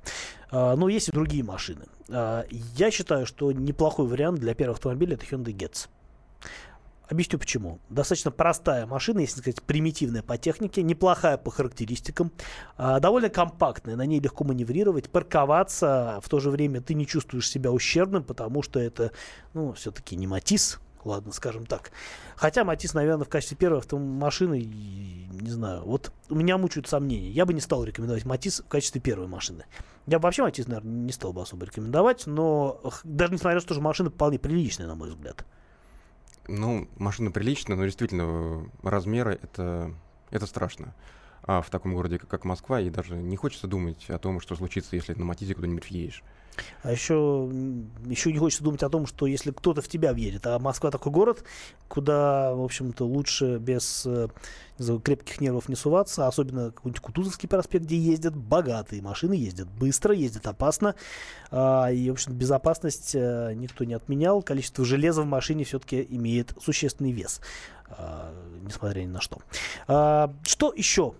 А, 0.51 0.75
но 0.75 0.89
есть 0.89 1.09
и 1.09 1.11
другие 1.11 1.43
машины. 1.43 1.85
А, 2.09 2.45
я 2.49 2.91
считаю, 2.91 3.25
что 3.25 3.51
неплохой 3.51 4.07
вариант 4.07 4.39
для 4.39 4.53
первого 4.55 4.75
автомобиля 4.75 5.15
это 5.15 5.25
Hyundai 5.25 5.53
Getz. 5.55 5.87
Объясню 7.13 7.37
почему. 7.37 7.79
Достаточно 7.91 8.31
простая 8.31 8.87
машина, 8.87 9.19
если 9.19 9.39
сказать, 9.39 9.61
примитивная 9.61 10.23
по 10.23 10.35
технике, 10.35 10.81
неплохая 10.81 11.37
по 11.37 11.51
характеристикам, 11.51 12.31
а, 12.75 12.99
довольно 12.99 13.29
компактная, 13.29 13.95
на 13.95 14.03
ней 14.07 14.19
легко 14.19 14.43
маневрировать, 14.43 15.11
парковаться, 15.11 16.19
в 16.23 16.27
то 16.27 16.39
же 16.39 16.49
время 16.49 16.81
ты 16.81 16.95
не 16.95 17.05
чувствуешь 17.05 17.47
себя 17.47 17.71
ущербным, 17.71 18.23
потому 18.23 18.63
что 18.63 18.79
это, 18.79 19.11
ну, 19.53 19.73
все-таки 19.73 20.15
не 20.15 20.25
Матис, 20.25 20.79
ладно, 21.05 21.33
скажем 21.33 21.67
так. 21.67 21.91
Хотя 22.35 22.63
Матис, 22.63 22.95
наверное, 22.95 23.25
в 23.25 23.29
качестве 23.29 23.57
первой 23.57 23.77
автомашины, 23.77 24.63
не 24.63 25.51
знаю, 25.51 25.83
вот 25.83 26.11
у 26.31 26.35
меня 26.35 26.57
мучают 26.57 26.87
сомнения. 26.87 27.29
Я 27.29 27.45
бы 27.45 27.53
не 27.53 27.61
стал 27.61 27.83
рекомендовать 27.83 28.25
Матис 28.25 28.61
в 28.61 28.67
качестве 28.67 28.99
первой 28.99 29.27
машины. 29.27 29.65
Я 30.07 30.17
бы 30.17 30.23
вообще 30.23 30.41
Матис, 30.41 30.65
наверное, 30.65 30.91
не 30.91 31.11
стал 31.11 31.31
бы 31.31 31.43
особо 31.43 31.67
рекомендовать, 31.67 32.25
но 32.25 32.81
даже 33.03 33.33
несмотря 33.33 33.59
на 33.59 33.61
то, 33.61 33.71
что 33.75 33.83
машина 33.83 34.09
вполне 34.09 34.39
приличная, 34.39 34.87
на 34.87 34.95
мой 34.95 35.11
взгляд. 35.11 35.45
Ну, 36.47 36.89
машина 36.97 37.31
приличная, 37.31 37.77
но 37.77 37.85
действительно 37.85 38.23
э, 38.23 38.65
размеры 38.83 39.39
это, 39.41 39.93
это 40.29 40.45
страшно. 40.45 40.93
А 41.43 41.61
в 41.61 41.69
таком 41.69 41.93
городе, 41.93 42.19
как, 42.19 42.45
Москва, 42.45 42.79
и 42.79 42.89
даже 42.89 43.15
не 43.15 43.35
хочется 43.35 43.67
думать 43.67 44.09
о 44.09 44.17
том, 44.17 44.39
что 44.39 44.55
случится, 44.55 44.95
если 44.95 45.13
на 45.13 45.25
Матизе 45.25 45.55
куда-нибудь 45.55 45.89
въедешь. 45.89 46.23
А 46.81 46.91
еще, 46.91 47.49
еще 48.05 48.31
не 48.31 48.39
хочется 48.39 48.63
думать 48.63 48.83
о 48.83 48.89
том, 48.89 49.05
что 49.05 49.25
если 49.25 49.51
кто-то 49.51 49.81
в 49.81 49.87
тебя 49.87 50.13
въедет, 50.13 50.45
а 50.47 50.59
Москва 50.59 50.91
такой 50.91 51.11
город, 51.11 51.43
куда, 51.87 52.53
в 52.53 52.61
общем-то, 52.61 53.05
лучше 53.05 53.57
без 53.57 54.05
э, 54.05 54.27
знаю, 54.77 54.99
крепких 54.99 55.41
нервов 55.41 55.69
не 55.69 55.75
суваться, 55.75 56.27
особенно 56.27 56.71
какой-нибудь 56.71 57.01
Кутузовский 57.01 57.47
проспект, 57.47 57.85
где 57.85 57.97
ездят 57.97 58.35
богатые 58.35 59.01
машины, 59.01 59.33
ездят 59.33 59.67
быстро, 59.69 60.13
ездят 60.13 60.47
опасно, 60.47 60.95
а, 61.51 61.91
и, 61.91 62.09
в 62.09 62.13
общем 62.13 62.33
безопасность 62.33 63.11
э, 63.15 63.53
никто 63.55 63.83
не 63.83 63.93
отменял, 63.93 64.41
количество 64.41 64.85
железа 64.85 65.21
в 65.21 65.25
машине 65.25 65.63
все-таки 65.63 66.05
имеет 66.09 66.53
существенный 66.61 67.11
вес, 67.11 67.41
а, 67.87 68.33
несмотря 68.61 69.01
ни 69.01 69.07
на 69.07 69.21
что. 69.21 69.39
А, 69.87 70.33
что 70.43 70.73
еще 70.75 71.13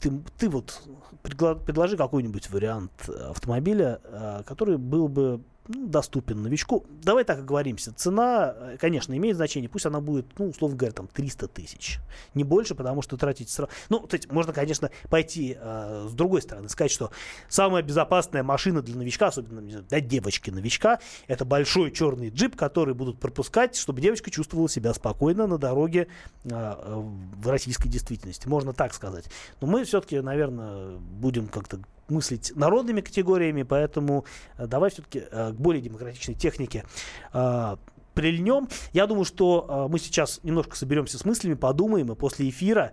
ты, 0.00 0.12
ты 0.38 0.48
вот 0.48 0.82
предложи 1.22 1.96
какой-нибудь 1.96 2.50
вариант 2.50 2.92
автомобиля, 3.08 4.00
э, 4.04 4.42
который 4.46 4.78
был 4.78 5.08
бы 5.08 5.40
ну, 5.72 5.86
доступен 5.86 6.42
новичку. 6.42 6.84
Давай 7.02 7.22
так 7.22 7.38
оговоримся. 7.38 7.92
Цена, 7.92 8.54
э, 8.56 8.76
конечно, 8.78 9.16
имеет 9.16 9.36
значение. 9.36 9.68
Пусть 9.68 9.86
она 9.86 10.00
будет, 10.00 10.26
ну, 10.38 10.48
условно 10.48 10.76
говоря, 10.76 10.92
там 10.92 11.06
300 11.06 11.46
тысяч. 11.46 11.98
Не 12.34 12.42
больше, 12.42 12.74
потому 12.74 13.02
что 13.02 13.16
тратить 13.16 13.50
сразу... 13.50 13.70
Ну, 13.88 14.00
то 14.00 14.16
есть 14.16 14.30
можно, 14.32 14.52
конечно, 14.52 14.90
пойти 15.08 15.56
э, 15.60 16.06
с 16.10 16.12
другой 16.12 16.42
стороны, 16.42 16.68
сказать, 16.68 16.90
что 16.90 17.12
самая 17.48 17.84
безопасная 17.84 18.42
машина 18.42 18.82
для 18.82 18.96
новичка, 18.96 19.28
особенно 19.28 19.60
для 19.60 20.00
девочки-новичка, 20.00 20.98
это 21.28 21.44
большой 21.44 21.92
черный 21.92 22.30
джип, 22.30 22.56
который 22.56 22.94
будут 22.94 23.20
пропускать, 23.20 23.76
чтобы 23.76 24.00
девочка 24.00 24.30
чувствовала 24.30 24.68
себя 24.68 24.92
спокойно 24.92 25.46
на 25.46 25.58
дороге 25.58 26.08
э, 26.44 26.50
в 26.50 27.48
российской 27.48 27.88
действительности. 27.88 28.48
Можно 28.48 28.72
так 28.72 28.92
сказать. 28.92 29.26
Но 29.60 29.68
мы 29.68 29.84
все-таки, 29.84 30.18
наверное, 30.20 30.96
будем 30.98 31.46
как-то 31.46 31.78
мыслить 32.10 32.52
народными 32.56 33.00
категориями, 33.00 33.62
поэтому 33.62 34.24
э, 34.56 34.66
давай 34.66 34.90
все-таки 34.90 35.22
э, 35.30 35.52
к 35.52 35.56
более 35.56 35.82
демократичной 35.82 36.34
технике 36.34 36.84
э, 37.32 37.76
прильнем. 38.14 38.68
Я 38.92 39.06
думаю, 39.06 39.24
что 39.24 39.86
мы 39.88 39.98
сейчас 40.00 40.40
немножко 40.42 40.76
соберемся 40.76 41.16
с 41.16 41.24
мыслями, 41.24 41.54
подумаем, 41.54 42.10
и 42.10 42.16
после 42.16 42.48
эфира, 42.50 42.90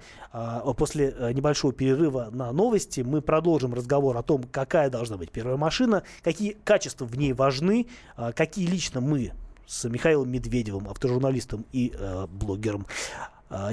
после 0.77 1.33
небольшого 1.33 1.73
перерыва 1.73 2.29
на 2.31 2.51
новости, 2.51 3.01
мы 3.01 3.21
продолжим 3.21 3.73
разговор 3.73 4.15
о 4.15 4.21
том, 4.21 4.43
какая 4.43 4.91
должна 4.91 5.17
быть 5.17 5.31
первая 5.31 5.57
машина, 5.57 6.03
какие 6.21 6.51
качества 6.63 7.05
в 7.05 7.17
ней 7.17 7.33
важны, 7.33 7.87
какие 8.35 8.67
лично 8.67 9.01
мы 9.01 9.33
с 9.65 9.89
Михаилом 9.89 10.31
Медведевым, 10.31 10.87
автожурналистом 10.87 11.65
и 11.73 11.91
блогером, 12.29 12.85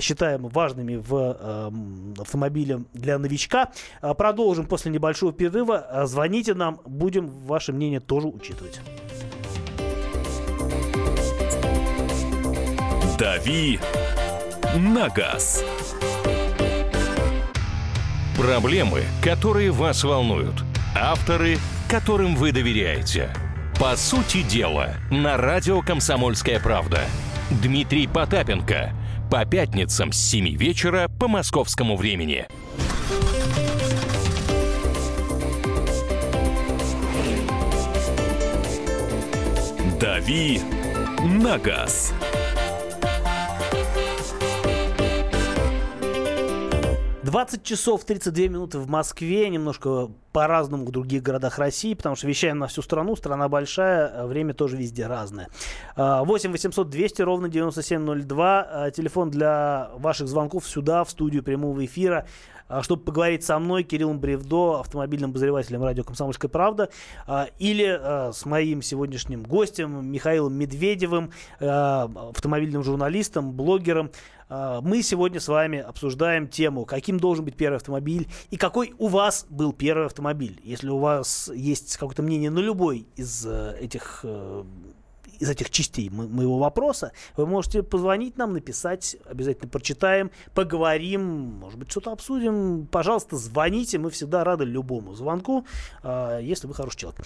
считаем 0.01 0.49
важными 0.49 0.97
в 0.97 1.15
эм, 1.15 2.15
автомобиле 2.19 2.85
для 2.93 3.19
новичка. 3.19 3.73
Э, 4.03 4.15
продолжим 4.15 4.67
после 4.67 4.93
небольшого 4.93 5.33
перерыва. 5.33 5.87
Э, 5.91 6.07
звоните 6.07 6.55
нам, 6.55 6.81
будем 6.85 7.27
ваше 7.27 7.73
мнение 7.73 8.01
тоже 8.01 8.29
учитывать. 8.29 8.81
«Дави 13.19 13.79
на 14.77 15.09
газ». 15.09 15.65
Проблемы, 18.37 19.05
которые 19.23 19.71
вас 19.71 20.03
волнуют. 20.03 20.65
Авторы, 20.97 21.59
которым 21.89 22.35
вы 22.35 22.51
доверяете. 22.51 23.31
По 23.79 23.97
сути 23.97 24.43
дела, 24.43 24.95
на 25.11 25.37
радио 25.37 25.83
«Комсомольская 25.83 26.61
правда». 26.61 27.01
Дмитрий 27.63 28.07
Потапенко– 28.07 28.93
по 29.35 29.45
пятницам 29.45 30.13
с 30.13 30.31
7 30.31 30.57
вечера 30.57 31.09
по 31.09 31.27
московскому 31.27 31.97
времени. 31.97 32.47
«Дави 39.99 40.61
на 41.25 41.59
газ». 41.59 42.15
20 47.35 47.65
часов 47.65 48.05
32 48.05 48.45
минуты 48.45 48.79
в 48.79 48.89
Москве, 48.89 49.49
немножко 49.49 50.09
по-разному 50.31 50.85
в 50.85 50.93
других 50.93 51.21
городах 51.21 51.59
России, 51.59 51.95
потому 51.95 52.15
что 52.15 52.29
вещаем 52.29 52.61
на 52.61 52.69
всю 52.69 52.81
страну, 52.81 53.17
страна 53.17 53.49
большая, 53.49 54.07
а 54.07 54.27
время 54.29 54.55
тоже 54.55 54.77
везде 54.77 55.09
разное. 55.09 55.49
8 55.97 56.53
800 56.53 56.89
200 56.89 57.23
ровно 57.23 57.49
9702, 57.49 58.67
а, 58.71 58.91
телефон 58.93 59.33
для 59.33 59.91
ваших 59.97 60.29
звонков 60.29 60.69
сюда, 60.69 61.03
в 61.03 61.11
студию 61.11 61.43
прямого 61.43 61.85
эфира. 61.85 62.25
А, 62.69 62.83
чтобы 62.83 63.03
поговорить 63.03 63.45
со 63.45 63.59
мной, 63.59 63.83
Кириллом 63.83 64.19
Бревдо, 64.19 64.81
автомобильным 64.81 65.31
обозревателем 65.31 65.83
радио 65.83 66.05
«Комсомольская 66.05 66.49
правда», 66.49 66.89
а, 67.27 67.49
или 67.59 67.87
а, 67.87 68.33
с 68.33 68.47
моим 68.47 68.81
сегодняшним 68.83 69.43
гостем 69.43 70.07
Михаилом 70.11 70.55
Медведевым, 70.55 71.31
автомобильным 71.59 72.83
журналистом, 72.83 73.53
блогером. 73.53 74.11
Мы 74.49 75.03
сегодня 75.03 75.41
с 75.41 75.49
вами 75.49 75.79
обсуждаем 75.79 76.49
тему, 76.49 76.85
каким 76.85 77.19
должен 77.19 77.45
быть 77.45 77.57
первый 77.57 77.77
автомобиль 77.77 78.29
и 78.51 78.57
какой 78.57 78.95
у 78.99 79.09
вас 79.09 79.47
был 79.49 79.73
первый 79.73 80.07
автомобиль. 80.07 80.61
Если 80.63 80.89
у 80.89 80.99
вас 80.99 81.51
есть 81.55 81.97
какое-то 81.97 82.23
мнение 82.23 82.51
на 82.51 82.59
любой 82.59 83.07
из 83.17 83.47
э, 83.47 83.77
этих 83.81 84.21
э, 84.23 84.65
из 85.41 85.49
этих 85.51 85.71
частей 85.71 86.11
мо- 86.11 86.29
моего 86.29 86.59
вопроса, 86.59 87.13
вы 87.37 87.47
можете 87.47 87.83
позвонить 87.83 88.37
нам, 88.39 88.53
написать, 88.53 89.17
обязательно 89.29 89.69
прочитаем, 89.69 90.31
поговорим, 90.55 91.23
может 91.61 91.79
быть, 91.79 91.91
что-то 91.91 92.13
обсудим. 92.13 92.87
Пожалуйста, 92.91 93.37
звоните, 93.37 93.99
мы 93.99 94.11
всегда 94.11 94.45
рады 94.45 94.65
любому 94.65 95.15
звонку, 95.15 95.65
э, 96.03 96.41
если 96.43 96.67
вы 96.67 96.75
хороший 96.75 96.99
человек. 96.99 97.21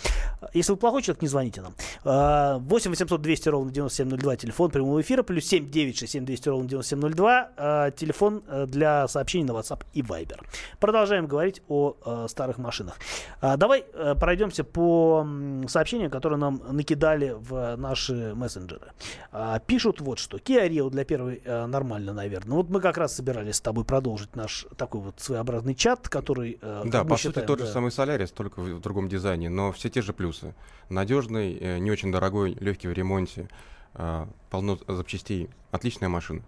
Если 0.54 0.72
вы 0.72 0.78
плохой 0.78 1.02
человек, 1.02 1.22
не 1.22 1.28
звоните 1.28 1.62
нам. 1.62 1.74
Э, 2.04 2.58
8 2.58 2.90
800 2.90 3.20
200 3.20 3.48
ровно 3.48 3.70
9702, 3.70 4.36
телефон 4.36 4.70
прямого 4.70 5.00
эфира, 5.00 5.22
плюс 5.22 5.44
7 5.46 5.70
967 5.70 6.24
200 6.24 6.48
ровно 6.48 6.68
9702, 6.68 7.50
э, 7.56 7.90
телефон 7.96 8.42
для 8.66 9.08
сообщений 9.08 9.44
на 9.44 9.52
WhatsApp 9.52 9.84
и 9.94 10.02
Viber. 10.02 10.40
Продолжаем 10.80 11.26
говорить 11.26 11.62
о 11.68 11.94
э, 12.04 12.26
старых 12.28 12.58
машинах. 12.58 12.96
Э, 13.40 13.56
давай 13.56 13.84
э, 13.92 14.14
пройдемся 14.14 14.64
по 14.64 15.26
сообщениям, 15.68 16.10
которые 16.10 16.38
нам 16.38 16.60
накидали 16.70 17.34
в 17.38 17.76
наш 17.76 17.97
наши 17.98 18.34
мессенджеры. 18.34 18.92
А, 19.32 19.58
пишут 19.58 20.00
вот 20.00 20.18
что. 20.18 20.38
Kia 20.38 20.68
Rio 20.68 20.90
для 20.90 21.04
первой 21.04 21.42
а, 21.44 21.66
нормально, 21.66 22.12
наверное. 22.12 22.56
Вот 22.56 22.68
мы 22.68 22.80
как 22.80 22.96
раз 22.96 23.14
собирались 23.14 23.56
с 23.56 23.60
тобой 23.60 23.84
продолжить 23.84 24.36
наш 24.36 24.66
такой 24.76 25.00
вот 25.00 25.20
своеобразный 25.20 25.74
чат, 25.74 26.08
который... 26.08 26.58
А, 26.62 26.84
да, 26.84 27.04
по 27.04 27.16
считаем, 27.16 27.34
сути 27.34 27.46
тот 27.46 27.58
да. 27.58 27.66
же 27.66 27.72
самый 27.72 27.90
Солярис, 27.90 28.30
только 28.30 28.60
в, 28.60 28.64
в 28.64 28.80
другом 28.80 29.08
дизайне, 29.08 29.48
но 29.48 29.72
все 29.72 29.88
те 29.88 30.02
же 30.02 30.12
плюсы. 30.12 30.54
Надежный, 30.88 31.56
э, 31.58 31.78
не 31.78 31.90
очень 31.90 32.12
дорогой, 32.12 32.56
легкий 32.60 32.88
в 32.88 32.92
ремонте, 32.92 33.48
э, 33.94 34.26
полно 34.50 34.78
запчастей. 34.86 35.50
Отличная 35.70 36.08
машина. 36.08 36.42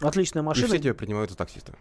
Отличная 0.00 0.42
машина. 0.42 0.66
И 0.66 0.68
все 0.68 0.78
тебя 0.78 0.94
принимают 0.94 1.30
за 1.30 1.36
таксиста. 1.36 1.72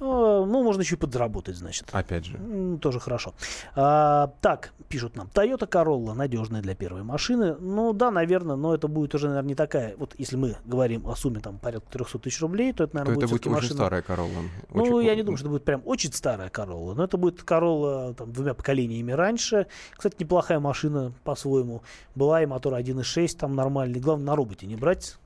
А, 0.00 0.44
ну, 0.46 0.62
можно 0.62 0.80
еще 0.80 0.96
и 0.96 0.98
подработать, 0.98 1.56
значит. 1.56 1.88
Опять 1.92 2.24
же. 2.24 2.38
Тоже 2.80 3.00
хорошо. 3.00 3.34
А, 3.76 4.32
так, 4.40 4.72
пишут 4.88 5.16
нам. 5.16 5.28
Toyota 5.32 5.68
Corolla 5.68 6.14
надежная 6.14 6.62
для 6.62 6.74
первой 6.74 7.02
машины. 7.02 7.56
Ну, 7.60 7.92
да, 7.92 8.10
наверное, 8.10 8.56
но 8.56 8.74
это 8.74 8.88
будет 8.88 9.14
уже, 9.14 9.28
наверное, 9.28 9.48
не 9.48 9.54
такая. 9.54 9.96
Вот 9.96 10.14
если 10.16 10.36
мы 10.36 10.56
говорим 10.64 11.06
о 11.06 11.14
сумме 11.16 11.40
там 11.40 11.58
порядка 11.58 11.90
300 11.92 12.18
тысяч 12.18 12.40
рублей, 12.40 12.72
то 12.72 12.84
это, 12.84 12.96
наверное, 12.96 13.14
то 13.14 13.20
будет, 13.20 13.24
это 13.24 13.34
будет 13.34 13.46
очень 13.46 13.54
машина... 13.54 13.74
старая 13.74 14.02
Corolla. 14.02 14.48
Ну, 14.72 14.82
очень... 14.82 15.06
я 15.06 15.14
не 15.14 15.22
думаю, 15.22 15.36
что 15.36 15.46
это 15.46 15.52
будет 15.52 15.64
прям 15.64 15.82
очень 15.84 16.12
старая 16.12 16.48
Corolla. 16.48 16.94
Но 16.94 17.04
это 17.04 17.16
будет 17.18 17.40
Corolla 17.40 18.14
там, 18.14 18.32
двумя 18.32 18.54
поколениями 18.54 19.12
раньше. 19.12 19.66
Кстати, 19.92 20.16
неплохая 20.18 20.60
машина 20.60 21.12
по-своему. 21.24 21.82
Была 22.14 22.42
и 22.42 22.46
мотор 22.46 22.74
1.6 22.74 23.36
там 23.36 23.54
нормальный. 23.54 24.00
Главное, 24.00 24.26
на 24.26 24.36
роботе 24.36 24.66
не 24.66 24.76
брать 24.76 25.18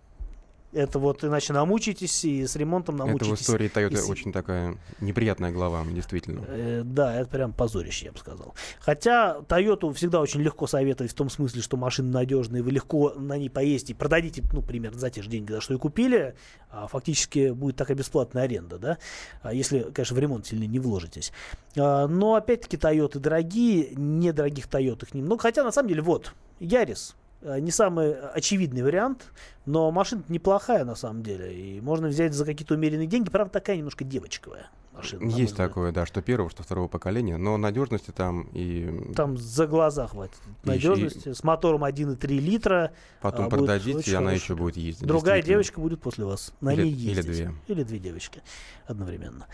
это 0.74 0.98
вот 0.98 1.24
иначе 1.24 1.52
намучитесь, 1.52 2.24
и 2.24 2.46
с 2.46 2.56
ремонтом 2.56 2.96
намучитесь. 2.96 3.26
Это 3.26 3.36
в 3.36 3.40
истории 3.42 3.70
Toyota 3.70 4.06
и... 4.06 4.10
очень 4.10 4.32
такая 4.32 4.76
неприятная 5.00 5.52
глава, 5.52 5.84
действительно. 5.90 6.44
Э, 6.48 6.82
да, 6.84 7.14
это 7.20 7.30
прям 7.30 7.52
позорище, 7.52 8.06
я 8.06 8.12
бы 8.12 8.18
сказал. 8.18 8.54
Хотя 8.80 9.38
Toyota 9.48 9.92
всегда 9.94 10.20
очень 10.20 10.40
легко 10.40 10.66
советовать 10.66 11.12
в 11.12 11.14
том 11.14 11.30
смысле, 11.30 11.62
что 11.62 11.76
машина 11.76 12.10
надежная, 12.10 12.62
вы 12.62 12.70
легко 12.70 13.10
на 13.10 13.36
ней 13.38 13.48
поездите, 13.48 13.94
продадите, 13.94 14.42
ну, 14.52 14.62
примерно 14.62 14.98
за 14.98 15.10
те 15.10 15.22
же 15.22 15.30
деньги, 15.30 15.52
за 15.52 15.60
что 15.60 15.74
и 15.74 15.78
купили, 15.78 16.34
а 16.70 16.86
фактически 16.88 17.50
будет 17.50 17.76
такая 17.76 17.96
бесплатная 17.96 18.44
аренда, 18.44 18.78
да, 18.78 18.98
а 19.42 19.54
если, 19.54 19.80
конечно, 19.94 20.16
в 20.16 20.18
ремонт 20.18 20.46
сильно 20.46 20.64
не 20.64 20.78
вложитесь. 20.78 21.32
А, 21.76 22.06
но, 22.06 22.34
опять-таки, 22.34 22.76
Toyota 22.76 23.18
дорогие, 23.18 23.94
недорогих 23.94 24.66
Toyota 24.66 25.06
немного, 25.12 25.42
хотя, 25.42 25.62
на 25.62 25.72
самом 25.72 25.88
деле, 25.88 26.02
вот, 26.02 26.34
Ярис, 26.60 27.14
не 27.44 27.70
самый 27.70 28.18
очевидный 28.18 28.82
вариант, 28.82 29.32
но 29.66 29.90
машина 29.90 30.22
неплохая 30.28 30.84
на 30.84 30.94
самом 30.94 31.22
деле. 31.22 31.54
И 31.54 31.80
можно 31.80 32.08
взять 32.08 32.34
за 32.34 32.44
какие-то 32.44 32.74
умеренные 32.74 33.06
деньги. 33.06 33.30
Правда, 33.30 33.52
такая 33.52 33.76
немножко 33.76 34.04
девочковая 34.04 34.70
машина. 34.94 35.28
Есть 35.28 35.56
такое, 35.56 35.92
да, 35.92 36.06
что 36.06 36.22
первого, 36.22 36.50
что 36.50 36.62
второго 36.62 36.88
поколения, 36.88 37.36
но 37.36 37.56
надежности 37.56 38.10
там 38.10 38.48
и... 38.52 39.12
Там 39.14 39.36
за 39.36 39.66
глаза 39.66 40.06
хватит 40.06 40.38
надежности. 40.64 41.30
И... 41.30 41.34
С 41.34 41.44
мотором 41.44 41.84
1,3 41.84 42.26
литра. 42.38 42.92
Потом 43.20 43.46
а, 43.46 43.50
продадите, 43.50 44.10
и 44.10 44.14
она 44.14 44.28
хорошо. 44.28 44.44
еще 44.44 44.54
будет 44.54 44.76
ездить. 44.76 45.06
Другая 45.06 45.42
девочка 45.42 45.80
будет 45.80 46.00
после 46.00 46.24
вас 46.24 46.52
на 46.60 46.72
или, 46.72 46.84
ней 46.84 46.92
ездить. 46.92 47.24
Или 47.26 47.32
две. 47.32 47.54
Или 47.68 47.82
две 47.82 47.98
девочки 47.98 48.42
одновременно. 48.86 49.46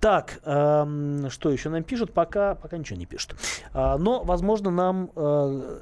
Так, 0.00 0.40
эм, 0.44 1.30
что 1.30 1.50
еще 1.50 1.68
нам 1.68 1.82
пишут? 1.82 2.12
Пока, 2.12 2.54
пока 2.54 2.78
ничего 2.78 2.98
не 2.98 3.06
пишут. 3.06 3.36
А, 3.72 3.98
но, 3.98 4.24
возможно, 4.24 4.70
нам... 4.70 5.10
Э, 5.14 5.78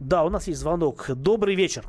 Да, 0.00 0.24
у 0.24 0.30
нас 0.30 0.48
есть 0.48 0.60
звонок. 0.60 1.10
Добрый 1.14 1.54
вечер. 1.54 1.84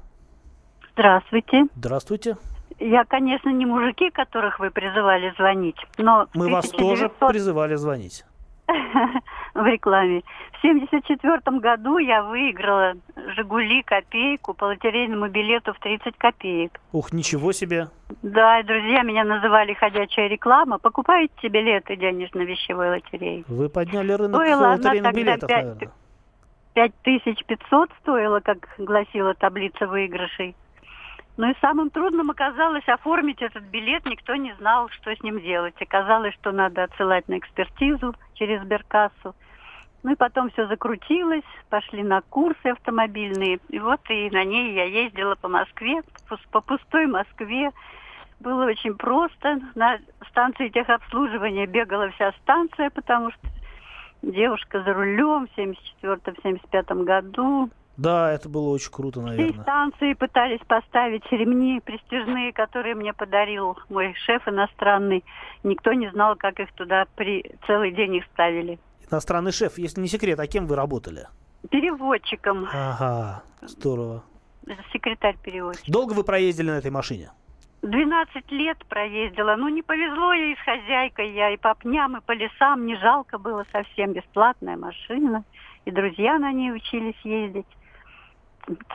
Здравствуйте. 0.94 1.64
Здравствуйте. 1.76 2.38
Я, 2.80 3.06
конечно, 3.06 3.50
не 3.50 3.66
мужики, 3.66 4.10
которых 4.10 4.60
вы 4.60 4.70
призывали 4.70 5.34
звонить, 5.38 5.78
но... 5.98 6.28
Мы 6.34 6.50
вас 6.50 6.70
тоже 6.70 7.06
1900 7.06 7.30
призывали 7.30 7.76
звонить. 7.76 8.26
в 9.54 9.66
рекламе. 9.66 10.22
В 10.54 10.64
1974 10.64 11.60
году 11.60 11.98
я 11.98 12.24
выиграла 12.24 12.94
«Жигули» 13.36 13.84
копейку 13.84 14.54
по 14.54 14.66
лотерейному 14.66 15.28
билету 15.28 15.74
в 15.74 15.80
30 15.80 16.18
копеек. 16.18 16.80
Ух, 16.92 17.14
ничего 17.14 17.52
себе. 17.52 17.90
Да, 18.22 18.60
и 18.60 18.64
друзья 18.64 19.04
меня 19.04 19.24
называли 19.24 19.74
«ходячая 19.74 20.28
реклама». 20.28 20.78
Покупаете 20.78 21.48
билеты 21.48 21.96
денежно-вещевой 21.96 22.90
лотереи? 22.90 23.44
Вы 23.48 23.70
подняли 23.70 24.12
рынок 24.14 24.42
Стоила 24.42 24.68
лотерейных 24.68 25.14
билетов, 25.14 25.50
пять- 25.50 25.64
наверное. 25.66 25.92
5500 26.74 27.90
стоила, 28.02 28.40
как 28.40 28.70
гласила 28.78 29.34
таблица 29.34 29.88
выигрышей. 29.88 30.56
Ну 31.38 31.50
и 31.50 31.56
самым 31.62 31.90
трудным 31.90 32.30
оказалось 32.30 32.88
оформить 32.88 33.42
этот 33.42 33.64
билет. 33.64 34.06
Никто 34.06 34.36
не 34.36 34.54
знал, 34.56 34.90
что 34.90 35.16
с 35.16 35.24
ним 35.24 35.40
делать. 35.40 35.82
Оказалось, 35.82 36.34
что 36.36 36.52
надо 36.52 36.84
отсылать 36.84 37.28
на 37.28 37.38
экспертизу 37.38 38.14
через 38.36 38.62
сберкассу. 38.62 39.36
Ну 40.04 40.14
и 40.14 40.16
потом 40.16 40.50
все 40.50 40.68
закрутилось, 40.68 41.44
пошли 41.70 42.04
на 42.04 42.22
курсы 42.22 42.68
автомобильные. 42.68 43.60
И 43.70 43.80
вот 43.80 44.02
и 44.10 44.30
на 44.32 44.44
ней 44.44 44.74
я 44.74 44.86
ездила 44.86 45.36
по 45.36 45.48
Москве, 45.48 46.02
по 46.52 46.62
пустой 46.62 47.06
Москве. 47.06 47.72
Было 48.40 48.66
очень 48.66 48.96
просто. 48.96 49.62
На 49.76 50.00
станции 50.30 50.70
техобслуживания 50.70 51.68
бегала 51.68 52.10
вся 52.10 52.32
станция, 52.42 52.90
потому 52.90 53.32
что 53.32 53.48
девушка 54.22 54.84
за 54.84 54.94
рулем 54.94 55.48
в 55.48 55.58
74-75 56.04 57.04
году. 57.04 57.70
Да, 57.98 58.32
это 58.32 58.50
было 58.50 58.70
очень 58.70 58.92
круто, 58.92 59.20
Все 59.20 59.30
наверное. 59.30 59.62
станции 59.64 60.14
пытались 60.14 60.62
поставить 60.68 61.24
ремни 61.32 61.82
престижные, 61.84 62.54
которые 62.54 62.96
мне 62.96 63.14
подарил 63.14 63.78
мой 63.90 64.14
шеф 64.26 64.48
иностранный. 64.48 65.24
Никто 65.64 65.94
не 65.94 66.10
знал, 66.12 66.36
как 66.36 66.60
их 66.60 66.72
туда 66.74 67.06
при 67.16 67.44
целый 67.68 67.92
день 67.92 68.16
их 68.16 68.26
ставили. 68.34 68.80
Иностранный 69.12 69.52
шеф, 69.52 69.78
если 69.78 70.02
не 70.02 70.08
секрет, 70.08 70.40
а 70.40 70.48
кем 70.48 70.66
вы 70.68 70.76
работали? 70.78 71.28
Переводчиком, 71.70 72.68
Ага, 72.74 73.44
здорово. 73.62 74.24
секретарь-переводчик. 74.94 75.84
Долго 75.88 76.14
вы 76.14 76.24
проездили 76.24 76.72
на 76.72 76.78
этой 76.78 76.92
машине? 76.92 77.32
12 77.82 78.52
лет 78.52 78.78
проездила. 78.88 79.56
Ну, 79.56 79.68
не 79.70 79.82
повезло 79.82 80.34
ей 80.34 80.56
с 80.56 80.60
хозяйкой. 80.60 81.32
Я 81.32 81.50
и 81.50 81.58
по 81.58 81.74
пням, 81.74 82.18
и 82.18 82.22
по 82.22 82.32
лесам. 82.32 82.86
Не 82.86 82.96
жалко 82.98 83.40
было 83.40 83.66
совсем. 83.72 84.14
Бесплатная 84.14 84.78
машина. 84.78 85.44
И 85.86 85.92
друзья 85.92 86.38
на 86.38 86.52
ней 86.52 86.72
учились 86.72 87.20
ездить. 87.24 87.66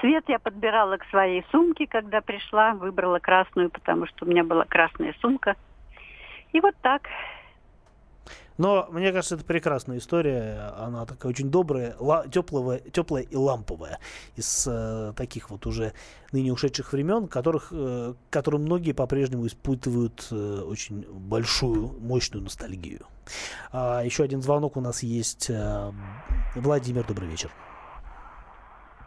Цвет 0.01 0.25
я 0.29 0.39
подбирала 0.39 0.97
к 0.99 1.05
своей 1.07 1.45
сумке, 1.51 1.87
когда 1.89 2.21
пришла. 2.21 2.75
Выбрала 2.75 3.19
красную, 3.19 3.71
потому 3.71 4.07
что 4.07 4.25
у 4.25 4.29
меня 4.29 4.45
была 4.45 4.65
красная 4.65 5.15
сумка. 5.21 5.57
И 6.53 6.61
вот 6.61 6.75
так. 6.81 7.03
Но 8.59 8.87
мне 8.91 9.13
кажется, 9.13 9.35
это 9.35 9.45
прекрасная 9.45 9.99
история. 9.99 10.73
Она 10.79 11.05
такая 11.05 11.31
очень 11.31 11.51
добрая, 11.51 11.95
ла- 11.99 12.27
теплая, 12.27 12.79
теплая 12.79 13.23
и 13.23 13.37
ламповая. 13.37 13.99
Из 14.37 14.67
э, 14.67 15.13
таких 15.17 15.51
вот 15.51 15.67
уже 15.67 15.93
ныне 16.33 16.53
ушедших 16.53 16.93
времен, 16.93 17.29
которых, 17.29 17.69
э, 17.71 18.15
которым 18.31 18.63
многие 18.63 18.93
по-прежнему 18.93 19.47
испытывают 19.47 20.27
э, 20.31 20.61
очень 20.67 21.05
большую, 21.11 21.89
мощную 22.01 22.43
ностальгию. 22.45 23.07
А, 23.73 24.03
еще 24.03 24.23
один 24.25 24.41
звонок 24.41 24.77
у 24.77 24.81
нас 24.81 25.03
есть. 25.03 25.51
э, 25.51 25.93
Владимир, 26.55 27.05
добрый 27.05 27.29
вечер. 27.29 27.51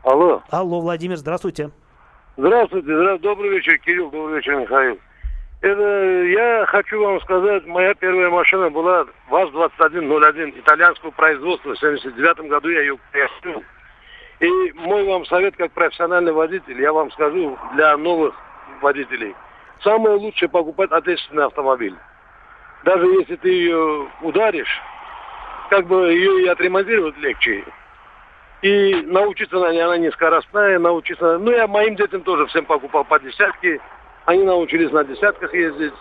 Алло. 0.03 0.41
Алло, 0.49 0.79
Владимир, 0.81 1.17
здравствуйте. 1.17 1.71
Здравствуйте, 2.37 2.85
здравствуйте. 2.85 3.23
Добрый 3.23 3.49
вечер, 3.51 3.77
Кирилл. 3.79 4.09
Добрый 4.11 4.37
вечер, 4.37 4.55
Михаил. 4.55 4.97
Это 5.61 6.23
я 6.23 6.65
хочу 6.67 7.03
вам 7.03 7.19
сказать, 7.21 7.65
моя 7.65 7.93
первая 7.93 8.29
машина 8.29 8.69
была 8.69 9.05
ВАЗ-2101 9.29 10.57
итальянского 10.57 11.11
производства. 11.11 11.73
В 11.73 11.79
79 11.79 12.49
году 12.49 12.69
я 12.69 12.81
ее 12.81 12.97
приобрел. 13.11 13.63
И 14.39 14.71
мой 14.75 15.03
вам 15.03 15.25
совет 15.25 15.57
как 15.57 15.73
профессиональный 15.73 16.31
водитель, 16.31 16.81
я 16.81 16.93
вам 16.93 17.11
скажу 17.11 17.57
для 17.73 17.97
новых 17.97 18.33
водителей. 18.81 19.35
Самое 19.83 20.15
лучшее 20.15 20.47
покупать 20.47 20.91
отечественный 20.91 21.45
автомобиль. 21.45 21.95
Даже 22.85 23.05
если 23.05 23.35
ты 23.35 23.49
ее 23.49 24.07
ударишь, 24.21 24.81
как 25.69 25.87
бы 25.87 26.13
ее 26.13 26.43
и 26.43 26.47
отремонтировать 26.47 27.17
легче. 27.17 27.65
И 28.61 28.93
научиться 29.07 29.57
на 29.57 29.71
ней, 29.71 29.81
она 29.81 29.97
не 29.97 30.11
скоростная, 30.11 30.79
научиться... 30.79 31.37
Ну, 31.37 31.51
я 31.51 31.67
моим 31.67 31.95
детям 31.95 32.21
тоже 32.21 32.45
всем 32.47 32.63
покупал 32.65 33.03
по 33.03 33.19
десятке. 33.19 33.81
Они 34.29 34.43
научились 34.43 34.91
на 34.91 35.03
десятках 35.03 35.51
ездить. 35.55 35.93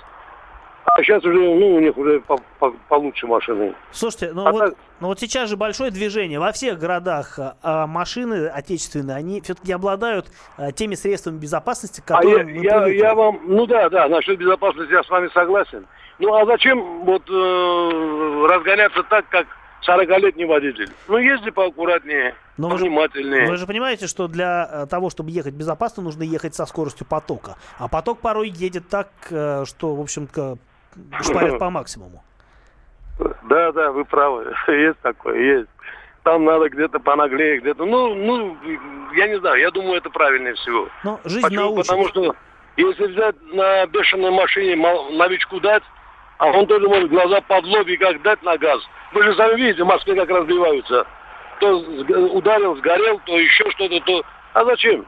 А 0.85 1.03
сейчас 1.03 1.25
уже, 1.25 1.39
ну, 1.39 1.77
у 1.77 1.81
них 1.81 1.97
уже 1.97 2.21
по- 2.21 2.37
по- 2.59 2.75
получше 2.91 3.27
машины. 3.27 3.75
Слушайте, 3.91 4.33
ну, 4.35 4.47
А 4.47 4.53
вот, 4.53 4.59
так- 4.59 4.75
ну 5.01 5.07
вот 5.09 5.19
сейчас 5.19 5.49
же 5.49 5.57
большое 5.57 5.91
движение. 5.91 6.39
Во 6.39 6.53
всех 6.53 6.79
городах 6.79 7.39
а, 7.39 7.57
а, 7.63 7.87
машины 7.87 8.49
отечественные, 8.49 9.17
они 9.17 9.41
все-таки 9.41 9.73
обладают 9.73 10.27
а, 10.59 10.73
теми 10.73 10.95
средствами 10.95 11.39
безопасности, 11.39 12.03
к 12.03 12.11
А 12.11 12.23
я, 12.23 12.45
мы 12.45 12.51
я, 12.63 12.81
привыкли. 12.81 12.97
я 12.99 13.15
вам... 13.15 13.41
Ну 13.47 13.67
да, 13.67 13.89
да, 13.89 14.09
насчет 14.09 14.37
безопасности 14.39 14.93
я 14.93 15.03
с 15.03 15.09
вами 15.09 15.29
согласен. 15.33 15.87
Ну, 16.19 16.35
а 16.35 16.45
зачем 16.45 17.05
вот 17.07 17.23
э, 17.31 18.47
разгоняться 18.51 19.03
так, 19.05 19.27
как 19.31 19.47
40-летний 19.87 20.45
водитель? 20.45 20.91
Ну, 21.09 21.19
езди 21.19 21.51
поаккуратнее, 21.51 22.35
Но 22.57 22.69
вы 22.69 22.79
же-. 22.79 22.89
Вы 22.89 23.57
же 23.57 23.67
понимаете, 23.67 24.07
что 24.07 24.29
для 24.29 24.69
э, 24.71 24.87
того, 24.87 25.11
чтобы 25.11 25.31
ехать 25.31 25.55
безопасно, 25.55 26.03
нужно 26.03 26.23
ехать 26.23 26.55
со 26.55 26.67
скоростью 26.67 27.07
потока. 27.07 27.57
А 27.79 27.89
поток 27.89 28.21
порой 28.21 28.49
едет 28.49 28.89
так, 28.89 29.09
э, 29.31 29.65
что, 29.67 29.95
в 29.95 30.01
общем-то, 30.01 30.59
шпарит 31.23 31.59
по 31.59 31.71
максимуму. 31.71 32.23
Да, 33.49 33.73
да, 33.73 33.91
вы 33.91 34.05
правы. 34.05 34.55
Есть 34.69 35.01
такое, 35.01 35.41
есть. 35.41 35.69
Там 36.23 36.45
надо 36.45 36.69
где-то 36.69 37.01
понаглее, 37.01 37.59
где-то. 37.59 37.85
Ну, 37.85 38.15
ну, 38.15 38.57
я 39.17 39.27
не 39.27 39.41
знаю, 39.41 39.59
я 39.59 39.73
думаю, 39.73 39.97
это 39.97 40.09
правильнее 40.09 40.55
всего. 40.55 40.89
Но 41.03 41.19
жизнь 41.25 41.43
Почему? 41.43 41.63
научит. 41.63 41.89
Потому 41.89 42.09
что 42.09 42.37
если 42.77 43.07
взять 43.07 43.35
на 43.53 43.87
бешеной 43.87 44.31
машине 44.31 44.77
новичку 44.77 45.59
дать, 45.59 45.83
а 46.39 46.47
он 46.51 46.67
тоже 46.67 46.89
может 46.89 47.11
глаза 47.11 47.41
под 47.43 47.65
лоб 47.67 47.87
и 47.87 47.97
как 47.97 48.23
дать 48.23 48.43
на 48.43 48.57
газ. 48.57 48.81
Вы 49.13 49.23
же 49.25 49.35
сами 49.37 49.57
видите, 49.61 49.83
в 49.83 49.87
Москве 49.87 50.15
как 50.15 50.29
разбиваются. 50.31 51.07
То 51.61 51.79
ударил, 51.79 52.77
сгорел, 52.77 53.21
то 53.27 53.37
еще 53.39 53.69
что-то, 53.73 54.01
то... 54.01 54.23
А 54.55 54.65
зачем? 54.65 55.05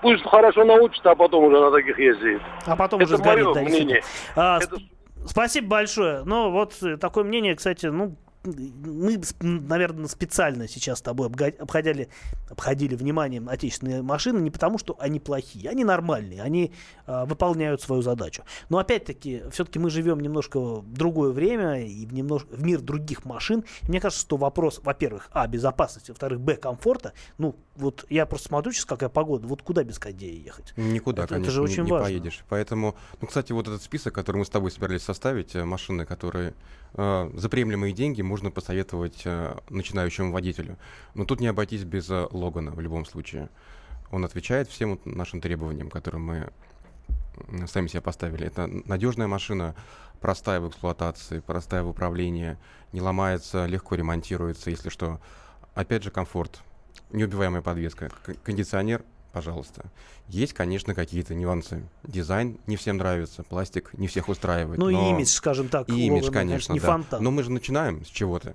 Пусть 0.00 0.24
хорошо 0.24 0.64
научится, 0.64 1.12
а 1.12 1.14
потом 1.14 1.44
уже 1.44 1.60
на 1.60 1.70
таких 1.70 1.98
ездит. 1.98 2.42
А 2.66 2.74
потом 2.76 3.00
Это 3.00 3.08
уже 3.14 3.16
сгорит, 3.18 3.46
да, 3.54 3.60
мнение. 3.62 4.02
А, 4.36 4.58
Это- 4.58 4.76
сп- 4.76 4.82
Спасибо 5.24 5.68
большое. 5.68 6.22
Ну, 6.24 6.50
вот 6.50 6.74
такое 7.00 7.22
мнение, 7.22 7.54
кстати, 7.54 7.86
ну, 7.86 8.16
мы, 8.44 9.20
наверное, 9.40 10.08
специально 10.08 10.68
сейчас 10.68 10.98
с 10.98 11.02
тобой 11.02 11.28
обходили, 11.28 12.08
обходили 12.50 12.94
вниманием 12.94 13.48
отечественные 13.48 14.02
машины 14.02 14.40
не 14.40 14.50
потому, 14.50 14.78
что 14.78 14.96
они 14.98 15.20
плохие, 15.20 15.70
они 15.70 15.84
нормальные, 15.84 16.42
они 16.42 16.72
а, 17.06 17.24
выполняют 17.24 17.80
свою 17.80 18.02
задачу. 18.02 18.42
Но 18.68 18.78
опять-таки, 18.78 19.44
все-таки 19.50 19.78
мы 19.78 19.90
живем 19.90 20.20
немножко 20.20 20.58
в 20.58 20.92
другое 20.92 21.32
время 21.32 21.84
и 21.84 22.04
в, 22.06 22.12
немножко, 22.12 22.54
в 22.54 22.62
мир 22.62 22.80
других 22.80 23.24
машин. 23.24 23.64
И 23.82 23.88
мне 23.88 24.00
кажется, 24.00 24.22
что 24.22 24.36
вопрос, 24.36 24.80
во-первых, 24.82 25.28
а, 25.32 25.46
безопасности, 25.46 26.10
во-вторых, 26.10 26.40
б, 26.40 26.56
комфорта. 26.56 27.12
Ну, 27.38 27.56
вот 27.76 28.04
я 28.10 28.26
просто 28.26 28.48
смотрю 28.48 28.72
сейчас, 28.72 28.84
какая 28.84 29.08
погода, 29.08 29.46
вот 29.46 29.62
куда 29.62 29.82
без 29.84 29.98
кондея 29.98 30.34
ехать? 30.34 30.72
Никуда, 30.76 31.24
Это- 31.24 31.34
это 31.36 31.44
конечно, 31.44 31.52
же 31.52 31.58
не- 31.60 31.64
очень 31.64 31.84
не, 31.84 31.90
важно. 31.90 32.06
поедешь. 32.06 32.44
Поэтому, 32.48 32.96
ну, 33.20 33.26
кстати, 33.26 33.52
вот 33.52 33.66
этот 33.68 33.82
список, 33.82 34.14
который 34.14 34.36
мы 34.38 34.44
с 34.44 34.50
тобой 34.50 34.70
собирались 34.70 35.02
составить, 35.02 35.54
э, 35.54 35.64
машины, 35.64 36.04
которые 36.06 36.54
э, 36.94 37.30
за 37.34 37.48
приемлемые 37.48 37.92
деньги 37.94 38.20
можно 38.20 38.50
посоветовать 38.50 39.22
э, 39.24 39.56
начинающему 39.70 40.30
водителю. 40.32 40.76
Но 41.14 41.24
тут 41.24 41.40
не 41.40 41.46
обойтись 41.46 41.84
без 41.84 42.10
э, 42.10 42.26
Логана 42.30 42.70
в 42.72 42.80
любом 42.80 43.06
случае. 43.06 43.48
Он 44.10 44.24
отвечает 44.26 44.68
всем 44.68 44.90
вот 44.90 45.06
нашим 45.06 45.40
требованиям, 45.40 45.88
которые 45.88 46.20
мы 46.20 46.52
сами 47.66 47.86
себе 47.86 48.02
поставили. 48.02 48.46
Это 48.46 48.66
надежная 48.84 49.26
машина, 49.26 49.74
простая 50.20 50.60
в 50.60 50.68
эксплуатации, 50.68 51.40
простая 51.40 51.82
в 51.82 51.88
управлении, 51.88 52.58
не 52.92 53.00
ломается, 53.00 53.64
легко 53.64 53.94
ремонтируется, 53.94 54.68
если 54.68 54.90
что. 54.90 55.18
Опять 55.74 56.02
же, 56.02 56.10
комфорт, 56.10 56.60
неубиваемая 57.12 57.62
подвеска, 57.62 58.10
кондиционер, 58.44 59.02
пожалуйста. 59.32 59.84
Есть, 60.28 60.52
конечно, 60.52 60.94
какие-то 60.94 61.34
нюансы. 61.34 61.82
Дизайн 62.04 62.58
не 62.66 62.76
всем 62.76 62.96
нравится, 62.96 63.42
пластик 63.42 63.90
не 63.94 64.06
всех 64.08 64.28
устраивает. 64.28 64.78
Ну 64.78 64.90
но- 64.90 65.10
имидж, 65.10 65.28
скажем 65.28 65.68
так, 65.68 65.88
и 65.88 66.06
имидж, 66.06 66.24
Логана, 66.24 66.40
конечно, 66.40 66.72
не 66.72 66.80
да. 66.80 66.86
фонтан. 66.86 67.22
Но 67.22 67.30
мы 67.30 67.42
же 67.42 67.50
начинаем 67.50 68.04
с 68.04 68.08
чего-то. 68.08 68.54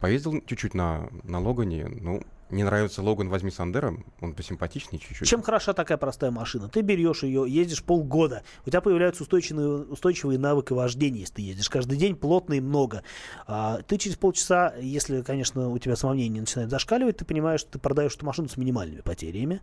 Поездил 0.00 0.42
чуть-чуть 0.46 0.74
на, 0.74 1.08
на 1.22 1.40
Логане, 1.40 1.86
ну, 1.86 2.22
не 2.50 2.64
нравится 2.64 3.02
Логан, 3.02 3.28
возьми 3.28 3.50
Сандера, 3.50 3.96
он 4.20 4.34
посимпатичнее 4.34 5.00
чуть-чуть. 5.00 5.28
Чем 5.28 5.42
хороша 5.42 5.72
такая 5.72 5.98
простая 5.98 6.30
машина? 6.30 6.68
Ты 6.68 6.80
берешь 6.80 7.22
ее, 7.22 7.44
ездишь 7.48 7.82
полгода, 7.82 8.42
у 8.64 8.70
тебя 8.70 8.80
появляются 8.80 9.22
устойчивые, 9.22 9.84
устойчивые 9.84 10.38
навыки 10.38 10.72
вождения, 10.72 11.20
если 11.20 11.34
ты 11.34 11.42
ездишь 11.42 11.68
каждый 11.68 11.98
день 11.98 12.14
плотно 12.14 12.54
и 12.54 12.60
много. 12.60 13.02
А, 13.46 13.82
ты 13.82 13.98
через 13.98 14.16
полчаса, 14.16 14.74
если, 14.80 15.22
конечно, 15.22 15.68
у 15.68 15.78
тебя 15.78 15.96
самомнение 15.96 16.40
начинает 16.40 16.70
зашкаливать, 16.70 17.16
ты 17.16 17.24
понимаешь, 17.24 17.60
что 17.60 17.72
ты 17.72 17.78
продаешь 17.78 18.14
эту 18.14 18.26
машину 18.26 18.48
с 18.48 18.56
минимальными 18.56 19.00
потерями. 19.00 19.60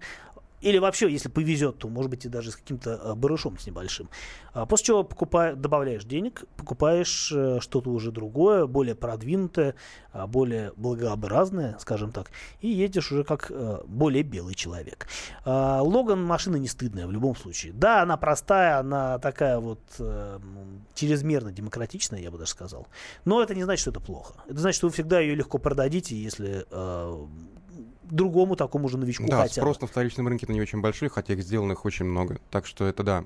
Или 0.63 0.77
вообще, 0.77 1.11
если 1.11 1.29
повезет, 1.29 1.77
то, 1.77 1.89
может 1.89 2.09
быть, 2.09 2.25
и 2.25 2.29
даже 2.29 2.51
с 2.51 2.55
каким-то 2.55 2.95
а, 2.95 3.15
барышом 3.15 3.57
с 3.59 3.67
небольшим. 3.67 4.09
А, 4.53 4.65
после 4.65 4.87
чего 4.87 5.03
покупаешь, 5.03 5.57
добавляешь 5.57 6.05
денег, 6.05 6.45
покупаешь 6.55 7.31
э, 7.35 7.59
что-то 7.59 7.89
уже 7.89 8.11
другое, 8.11 8.65
более 8.65 8.95
продвинутое, 8.95 9.75
а, 10.13 10.25
более 10.25 10.71
благообразное, 10.77 11.77
скажем 11.79 12.11
так, 12.11 12.31
и 12.61 12.69
едешь 12.69 13.11
уже 13.11 13.23
как 13.23 13.47
э, 13.49 13.81
более 13.87 14.23
белый 14.23 14.53
человек. 14.53 15.07
А, 15.43 15.81
Логан 15.81 16.23
машина 16.23 16.55
не 16.55 16.67
стыдная 16.67 17.07
в 17.07 17.11
любом 17.11 17.35
случае. 17.35 17.73
Да, 17.73 18.03
она 18.03 18.15
простая, 18.15 18.79
она 18.79 19.19
такая 19.19 19.59
вот 19.59 19.81
э, 19.99 20.39
чрезмерно 20.95 21.51
демократичная, 21.51 22.19
я 22.19 22.31
бы 22.31 22.37
даже 22.37 22.51
сказал. 22.51 22.87
Но 23.25 23.41
это 23.41 23.53
не 23.53 23.63
значит, 23.63 23.81
что 23.81 23.91
это 23.91 23.99
плохо. 23.99 24.35
Это 24.47 24.59
значит, 24.59 24.77
что 24.77 24.87
вы 24.87 24.93
всегда 24.93 25.19
ее 25.19 25.35
легко 25.35 25.57
продадите, 25.57 26.15
если 26.15 26.65
э, 26.69 27.27
другому 28.13 28.55
такому 28.55 28.89
же 28.89 28.97
новичку 28.97 29.25
Да, 29.27 29.43
хотя 29.43 29.61
бы. 29.61 29.65
спрос 29.65 29.81
на 29.81 29.87
вторичном 29.87 30.27
рынке 30.27 30.45
не 30.47 30.61
очень 30.61 30.81
большой, 30.81 31.09
хотя 31.09 31.33
их 31.33 31.43
сделанных 31.43 31.85
очень 31.85 32.05
много. 32.05 32.39
Так 32.51 32.65
что 32.65 32.85
это 32.85 33.03
да, 33.03 33.23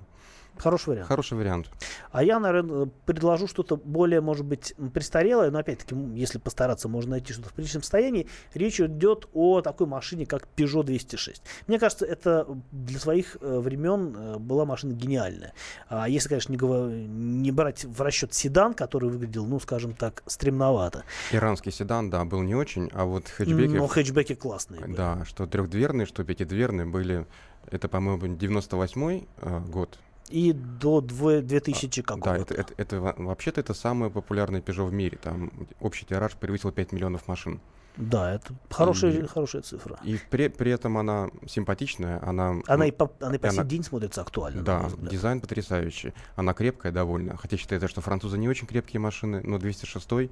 Хороший 0.62 0.90
вариант. 0.90 1.08
хороший 1.08 1.38
вариант. 1.38 1.70
А 2.12 2.24
я, 2.24 2.40
наверное, 2.40 2.90
предложу 3.06 3.48
что-то 3.48 3.78
более, 3.78 4.22
может 4.22 4.46
быть, 4.46 4.74
престарелое, 4.94 5.52
но 5.52 5.60
опять-таки, 5.60 5.96
если 6.16 6.38
постараться, 6.38 6.88
можно 6.88 7.12
найти 7.12 7.34
что-то 7.34 7.50
в 7.50 7.54
приличном 7.54 7.84
состоянии. 7.84 8.28
Речь 8.54 8.80
идет 8.80 9.28
о 9.34 9.62
такой 9.62 9.88
машине, 9.88 10.26
как 10.26 10.48
Peugeot 10.56 10.84
206. 10.84 11.42
Мне 11.68 11.80
кажется, 11.80 12.06
это 12.06 12.48
для 12.72 13.00
своих 13.00 13.38
э, 13.42 13.60
времен 13.60 14.16
э, 14.16 14.38
была 14.38 14.66
машина 14.66 14.94
гениальная. 14.94 15.54
А 15.90 16.10
если, 16.10 16.30
конечно, 16.30 16.52
не, 16.54 17.08
не 17.08 17.52
брать 17.52 17.86
в 17.86 18.02
расчет 18.02 18.34
седан, 18.34 18.74
который 18.74 19.10
выглядел, 19.10 19.46
ну, 19.46 19.60
скажем 19.60 19.94
так, 19.94 20.24
стремновато. 20.26 21.04
Иранский 21.32 21.72
седан, 21.72 22.10
да, 22.10 22.26
был 22.26 22.42
не 22.42 22.56
очень, 22.56 22.90
а 22.94 23.06
вот 23.06 23.28
хэтчбеки... 23.28 23.76
Но 23.76 23.88
хэтчбеки 23.88 24.36
классные. 24.36 24.82
были. 24.82 24.96
Да, 24.96 25.26
что 25.26 25.46
трехдверные, 25.46 26.06
что 26.06 26.24
пятидверные 26.24 26.86
были... 26.86 27.26
Это, 27.70 27.90
по-моему, 27.90 28.36
98 28.38 29.26
э, 29.42 29.60
год. 29.68 30.00
И 30.30 30.52
до 30.54 31.00
дво- 31.00 31.42
2000 31.42 32.02
Да, 32.02 32.16
какого-то. 32.16 32.54
это, 32.54 32.54
это, 32.54 32.74
это 32.78 33.00
во- 33.02 33.16
вообще-то 33.18 33.62
это 33.62 33.74
самый 33.74 34.10
популярный 34.10 34.60
Peugeot 34.60 34.88
в 34.88 34.94
мире. 34.94 35.18
Там 35.22 35.52
общий 35.80 36.06
тираж 36.06 36.34
превысил 36.34 36.72
5 36.72 36.92
миллионов 36.92 37.28
машин. 37.28 37.62
Да, 37.96 38.34
это 38.36 38.54
хорошая, 38.70 39.12
И- 39.12 39.26
хорошая 39.26 39.62
цифра. 39.64 39.98
И 40.04 40.20
при, 40.30 40.50
при 40.50 40.72
этом 40.72 40.98
она 40.98 41.30
симпатичная, 41.48 42.20
она... 42.22 42.62
Она 42.68 42.86
и 42.88 42.92
по, 42.92 43.12
она 43.22 43.36
и 43.36 43.38
по 43.40 43.50
сей 43.50 43.60
она- 43.60 43.68
день 43.70 43.84
смотрится 43.84 44.22
актуально. 44.22 44.62
Да, 44.62 44.90
дизайн 45.02 45.42
потрясающий. 45.42 46.14
Она 46.36 46.54
крепкая 46.54 46.92
довольно. 46.92 47.38
Хотя 47.38 47.58
считается, 47.58 47.88
что 47.88 48.02
французы 48.02 48.38
не 48.38 48.48
очень 48.50 48.68
крепкие 48.68 49.00
машины, 49.00 49.42
но 49.44 49.58
206 49.58 50.08
э, 50.12 50.30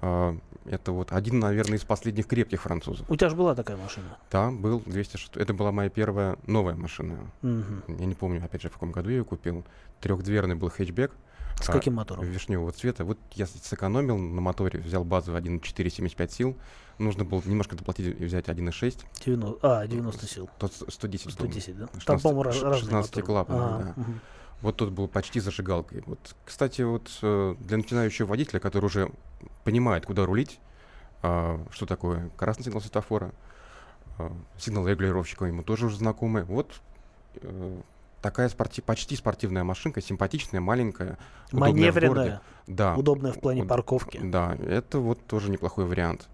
это 0.00 0.92
вот 0.92 1.12
один, 1.12 1.38
наверное, 1.40 1.78
из 1.78 1.84
последних 1.84 2.26
крепких 2.26 2.62
французов. 2.62 3.08
У 3.10 3.16
тебя 3.16 3.30
же 3.30 3.36
была 3.36 3.54
такая 3.54 3.76
машина. 3.76 4.06
Да, 4.30 4.50
был 4.50 4.82
206. 4.86 5.36
Это 5.36 5.54
была 5.54 5.72
моя 5.72 5.88
первая 5.90 6.36
новая 6.46 6.74
машина. 6.74 7.18
Мгм. 7.42 7.82
Я 7.88 8.06
не 8.06 8.14
помню, 8.14 8.44
опять 8.44 8.62
же, 8.62 8.68
в 8.68 8.72
каком 8.74 8.92
году 8.92 9.08
я 9.10 9.16
ее 9.18 9.24
купил. 9.24 9.64
Трехдверный 10.00 10.54
был 10.54 10.68
хэтчбэк. 10.70 11.12
С 11.60 11.68
а, 11.68 11.72
каким 11.72 11.94
мотором? 11.94 12.24
Вишневого 12.24 12.70
цвета. 12.70 13.04
Вот 13.04 13.18
я 13.32 13.46
сэкономил 13.46 14.16
на 14.16 14.40
моторе, 14.40 14.78
взял 14.78 15.02
базовый 15.04 15.40
1.4 15.40 15.88
75 15.90 16.30
сил. 16.32 16.56
Нужно 16.98 17.24
было 17.24 17.42
немножко 17.44 17.74
доплатить 17.74 18.06
и 18.20 18.24
взять 18.24 18.46
1.6. 18.48 19.04
90, 19.24 19.58
а, 19.62 19.86
90 19.86 20.26
сил. 20.28 20.48
Тот 20.58 20.72
с- 20.72 20.84
110, 20.88 21.36
по-моему. 21.36 21.60
110, 21.60 21.78
да? 21.78 21.86
Там, 21.88 22.00
16 22.00 22.22
по-моему, 22.22 22.42
раз- 22.44 22.56
ш- 22.56 22.62
разные 22.64 22.80
16 22.82 23.10
моторы. 23.16 23.26
клапанный, 23.26 23.64
Ага, 23.64 23.94
да. 23.96 24.02
мгм. 24.02 24.20
Вот 24.60 24.76
тут 24.76 24.90
был 24.92 25.08
почти 25.08 25.40
зажигалкой. 25.40 26.02
Вот, 26.06 26.34
кстати, 26.44 26.82
вот 26.82 27.10
э, 27.22 27.54
для 27.60 27.76
начинающего 27.76 28.26
водителя, 28.26 28.60
который 28.60 28.86
уже 28.86 29.10
понимает, 29.64 30.06
куда 30.06 30.26
рулить, 30.26 30.58
а, 31.22 31.60
что 31.70 31.86
такое 31.86 32.30
красный 32.36 32.64
сигнал 32.64 32.80
светофора, 32.80 33.32
а, 34.18 34.32
сигнал 34.58 34.86
регулировщика 34.86 35.44
ему 35.46 35.62
тоже 35.62 35.86
уже 35.86 35.96
знакомый. 35.96 36.44
Вот 36.44 36.80
э, 37.40 37.80
такая 38.22 38.48
спорти- 38.48 38.82
почти 38.82 39.16
спортивная 39.16 39.64
машинка, 39.64 40.00
симпатичная, 40.00 40.60
маленькая, 40.60 41.18
удобная 41.52 41.92
в 41.92 41.94
городе. 41.94 42.10
Маневренная, 42.10 42.40
Да, 42.66 42.94
удобная 42.96 43.32
в 43.32 43.40
плане 43.40 43.64
парковки. 43.64 44.18
да, 44.22 44.56
это 44.56 44.98
вот 44.98 45.24
тоже 45.26 45.50
неплохой 45.50 45.84
вариант. 45.84 46.28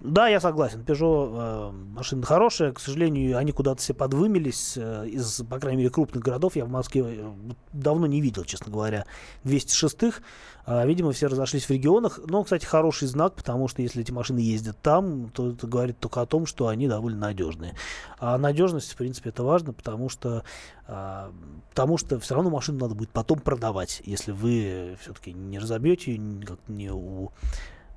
Да, 0.00 0.28
я 0.28 0.40
согласен. 0.40 0.82
Peugeot 0.82 1.32
э, 1.34 1.72
машина 1.72 2.24
хорошая. 2.24 2.72
К 2.72 2.80
сожалению, 2.80 3.36
они 3.36 3.52
куда-то 3.52 3.80
все 3.80 3.94
подвымелись 3.94 4.74
э, 4.76 5.08
из, 5.08 5.42
по 5.48 5.58
крайней 5.58 5.78
мере, 5.78 5.90
крупных 5.90 6.22
городов. 6.22 6.56
Я 6.56 6.64
в 6.64 6.70
Москве 6.70 7.04
э, 7.04 7.32
давно 7.72 8.06
не 8.06 8.20
видел, 8.20 8.44
честно 8.44 8.72
говоря, 8.72 9.06
206-х. 9.44 10.20
А, 10.66 10.84
видимо, 10.84 11.12
все 11.12 11.26
разошлись 11.26 11.64
в 11.64 11.70
регионах. 11.70 12.20
Но, 12.26 12.44
кстати, 12.44 12.64
хороший 12.64 13.08
знак, 13.08 13.34
потому 13.34 13.68
что 13.68 13.82
если 13.82 14.02
эти 14.02 14.12
машины 14.12 14.38
ездят 14.38 14.76
там, 14.82 15.30
то 15.30 15.50
это 15.50 15.66
говорит 15.66 15.98
только 15.98 16.20
о 16.20 16.26
том, 16.26 16.46
что 16.46 16.68
они 16.68 16.86
довольно 16.86 17.18
надежные. 17.18 17.74
А 18.18 18.38
надежность, 18.38 18.92
в 18.92 18.96
принципе, 18.96 19.30
это 19.30 19.42
важно, 19.42 19.72
потому 19.72 20.08
что, 20.08 20.44
а, 20.86 21.32
потому 21.70 21.96
что 21.96 22.20
все 22.20 22.34
равно 22.34 22.50
машину 22.50 22.78
надо 22.78 22.94
будет 22.94 23.10
потом 23.10 23.40
продавать, 23.40 24.02
если 24.04 24.30
вы 24.30 24.96
все-таки 25.00 25.32
не 25.32 25.58
разобьете 25.58 26.20
как 26.46 26.58
не 26.68 26.90
у 26.92 27.30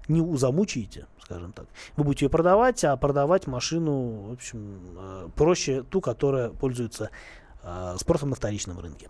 не 0.08 0.22
узамучаете, 0.22 1.08
скажем 1.24 1.54
так. 1.54 1.66
Вы 1.96 2.04
будете 2.04 2.26
ее 2.26 2.30
продавать, 2.30 2.84
а 2.84 2.96
продавать 2.98 3.48
машину, 3.48 4.30
в 4.30 4.34
общем, 4.34 4.80
э, 4.98 5.30
проще 5.36 5.84
ту, 5.84 6.02
которая 6.02 6.50
пользуется 6.50 7.10
э, 7.64 7.96
спросом 8.00 8.30
на 8.30 8.36
вторичном 8.36 8.80
рынке. 8.80 9.10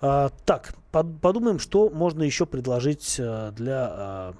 А, 0.00 0.30
Так, 0.44 0.74
под- 0.90 1.20
подумаем, 1.20 1.58
что 1.58 1.88
можно 1.90 2.22
еще 2.22 2.46
предложить 2.46 3.16
э, 3.18 3.52
для 3.52 3.92
э, 3.94 4.32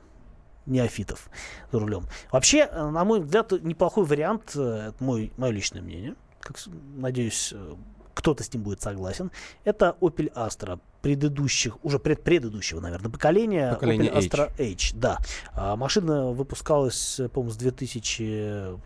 неофитов 0.66 1.28
за 1.70 1.78
рулем. 1.78 2.04
Вообще, 2.32 2.68
э, 2.70 2.90
на 2.90 3.04
мой 3.04 3.20
взгляд, 3.20 3.52
неплохой 3.62 4.04
вариант, 4.04 4.52
э, 4.56 4.88
это 4.88 5.04
мой, 5.04 5.32
мое 5.36 5.52
личное 5.52 5.80
мнение, 5.82 6.14
как, 6.40 6.56
надеюсь, 6.96 7.52
э, 7.54 7.74
кто-то 8.14 8.42
с 8.42 8.52
ним 8.52 8.62
будет 8.62 8.82
согласен, 8.82 9.30
это 9.64 9.96
Opel 10.00 10.32
Astra 10.34 10.78
предыдущих, 11.00 11.84
уже 11.84 11.98
пред, 11.98 12.22
предыдущего, 12.22 12.80
наверное, 12.80 13.10
поколения. 13.10 13.72
Поколение 13.72 14.10
Opel 14.12 14.30
Astra 14.30 14.52
H, 14.58 14.94
да. 14.94 15.18
А, 15.52 15.76
машина 15.76 16.30
выпускалась, 16.30 17.20
по-моему, 17.32 17.52
с 17.52 17.56
2004 17.56 18.78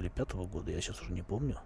или 0.00 0.10
2005 0.14 0.34
года, 0.50 0.70
я 0.70 0.80
сейчас 0.80 1.00
уже 1.02 1.12
не 1.12 1.22
помню. 1.22 1.58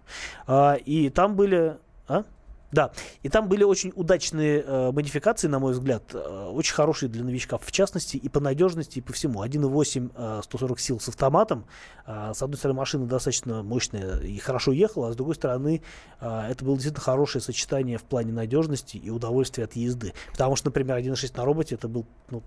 А, 0.47 0.75
и 0.75 1.09
там 1.09 1.35
были... 1.35 1.77
А? 2.07 2.23
Да, 2.71 2.91
и 3.21 3.29
там 3.29 3.49
были 3.49 3.63
очень 3.63 3.91
удачные 3.95 4.63
э, 4.65 4.91
модификации, 4.91 5.47
на 5.47 5.59
мой 5.59 5.73
взгляд, 5.73 6.03
э, 6.13 6.49
очень 6.53 6.73
хорошие 6.73 7.09
для 7.09 7.23
новичков, 7.23 7.65
в 7.65 7.71
частности, 7.71 8.15
и 8.15 8.29
по 8.29 8.39
надежности, 8.39 8.99
и 8.99 9.01
по 9.01 9.11
всему. 9.11 9.43
1.8, 9.43 10.11
э, 10.15 10.41
140 10.43 10.79
сил 10.79 10.99
с 10.99 11.09
автоматом. 11.09 11.65
А, 12.05 12.33
с 12.33 12.41
одной 12.41 12.57
стороны, 12.57 12.79
машина 12.79 13.05
достаточно 13.07 13.61
мощная 13.61 14.19
и 14.19 14.37
хорошо 14.37 14.71
ехала, 14.71 15.09
а 15.09 15.11
с 15.11 15.15
другой 15.15 15.35
стороны, 15.35 15.81
э, 16.21 16.41
это 16.49 16.63
было 16.63 16.75
действительно 16.75 17.03
хорошее 17.03 17.41
сочетание 17.41 17.97
в 17.97 18.03
плане 18.03 18.31
надежности 18.31 18.95
и 18.97 19.09
удовольствия 19.09 19.65
от 19.65 19.73
езды. 19.75 20.13
Потому 20.31 20.55
что, 20.55 20.67
например, 20.67 20.97
1.6 20.97 21.35
на 21.35 21.43
роботе 21.43 21.75
это 21.75 21.89
был 21.89 22.05
ну, 22.29 22.41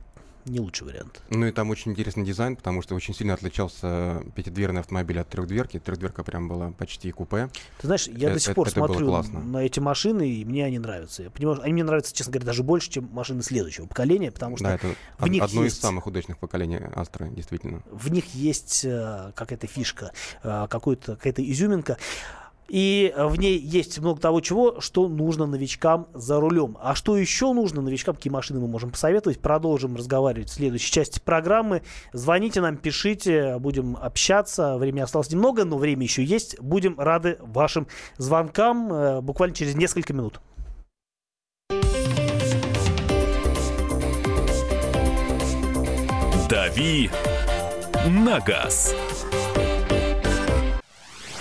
не 0.46 0.60
лучший 0.60 0.86
вариант. 0.86 1.22
Ну 1.30 1.46
и 1.46 1.52
там 1.52 1.70
очень 1.70 1.92
интересный 1.92 2.24
дизайн, 2.24 2.56
потому 2.56 2.82
что 2.82 2.94
очень 2.94 3.14
сильно 3.14 3.34
отличался 3.34 4.22
пятидверный 4.34 4.80
автомобиль 4.80 5.18
от 5.20 5.28
трехдверки. 5.28 5.78
Трехдверка 5.78 6.22
прям 6.22 6.48
была 6.48 6.70
почти 6.72 7.10
купе. 7.12 7.48
Ты 7.80 7.86
знаешь, 7.86 8.06
я 8.08 8.30
Э- 8.30 8.34
до 8.34 8.40
сих 8.40 8.54
пор 8.54 8.68
это 8.68 8.76
смотрю 8.76 9.10
на 9.22 9.58
эти 9.64 9.80
машины, 9.80 10.28
и 10.28 10.44
мне 10.44 10.64
они 10.64 10.78
нравятся. 10.78 11.22
Я 11.24 11.30
понимаю, 11.30 11.60
они 11.62 11.72
мне 11.72 11.84
нравятся, 11.84 12.14
честно 12.14 12.32
говоря, 12.32 12.46
даже 12.46 12.62
больше, 12.62 12.90
чем 12.90 13.08
машины 13.12 13.42
следующего 13.42 13.86
поколения, 13.86 14.30
потому 14.30 14.56
что 14.56 14.64
Да, 14.66 14.74
это 14.74 14.88
в 15.18 15.24
од- 15.24 15.30
них 15.30 15.42
одно 15.42 15.62
из 15.62 15.72
есть- 15.72 15.80
самых 15.82 16.06
удачных 16.06 16.38
поколений 16.38 16.76
Astra, 16.76 17.32
действительно. 17.34 17.82
в 17.90 18.10
них 18.10 18.34
есть 18.34 18.84
э, 18.84 19.32
какая-то 19.34 19.66
фишка, 19.66 20.12
э, 20.42 20.66
какая-то 20.68 21.42
изюминка. 21.50 21.96
И 22.68 23.12
э, 23.14 23.26
в 23.26 23.38
ней 23.38 23.58
есть 23.58 23.98
много 23.98 24.20
того, 24.20 24.40
чего, 24.40 24.80
что 24.80 25.08
нужно 25.08 25.46
новичкам 25.46 26.08
за 26.14 26.40
рулем. 26.40 26.76
А 26.80 26.94
что 26.94 27.16
еще 27.16 27.52
нужно 27.52 27.82
новичкам, 27.82 28.14
какие 28.14 28.32
машины 28.32 28.60
мы 28.60 28.68
можем 28.68 28.90
посоветовать, 28.90 29.38
продолжим 29.38 29.96
разговаривать 29.96 30.48
в 30.48 30.54
следующей 30.54 30.92
части 30.92 31.20
программы. 31.20 31.82
Звоните 32.12 32.60
нам, 32.60 32.76
пишите, 32.76 33.58
будем 33.58 33.96
общаться. 34.00 34.76
Времени 34.78 35.02
осталось 35.02 35.30
немного, 35.30 35.64
но 35.64 35.76
время 35.76 36.02
еще 36.04 36.24
есть. 36.24 36.58
Будем 36.60 36.98
рады 36.98 37.38
вашим 37.40 37.86
звонкам 38.16 38.92
э, 38.92 39.20
буквально 39.20 39.54
через 39.54 39.74
несколько 39.74 40.12
минут. 40.12 40.40
«Дави 46.48 47.10
на 48.06 48.38
газ». 48.40 48.94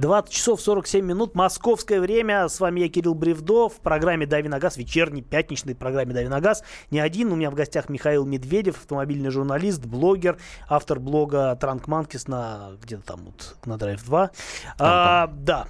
Двадцать 0.00 0.32
часов 0.32 0.62
47 0.62 1.04
минут, 1.04 1.34
московское 1.34 2.00
время. 2.00 2.48
С 2.48 2.58
вами 2.58 2.80
я, 2.80 2.88
Кирилл 2.88 3.12
Бревдо, 3.12 3.68
в 3.68 3.80
программе 3.80 4.24
«Дави 4.24 4.48
на 4.48 4.58
газ», 4.58 4.78
вечерней, 4.78 5.20
пятничной 5.20 5.74
программе 5.74 6.14
«Дави 6.14 6.26
на 6.28 6.40
газ». 6.40 6.64
Не 6.90 7.00
один, 7.00 7.30
у 7.30 7.36
меня 7.36 7.50
в 7.50 7.54
гостях 7.54 7.90
Михаил 7.90 8.24
Медведев, 8.24 8.78
автомобильный 8.78 9.28
журналист, 9.28 9.84
блогер, 9.84 10.38
автор 10.70 11.00
блога 11.00 11.54
Транк 11.60 11.86
Манкис 11.86 12.28
на 12.28 12.70
где-то 12.80 13.02
там 13.02 13.26
вот 13.26 13.56
на 13.66 13.76
Драйв 13.76 14.02
2. 14.02 14.30
А, 14.78 15.26
да, 15.26 15.66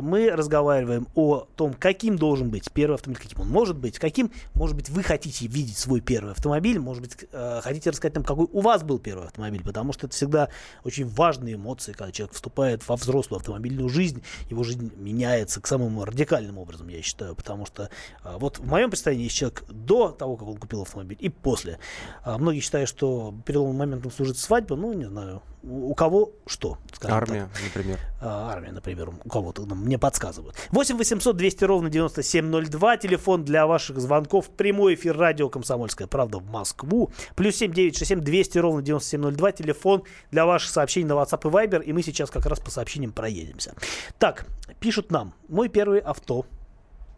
мы 0.00 0.30
разговариваем 0.30 1.08
о 1.14 1.46
том, 1.56 1.74
каким 1.74 2.16
должен 2.16 2.50
быть 2.50 2.70
первый 2.72 2.94
автомобиль, 2.94 3.22
каким 3.22 3.40
он 3.40 3.48
может 3.48 3.76
быть, 3.76 3.98
каким, 3.98 4.30
может 4.54 4.76
быть, 4.76 4.88
вы 4.90 5.02
хотите 5.02 5.46
видеть 5.46 5.78
свой 5.78 6.00
первый 6.00 6.32
автомобиль, 6.32 6.78
может 6.78 7.02
быть, 7.02 7.16
э, 7.32 7.60
хотите 7.62 7.90
рассказать 7.90 8.14
нам, 8.14 8.24
какой 8.24 8.46
у 8.50 8.60
вас 8.60 8.82
был 8.82 8.98
первый 8.98 9.26
автомобиль, 9.26 9.62
потому 9.62 9.92
что 9.92 10.06
это 10.06 10.14
всегда 10.14 10.48
очень 10.84 11.06
важные 11.06 11.54
эмоции, 11.54 11.92
когда 11.92 12.12
человек 12.12 12.34
вступает 12.34 12.86
во 12.88 12.96
взрослую 12.96 13.38
автомобильную 13.38 13.88
жизнь, 13.88 14.22
его 14.48 14.62
жизнь 14.62 14.92
меняется 14.96 15.60
к 15.60 15.66
самому 15.66 16.04
радикальным 16.04 16.58
образом, 16.58 16.88
я 16.88 17.02
считаю, 17.02 17.34
потому 17.34 17.66
что 17.66 17.90
э, 18.24 18.36
вот 18.38 18.58
в 18.58 18.66
моем 18.66 18.90
представлении 18.90 19.24
есть 19.24 19.36
человек 19.36 19.64
до 19.68 20.10
того, 20.10 20.36
как 20.36 20.48
он 20.48 20.56
купил 20.56 20.82
автомобиль, 20.82 21.18
и 21.20 21.28
после. 21.28 21.78
А 22.22 22.38
многие 22.38 22.60
считают, 22.60 22.88
что 22.88 23.34
переломным 23.44 23.76
моментом 23.76 24.10
служит 24.10 24.38
свадьба, 24.38 24.76
ну, 24.76 24.92
не 24.92 25.06
знаю, 25.06 25.42
у 25.62 25.94
кого 25.94 26.32
что? 26.46 26.78
Армия, 27.02 27.48
так. 27.52 27.62
например. 27.64 27.98
А, 28.20 28.50
армия, 28.50 28.72
например, 28.72 29.10
у 29.10 29.28
кого-то 29.28 29.62
мне 29.66 29.98
подсказывают. 29.98 30.56
8 30.70 30.96
800 30.96 31.36
200 31.36 31.64
ровно 31.64 31.90
9702. 31.90 32.96
Телефон 32.96 33.44
для 33.44 33.66
ваших 33.66 34.00
звонков. 34.00 34.48
Прямой 34.50 34.94
эфир 34.94 35.16
радио 35.16 35.48
«Комсомольская 35.48 36.06
правда» 36.06 36.38
в 36.38 36.50
Москву. 36.50 37.10
Плюс 37.36 37.56
7 37.56 37.72
967 37.72 38.20
200 38.20 38.58
ровно 38.58 38.82
9702. 38.82 39.52
Телефон 39.52 40.02
для 40.30 40.46
ваших 40.46 40.70
сообщений 40.70 41.06
на 41.06 41.12
WhatsApp 41.12 41.40
и 41.42 41.52
Viber. 41.52 41.84
И 41.84 41.92
мы 41.92 42.02
сейчас 42.02 42.30
как 42.30 42.46
раз 42.46 42.60
по 42.60 42.70
сообщениям 42.70 43.12
проедемся. 43.12 43.74
Так, 44.18 44.46
пишут 44.80 45.10
нам. 45.10 45.34
Мой 45.48 45.68
первый 45.68 46.00
авто 46.00 46.46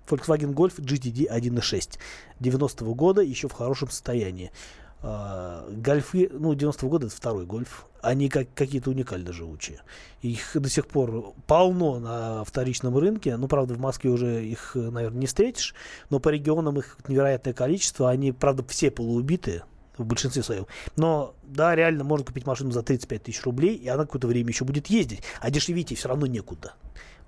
Volkswagen 0.09 0.53
Golf 0.53 0.78
GTD 0.78 1.28
1.6 1.28 1.99
90-го 2.40 2.95
года, 2.95 3.22
еще 3.22 3.49
в 3.49 3.53
хорошем 3.53 3.88
состоянии. 3.90 4.51
А, 5.05 5.69
гольфы, 5.69 6.31
ну, 6.33 6.53
90-го 6.53 6.89
года 6.89 7.07
это 7.07 7.17
второй 7.17 7.45
гольф, 7.45 7.87
они 8.03 8.29
как, 8.29 8.55
какие-то 8.55 8.91
уникально 8.91 9.33
живучие. 9.33 9.81
Их 10.21 10.51
до 10.55 10.69
сих 10.69 10.87
пор 10.87 11.35
полно 11.47 11.99
на 11.99 12.45
вторичном 12.45 12.97
рынке. 12.97 13.37
Ну, 13.37 13.49
правда, 13.49 13.75
в 13.75 13.81
Москве 13.81 14.11
уже 14.11 14.45
их, 14.45 14.73
наверное, 14.75 15.21
не 15.21 15.27
встретишь, 15.27 15.75
но 16.11 16.21
по 16.21 16.29
регионам 16.29 16.79
их 16.79 16.99
невероятное 17.09 17.53
количество. 17.53 18.11
Они, 18.11 18.31
правда, 18.33 18.65
все 18.69 18.91
полуубитые 18.91 19.65
в 19.99 20.05
большинстве 20.05 20.43
своем. 20.43 20.67
Но, 20.97 21.35
да, 21.43 21.75
реально 21.75 22.05
можно 22.05 22.27
купить 22.27 22.47
машину 22.47 22.71
за 22.71 22.83
35 22.83 23.25
тысяч 23.25 23.43
рублей, 23.43 23.75
и 23.75 23.89
она 23.89 24.05
какое-то 24.05 24.29
время 24.29 24.49
еще 24.49 24.65
будет 24.65 24.87
ездить. 24.87 25.23
А 25.41 25.51
дешевить 25.51 25.91
ей 25.91 25.97
все 25.97 26.09
равно 26.09 26.27
некуда. 26.27 26.75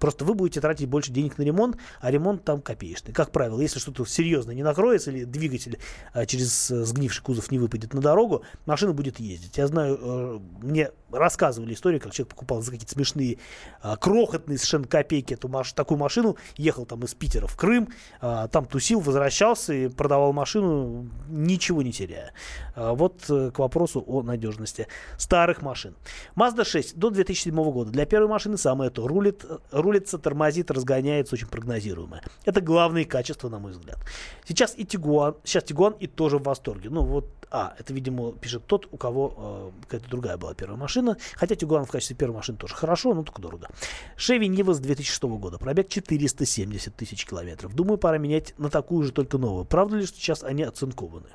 Просто 0.05 0.27
вы 0.27 0.35
будете 0.35 0.61
тратить 0.61 0.87
больше 0.87 1.11
денег 1.13 1.39
на 1.39 1.45
ремонт, 1.45 1.79
а 1.99 2.11
ремонт 2.11 2.45
там 2.45 2.61
копеечный. 2.61 3.15
Как 3.15 3.31
правило, 3.31 3.59
если 3.59 3.79
что-то 3.79 4.05
серьезное 4.05 4.55
не 4.55 4.63
накроется 4.63 5.11
или 5.11 5.25
двигатель 5.25 5.79
а, 6.13 6.27
через 6.27 6.71
а, 6.71 6.85
сгнивший 6.85 7.25
кузов 7.25 7.51
не 7.51 7.59
выпадет 7.59 7.95
на 7.95 8.03
дорогу, 8.03 8.43
машина 8.67 8.93
будет 8.93 9.19
ездить. 9.19 9.57
Я 9.57 9.67
знаю, 9.67 9.99
э, 9.99 10.41
мне 10.61 10.91
рассказывали 11.11 11.73
историю, 11.73 12.03
как 12.03 12.13
человек 12.13 12.35
покупал 12.35 12.61
за 12.61 12.73
какие-то 12.73 12.93
смешные, 12.93 13.39
а, 13.81 13.97
крохотные 13.97 14.59
совершенно 14.59 14.87
копейки 14.87 15.33
эту 15.33 15.49
маш- 15.49 15.73
такую 15.73 15.97
машину, 15.97 16.37
ехал 16.59 16.85
там 16.85 17.03
из 17.05 17.15
Питера 17.15 17.47
в 17.47 17.57
Крым, 17.57 17.89
а, 18.21 18.49
там 18.49 18.67
тусил, 18.67 19.01
возвращался 19.01 19.73
и 19.73 19.89
продавал 19.89 20.35
машину, 20.35 21.09
ничего 21.29 21.83
не 21.83 21.93
теряя. 21.93 22.35
Вот 22.77 23.25
а, 23.31 23.51
к 23.51 23.59
вопросу 23.59 24.05
о 24.07 24.23
надежности 24.23 24.87
старых 25.17 25.63
машин. 25.63 25.95
Mazda 26.37 26.65
6 26.65 26.99
до 26.99 27.09
2007 27.09 27.55
года. 27.73 27.91
Для 27.91 28.05
первой 28.05 28.29
машины 28.29 28.59
самое 28.59 28.91
то. 28.91 29.07
Рулит, 29.07 29.47
рулится, 29.95 30.19
тормозит, 30.19 30.71
разгоняется, 30.71 31.35
очень 31.35 31.47
прогнозируемое. 31.47 32.23
Это 32.45 32.61
главные 32.61 33.05
качества, 33.05 33.49
на 33.49 33.59
мой 33.59 33.73
взгляд. 33.73 33.99
Сейчас 34.47 34.75
и 34.77 34.85
Тигуан, 34.85 35.37
сейчас 35.45 35.65
Тигуан 35.65 35.95
и 36.01 36.07
тоже 36.07 36.39
в 36.39 36.43
восторге. 36.43 36.91
Ну 36.91 37.03
вот, 37.05 37.27
а, 37.51 37.75
это, 37.79 37.93
видимо, 37.93 38.33
пишет 38.33 38.67
тот, 38.67 38.89
у 38.91 38.97
кого 38.97 39.73
э, 39.79 39.83
какая-то 39.83 40.09
другая 40.09 40.37
была 40.37 40.55
первая 40.55 40.79
машина. 40.79 41.17
Хотя 41.35 41.55
Тигуан 41.55 41.85
в 41.85 41.91
качестве 41.91 42.17
первой 42.17 42.35
машины 42.35 42.59
тоже 42.59 42.75
хорошо, 42.75 43.15
но 43.15 43.23
только 43.23 43.41
дорого. 43.41 43.69
Шеви 44.17 44.49
Нива 44.49 44.75
с 44.75 44.81
2006 44.81 45.23
года. 45.25 45.59
Пробег 45.59 45.89
470 45.89 46.95
тысяч 46.95 47.27
километров. 47.27 47.75
Думаю, 47.75 47.99
пора 47.99 48.19
менять 48.19 48.55
на 48.59 48.71
такую 48.71 49.05
же, 49.05 49.13
только 49.13 49.39
новую. 49.39 49.65
Правда 49.65 49.97
ли, 49.97 50.07
что 50.07 50.19
сейчас 50.19 50.43
они 50.43 50.63
оцинкованы? 50.63 51.29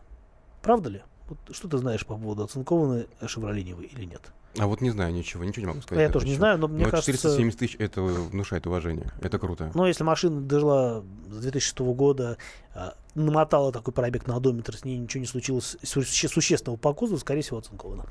Правда 0.62 0.90
ли? 0.90 1.02
Вот 1.30 1.56
что 1.56 1.68
ты 1.68 1.78
знаешь 1.78 2.06
по 2.06 2.18
поводу 2.18 2.44
оцинкованной 2.44 3.08
Шевроле 3.28 3.64
Нивы 3.64 3.86
или 3.86 4.06
нет? 4.06 4.22
А 4.58 4.66
вот 4.66 4.82
не 4.82 4.90
знаю 4.90 5.14
ничего, 5.14 5.44
ничего 5.44 5.62
не 5.62 5.68
могу 5.68 5.82
сказать. 5.82 6.08
Я 6.08 6.12
тоже 6.12 6.26
не 6.26 6.34
знаю, 6.36 6.58
но 6.58 6.68
мне 6.68 6.86
но 6.86 6.90
кажется... 6.90 7.12
470 7.12 7.60
тысяч 7.60 7.76
это 7.78 8.02
внушает 8.02 8.66
уважение. 8.66 9.12
Это 9.22 9.38
круто. 9.38 9.72
Но 9.76 9.88
если 9.88 10.04
машина 10.04 10.42
дожила 10.42 11.04
с 11.30 11.38
2006 11.40 11.80
года, 11.80 12.38
а, 12.74 12.96
намотала 13.14 13.72
такой 13.72 13.94
пробег 13.94 14.26
на 14.26 14.36
одометр, 14.36 14.76
с 14.76 14.84
ней 14.84 14.98
ничего 14.98 15.22
не 15.22 15.28
случилось 15.28 15.78
суще- 15.84 16.28
существенного 16.28 16.78
по 16.78 16.94
кузову, 16.94 17.20
скорее 17.20 17.42
всего, 17.44 17.60
оцинковано. 17.60 18.06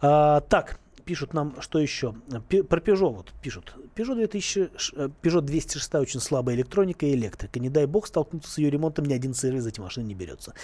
А, 0.00 0.40
так, 0.42 0.78
пишут 1.04 1.34
нам, 1.34 1.60
что 1.60 1.80
еще? 1.80 2.14
Пи- 2.48 2.62
про 2.62 2.80
Peugeot 2.80 3.12
вот 3.16 3.32
пишут. 3.42 3.74
Peugeot, 3.96 4.14
2000, 4.14 4.70
ш- 4.76 4.92
э, 4.96 5.08
Peugeot 5.20 5.40
206 5.40 5.94
очень 5.96 6.20
слабая 6.20 6.54
электроника 6.54 7.06
и 7.06 7.12
электрика. 7.14 7.58
Не 7.58 7.70
дай 7.70 7.86
бог 7.86 8.06
столкнуться 8.06 8.50
с 8.50 8.58
ее 8.58 8.70
ремонтом, 8.70 9.06
ни 9.06 9.12
один 9.12 9.34
сервис 9.34 9.64
за 9.64 9.70
эти 9.70 9.80
машины 9.80 10.04
не 10.04 10.14
берется. 10.14 10.54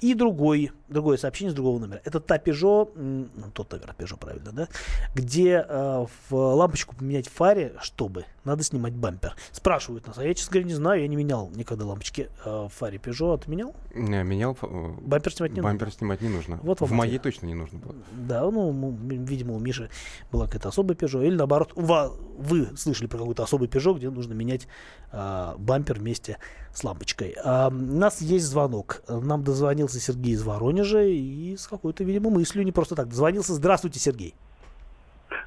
И 0.00 0.14
другой, 0.14 0.70
другое 0.94 1.18
сообщение 1.18 1.50
с 1.52 1.54
другого 1.54 1.78
номера. 1.78 2.00
Это 2.04 2.20
та 2.20 2.38
Peugeot, 2.38 2.90
ну, 2.96 3.50
тот 3.52 3.72
номер 3.72 3.94
Peugeot, 3.98 4.16
правильно, 4.18 4.52
да? 4.52 4.68
Где 5.14 5.64
э, 5.68 6.06
в 6.30 6.34
лампочку 6.34 6.96
поменять 6.96 7.28
в 7.28 7.32
фаре, 7.32 7.74
чтобы, 7.82 8.24
надо 8.44 8.62
снимать 8.62 8.94
бампер. 8.94 9.36
Спрашивают 9.52 10.06
нас, 10.06 10.16
а 10.18 10.24
я, 10.24 10.32
честно 10.34 10.52
говоря, 10.52 10.68
не 10.68 10.74
знаю, 10.74 11.02
я 11.02 11.08
не 11.08 11.16
менял 11.16 11.50
никогда 11.54 11.84
лампочки 11.84 12.28
э, 12.44 12.66
в 12.66 12.68
фаре 12.70 12.98
Peugeot. 12.98 13.34
А 13.34 13.38
ты 13.38 13.50
менял? 13.50 13.74
Не, 13.94 14.22
менял. 14.22 14.56
э, 14.62 14.92
Бампер 15.02 15.32
снимать 15.32 15.52
не 15.52 15.60
Бампер 15.60 15.86
нужно. 15.86 15.98
снимать 15.98 16.20
не 16.22 16.28
нужно. 16.28 16.60
Вот 16.62 16.80
в 16.80 16.90
моей 16.92 17.18
точно 17.18 17.46
не 17.46 17.54
нужно 17.54 17.78
было. 17.78 17.94
Да, 18.12 18.42
ну, 18.50 18.96
видимо, 19.08 19.54
у 19.54 19.58
Миши 19.58 19.90
была 20.32 20.46
какая-то 20.46 20.68
особая 20.68 20.96
Peugeot. 20.96 21.26
Или 21.26 21.34
наоборот, 21.36 21.72
у 21.74 21.82
ва- 21.82 22.12
вы 22.38 22.68
слышали 22.76 23.06
про 23.08 23.18
какой-то 23.18 23.42
особый 23.42 23.68
Peugeot, 23.68 23.96
где 23.96 24.10
нужно 24.10 24.32
менять 24.34 24.68
а, 25.12 25.56
бампер 25.58 25.98
вместе 25.98 26.38
с 26.72 26.82
лампочкой. 26.84 27.34
А, 27.44 27.68
у 27.68 27.70
нас 27.72 28.20
есть 28.20 28.44
звонок. 28.46 29.02
Нам 29.08 29.42
дозвонился 29.44 30.00
Сергей 30.00 30.34
из 30.34 30.42
Воронежа 30.42 30.83
и 30.92 31.56
с 31.56 31.66
какой-то, 31.66 32.04
видимо, 32.04 32.30
мыслью 32.30 32.64
не 32.64 32.72
просто 32.72 32.94
так 32.94 33.08
дозвонился. 33.08 33.54
Здравствуйте, 33.54 33.98
Сергей. 33.98 34.34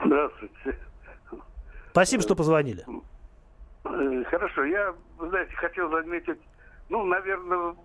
Здравствуйте. 0.03 0.77
Спасибо, 1.91 2.23
что 2.23 2.35
позвонили. 2.35 2.85
Э, 3.85 4.23
Хорошо, 4.29 4.63
я, 4.65 4.93
вы 5.17 5.29
знаете, 5.29 5.53
хотел 5.55 5.89
заметить, 5.89 6.39
ну, 6.89 7.03
наверное, 7.05 7.75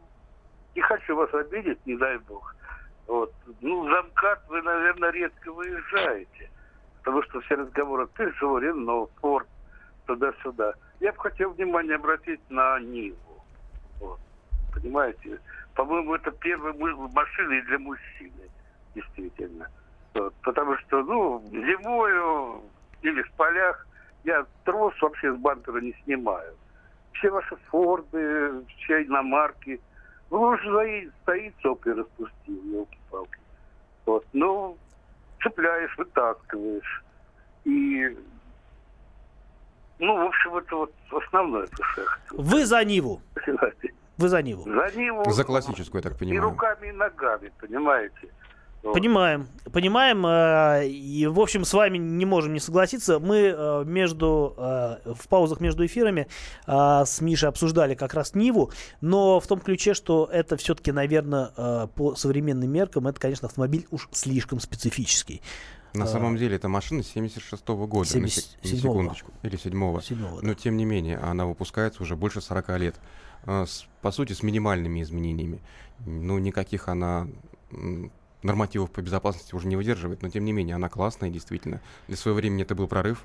не 0.74 0.82
хочу 0.82 1.16
вас 1.16 1.32
обидеть, 1.34 1.84
не 1.86 1.96
дай 1.96 2.18
бог. 2.18 2.54
Вот. 3.06 3.32
Ну, 3.60 3.86
в 3.86 3.90
замкат 3.90 4.42
вы, 4.48 4.62
наверное, 4.62 5.10
редко 5.10 5.52
выезжаете. 5.52 6.50
Потому 6.98 7.22
что 7.24 7.40
все 7.40 7.56
разговоры 7.56 8.06
Peugeot, 8.16 8.60
Renault, 8.60 9.10
Ford, 9.20 9.46
туда-сюда. 10.06 10.74
Я 11.00 11.12
бы 11.12 11.18
хотел 11.18 11.50
внимание 11.50 11.96
обратить 11.96 12.40
на 12.48 12.78
Ниву. 12.80 13.42
Вот. 14.00 14.20
Понимаете? 14.72 15.40
По-моему, 15.74 16.14
это 16.14 16.30
первая 16.32 16.74
машина 16.74 17.52
и 17.54 17.62
для 17.62 17.78
мужчины, 17.78 18.50
действительно. 18.94 19.68
Вот. 20.14 20.34
Потому 20.42 20.76
что, 20.78 21.02
ну, 21.02 21.42
зимою 21.50 22.62
или 23.02 23.22
в 23.22 23.32
полях 23.32 23.86
я 24.24 24.44
трос 24.64 24.94
вообще 25.00 25.32
с 25.32 25.36
бампера 25.36 25.80
не 25.80 25.94
снимаю. 26.04 26.54
Все 27.14 27.30
ваши 27.30 27.56
Форды, 27.70 28.64
все 28.76 29.04
иномарки. 29.04 29.80
Ну, 30.30 30.40
уже 30.42 30.62
стоит, 30.62 31.12
стоит 31.22 31.54
сопли 31.62 31.90
распустил, 31.90 32.62
елки-палки. 32.64 33.38
Вот. 34.06 34.26
Ну, 34.32 34.76
цепляешь, 35.42 35.96
вытаскиваешь. 35.96 37.04
И, 37.64 38.16
ну, 39.98 40.24
в 40.24 40.26
общем, 40.26 40.56
это 40.56 40.76
вот 40.76 40.92
основное, 41.10 41.66
то, 41.66 41.84
что 41.84 42.00
я 42.02 42.06
хотел 42.06 42.42
Вы 42.42 42.66
за 42.66 42.84
Ниву. 42.84 43.20
Вы 44.18 44.28
за 44.28 44.42
Ниву. 44.42 44.64
За 44.64 44.96
Ниву 44.96 45.30
За 45.30 45.44
классическую, 45.44 46.00
я 46.00 46.02
так 46.02 46.16
и 46.16 46.18
понимаю. 46.20 46.42
руками, 46.42 46.88
и 46.88 46.92
ногами, 46.92 47.50
понимаете? 47.60 48.28
Понимаем, 48.82 49.46
понимаем, 49.72 50.26
э, 50.26 50.88
и 50.88 51.24
в 51.28 51.38
общем 51.38 51.64
с 51.64 51.72
вами 51.72 51.98
не 51.98 52.26
можем 52.26 52.52
не 52.52 52.58
согласиться. 52.58 53.20
Мы 53.20 53.54
э, 53.56 53.84
между 53.86 54.54
э, 54.58 55.14
в 55.14 55.28
паузах 55.28 55.60
между 55.60 55.86
эфирами 55.86 56.26
э, 56.66 57.02
с 57.06 57.20
Мишей 57.20 57.48
обсуждали 57.48 57.94
как 57.94 58.12
раз 58.14 58.34
Ниву, 58.34 58.72
но 59.00 59.38
в 59.38 59.46
том 59.46 59.60
ключе, 59.60 59.94
что 59.94 60.28
это 60.32 60.56
все-таки, 60.56 60.90
наверное, 60.90 61.52
э, 61.56 61.86
по 61.94 62.16
современным 62.16 62.72
меркам, 62.72 63.06
это, 63.06 63.20
конечно, 63.20 63.46
автомобиль 63.46 63.86
уж 63.92 64.08
слишком 64.10 64.58
специфический. 64.58 65.42
На 65.94 66.04
А, 66.04 66.08
самом 66.08 66.36
деле 66.36 66.56
это 66.56 66.68
машина 66.68 67.04
76 67.04 67.64
года, 67.68 67.98
на, 67.98 68.04
70 68.04 68.42
сек- 68.44 68.64
на 68.64 68.68
секундочку, 68.80 69.30
или 69.44 69.56
седьмого. 69.56 70.02
Седьмого, 70.02 70.40
да. 70.40 70.46
Но 70.48 70.54
тем 70.54 70.76
не 70.76 70.84
менее, 70.84 71.18
она 71.18 71.46
выпускается 71.46 72.02
уже 72.02 72.16
больше 72.16 72.40
40 72.40 72.76
лет. 72.78 72.96
А, 73.44 73.64
по 74.00 74.10
сути, 74.10 74.32
с 74.32 74.42
минимальными 74.42 75.02
изменениями. 75.02 75.60
Ну, 76.06 76.38
никаких 76.38 76.88
она 76.88 77.28
нормативов 78.42 78.90
по 78.90 79.00
безопасности 79.00 79.54
уже 79.54 79.68
не 79.68 79.76
выдерживает, 79.76 80.22
но 80.22 80.28
тем 80.28 80.44
не 80.44 80.52
менее, 80.52 80.76
она 80.76 80.88
классная, 80.88 81.30
действительно. 81.30 81.80
Для 82.08 82.16
своего 82.16 82.36
времени 82.36 82.62
это 82.62 82.74
был 82.74 82.88
прорыв. 82.88 83.24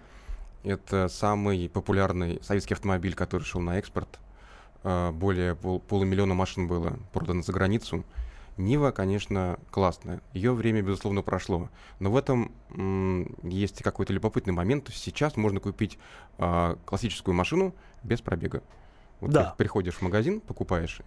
Это 0.64 1.08
самый 1.08 1.70
популярный 1.70 2.40
советский 2.44 2.74
автомобиль, 2.74 3.16
который 3.16 3.44
шел 3.44 3.62
на 3.62 3.78
экспорт. 3.78 4.20
А, 4.84 5.12
Более 5.12 5.56
пол- 5.56 5.80
полумиллиона 5.80 6.34
машин 6.34 6.68
было 6.68 6.98
продано 7.14 7.42
за 7.42 7.52
границу. 7.54 8.04
Нива, 8.58 8.90
конечно, 8.90 9.60
классная. 9.70 10.20
Ее 10.34 10.52
время, 10.52 10.82
безусловно, 10.82 11.22
прошло. 11.22 11.70
Но 12.00 12.10
в 12.12 12.18
этом 12.18 12.52
есть 13.44 13.84
какой-то 13.84 14.14
любопытный 14.14 14.54
момент. 14.54 14.90
Сейчас 14.92 15.36
можно 15.38 15.60
купить 15.60 16.00
а, 16.40 16.78
классическую 16.86 17.36
машину 17.36 17.76
без 18.04 18.22
пробега. 18.22 18.64
Вот 19.20 19.32
Да. 19.32 19.46
ты 19.46 19.58
приходишь 19.58 19.96
в 19.96 20.02
магазин, 20.04 20.42
покупаешь. 20.42 21.02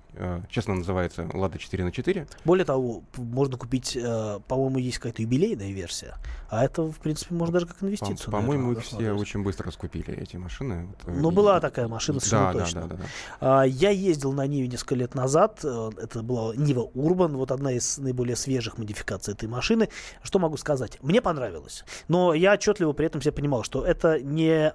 сейчас 0.50 0.66
она 0.66 0.76
называется 0.78 1.28
Лада 1.32 1.58
4 1.58 1.84
на 1.84 1.92
4. 1.92 2.26
Более 2.44 2.64
того, 2.64 3.02
можно 3.16 3.56
купить, 3.56 3.96
э, 3.96 4.40
по-моему, 4.48 4.78
есть 4.78 4.98
какая-то 4.98 5.22
юбилейная 5.22 5.70
версия, 5.70 6.16
а 6.48 6.64
это, 6.64 6.82
в 6.82 6.98
принципе, 6.98 7.34
можно 7.36 7.52
даже 7.54 7.66
как 7.66 7.76
По- 7.76 7.84
инвестицию. 7.86 8.32
По-моему, 8.32 8.72
их 8.72 8.82
все 8.82 9.12
очень 9.12 9.44
быстро 9.44 9.66
раскупили, 9.66 10.12
эти 10.16 10.36
машины. 10.36 10.86
Вот, 10.86 10.96
э, 11.14 11.20
Ну, 11.20 11.30
и- 11.30 11.34
была 11.34 11.60
такая 11.60 11.86
машина, 11.86 12.18
совершенно 12.18 12.52
да, 12.52 12.52
да, 12.52 12.64
точно. 12.64 12.80
да, 12.82 12.86
да, 12.88 12.96
да. 12.96 13.04
А, 13.40 13.62
Я 13.64 13.90
ездил 13.90 14.32
на 14.32 14.44
Ниве 14.46 14.66
несколько 14.66 14.96
лет 14.96 15.14
назад. 15.14 15.60
э, 15.64 15.90
Это 16.02 16.22
была 16.22 16.54
Нива 16.56 16.90
Урбан, 16.94 17.36
вот 17.36 17.52
одна 17.52 17.70
из 17.72 17.98
наиболее 17.98 18.34
свежих 18.34 18.78
модификаций 18.78 19.34
этой 19.34 19.48
машины. 19.48 19.88
Что 20.22 20.38
могу 20.40 20.56
сказать? 20.56 20.98
Мне 21.02 21.20
понравилось. 21.22 21.84
Но 22.08 22.34
я 22.34 22.54
отчетливо 22.54 22.92
при 22.92 23.06
этом 23.06 23.20
все 23.20 23.30
понимал, 23.30 23.62
что 23.62 23.84
это 23.84 24.20
не, 24.20 24.70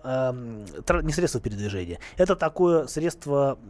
тра- 0.86 1.02
не 1.02 1.12
средство 1.12 1.42
передвижения. 1.42 2.00
Это 2.18 2.36
такое 2.36 2.88
средство 2.88 3.25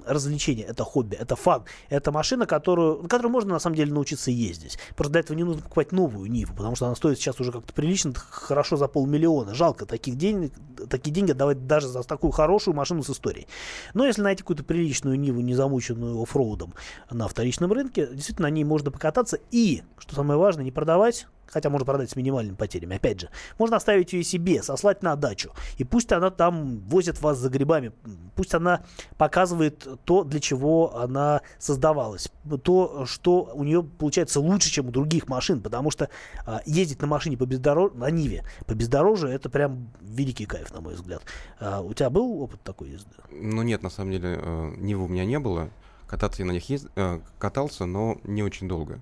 развлечения, 0.06 0.64
это 0.64 0.84
хобби, 0.84 1.16
это 1.16 1.36
фан. 1.36 1.64
Это 1.90 2.12
машина, 2.12 2.46
которую, 2.46 3.04
на 3.04 3.10
которой 3.10 3.30
можно 3.30 3.54
на 3.54 3.60
самом 3.60 3.76
деле 3.76 3.94
научиться 3.94 4.32
ездить. 4.32 4.78
Просто 4.96 5.14
для 5.14 5.22
этого 5.22 5.38
не 5.38 5.44
нужно 5.44 5.62
покупать 5.62 5.92
новую 5.92 6.30
Ниву, 6.30 6.54
потому 6.56 6.76
что 6.76 6.86
она 6.88 6.96
стоит 6.96 7.18
сейчас 7.18 7.40
уже 7.40 7.52
как-то 7.52 7.74
прилично, 7.74 8.14
хорошо 8.16 8.78
за 8.78 8.88
полмиллиона. 8.88 9.54
Жалко 9.54 9.86
таких 9.86 10.16
денег, 10.16 10.54
такие 10.90 11.12
деньги 11.12 11.32
отдавать 11.32 11.68
даже 11.68 11.88
за 11.88 12.04
такую 12.04 12.32
хорошую 12.32 12.76
машину 12.76 13.04
с 13.04 13.10
историей. 13.10 13.48
Но 13.94 14.06
если 14.06 14.22
найти 14.22 14.42
какую-то 14.42 14.64
приличную 14.64 15.20
Ниву, 15.20 15.42
не 15.42 15.56
замученную 15.56 16.22
оффроудом 16.22 16.74
на 17.10 17.28
вторичном 17.28 17.72
рынке, 17.72 18.08
действительно 18.08 18.48
на 18.48 18.52
ней 18.52 18.64
можно 18.64 18.92
покататься 18.92 19.40
и, 19.52 19.84
что 19.98 20.16
самое 20.16 20.40
важное, 20.40 20.66
не 20.66 20.72
продавать, 20.72 21.28
хотя 21.48 21.70
можно 21.70 21.86
продать 21.86 22.10
с 22.10 22.16
минимальными 22.16 22.56
потерями, 22.56 22.96
опять 22.96 23.22
же, 23.22 23.30
можно 23.58 23.78
оставить 23.78 24.14
ее 24.14 24.24
себе, 24.24 24.64
сослать 24.64 25.04
на 25.04 25.16
дачу, 25.16 25.52
и 25.78 25.84
пусть 25.84 26.12
она 26.12 26.30
там 26.30 26.80
возит 26.82 27.22
вас 27.22 27.38
за 27.38 27.50
грибами, 27.50 27.92
пусть 28.36 28.54
она 28.54 28.84
показывает 29.18 29.88
то, 30.06 30.24
для 30.24 30.40
чего 30.40 30.96
она 30.98 31.42
создавалась, 31.60 32.32
то, 32.64 33.06
что 33.06 33.52
у 33.54 33.64
нее 33.64 33.84
получается 33.84 34.40
лучше, 34.40 34.70
чем 34.70 34.88
у 34.88 34.92
других 34.92 35.28
машин, 35.28 35.62
потому 35.62 35.92
что 35.92 36.10
а, 36.46 36.62
ездить 36.66 37.02
на 37.02 37.08
машине 37.08 37.38
по 37.38 37.46
бездорожью, 37.46 37.98
на 37.98 38.10
Ниве 38.10 38.44
по 38.66 38.74
бездорожью, 38.74 39.30
это 39.30 39.50
прям 39.50 39.90
великий 40.02 40.46
кайф, 40.46 40.74
на 40.74 40.82
мой 40.82 40.96
взгляд. 40.96 41.22
А, 41.60 41.82
у 41.82 41.94
тебя 41.94 42.10
был 42.10 42.42
опыт 42.42 42.62
такой 42.64 42.90
езды? 42.90 43.12
Ну 43.32 43.62
нет, 43.62 43.84
на 43.84 43.90
самом 43.90 44.12
деле, 44.12 44.40
э, 44.42 44.74
Нивы 44.78 45.06
у 45.06 45.08
меня 45.08 45.26
не 45.26 45.40
было. 45.40 45.70
Кататься 46.08 46.42
я 46.42 46.46
на 46.46 46.52
них 46.52 46.70
ез- 46.70 46.88
э, 46.96 47.20
катался, 47.40 47.86
но 47.86 48.18
не 48.24 48.44
очень 48.44 48.68
долго. 48.68 49.02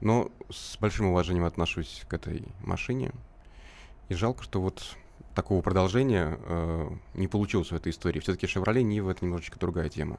Но 0.00 0.30
с 0.48 0.76
большим 0.78 1.06
уважением 1.06 1.44
отношусь 1.44 2.02
к 2.08 2.14
этой 2.14 2.44
машине. 2.60 3.12
И 4.08 4.14
жалко, 4.14 4.42
что 4.42 4.60
вот 4.60 4.96
такого 5.34 5.62
продолжения 5.62 6.38
э, 6.40 6.90
не 7.14 7.28
получилось 7.28 7.70
в 7.70 7.74
этой 7.74 7.92
истории. 7.92 8.20
Все-таки 8.20 8.46
Chevrolet 8.46 8.82
Нива 8.82 9.10
это 9.10 9.24
немножечко 9.24 9.58
другая 9.58 9.88
тема. 9.88 10.18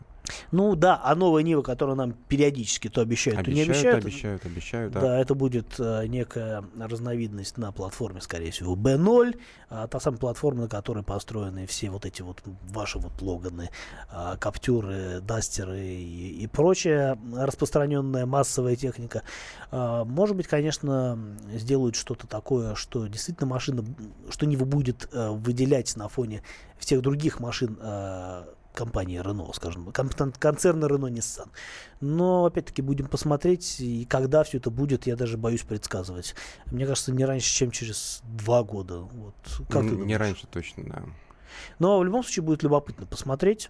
Ну 0.51 0.75
да, 0.75 0.99
а 1.03 1.15
новая 1.15 1.43
Нива, 1.43 1.61
которую 1.61 1.95
нам 1.95 2.13
периодически 2.13 2.89
то 2.89 3.01
обещают, 3.01 3.45
то 3.45 3.51
не 3.51 3.61
Обещают, 3.61 4.03
обещают. 4.03 4.05
обещают, 4.05 4.45
обещают, 4.45 4.93
да. 4.93 5.01
Да, 5.01 5.19
это 5.19 5.36
будет 5.36 5.79
э, 5.79 6.05
некая 6.07 6.63
разновидность 6.79 7.57
на 7.57 7.71
платформе, 7.71 8.21
скорее 8.21 8.51
всего, 8.51 8.75
B0, 8.75 9.39
а, 9.69 9.88
та 9.88 9.99
самая 9.99 10.19
платформа, 10.19 10.63
на 10.63 10.67
которой 10.69 11.03
построены 11.03 11.65
все 11.65 11.89
вот 11.89 12.05
эти 12.05 12.21
вот 12.21 12.41
ваши 12.69 12.99
вот 12.99 13.21
Логаны, 13.21 13.69
а, 14.09 14.38
Каптюры, 14.38 15.21
Дастеры 15.21 15.79
и, 15.79 16.43
и 16.43 16.47
прочая 16.47 17.17
распространенная 17.34 18.25
массовая 18.25 18.75
техника. 18.75 19.23
А, 19.71 20.03
может 20.03 20.36
быть, 20.36 20.47
конечно, 20.47 21.17
сделают 21.53 21.95
что-то 21.95 22.27
такое, 22.27 22.75
что 22.75 23.07
действительно 23.07 23.47
машина, 23.47 23.86
что 24.29 24.45
Нива 24.45 24.65
будет 24.65 25.07
э, 25.11 25.29
выделять 25.29 25.95
на 25.95 26.07
фоне 26.07 26.43
всех 26.77 27.01
других 27.01 27.39
машин 27.39 27.77
э, 27.82 28.43
компании 28.74 29.19
Renault, 29.22 29.53
скажем, 29.55 29.91
кон- 29.91 30.34
концерна 30.38 30.86
Renault 30.86 31.11
Nissan. 31.11 31.49
Но, 31.99 32.45
опять-таки, 32.45 32.82
будем 32.82 33.07
посмотреть, 33.07 33.80
и 33.80 34.05
когда 34.05 34.43
все 34.43 34.57
это 34.57 34.69
будет, 34.69 35.07
я 35.07 35.15
даже 35.15 35.38
боюсь 35.38 35.63
предсказывать. 35.63 36.36
Мне 36.67 36.86
кажется, 36.86 37.11
не 37.11 37.26
раньше, 37.26 37.53
чем 37.53 37.72
через 37.72 38.22
два 38.24 38.63
года. 38.63 38.99
Вот. 38.99 39.36
Как 39.69 39.84
не 39.84 39.89
думаешь? 39.91 40.17
раньше 40.17 40.47
точно, 40.47 40.84
да. 40.86 41.03
Но 41.80 41.99
в 41.99 42.05
любом 42.05 42.24
случае 42.24 42.43
будет 42.43 42.63
любопытно 42.63 43.05
посмотреть. 43.05 43.69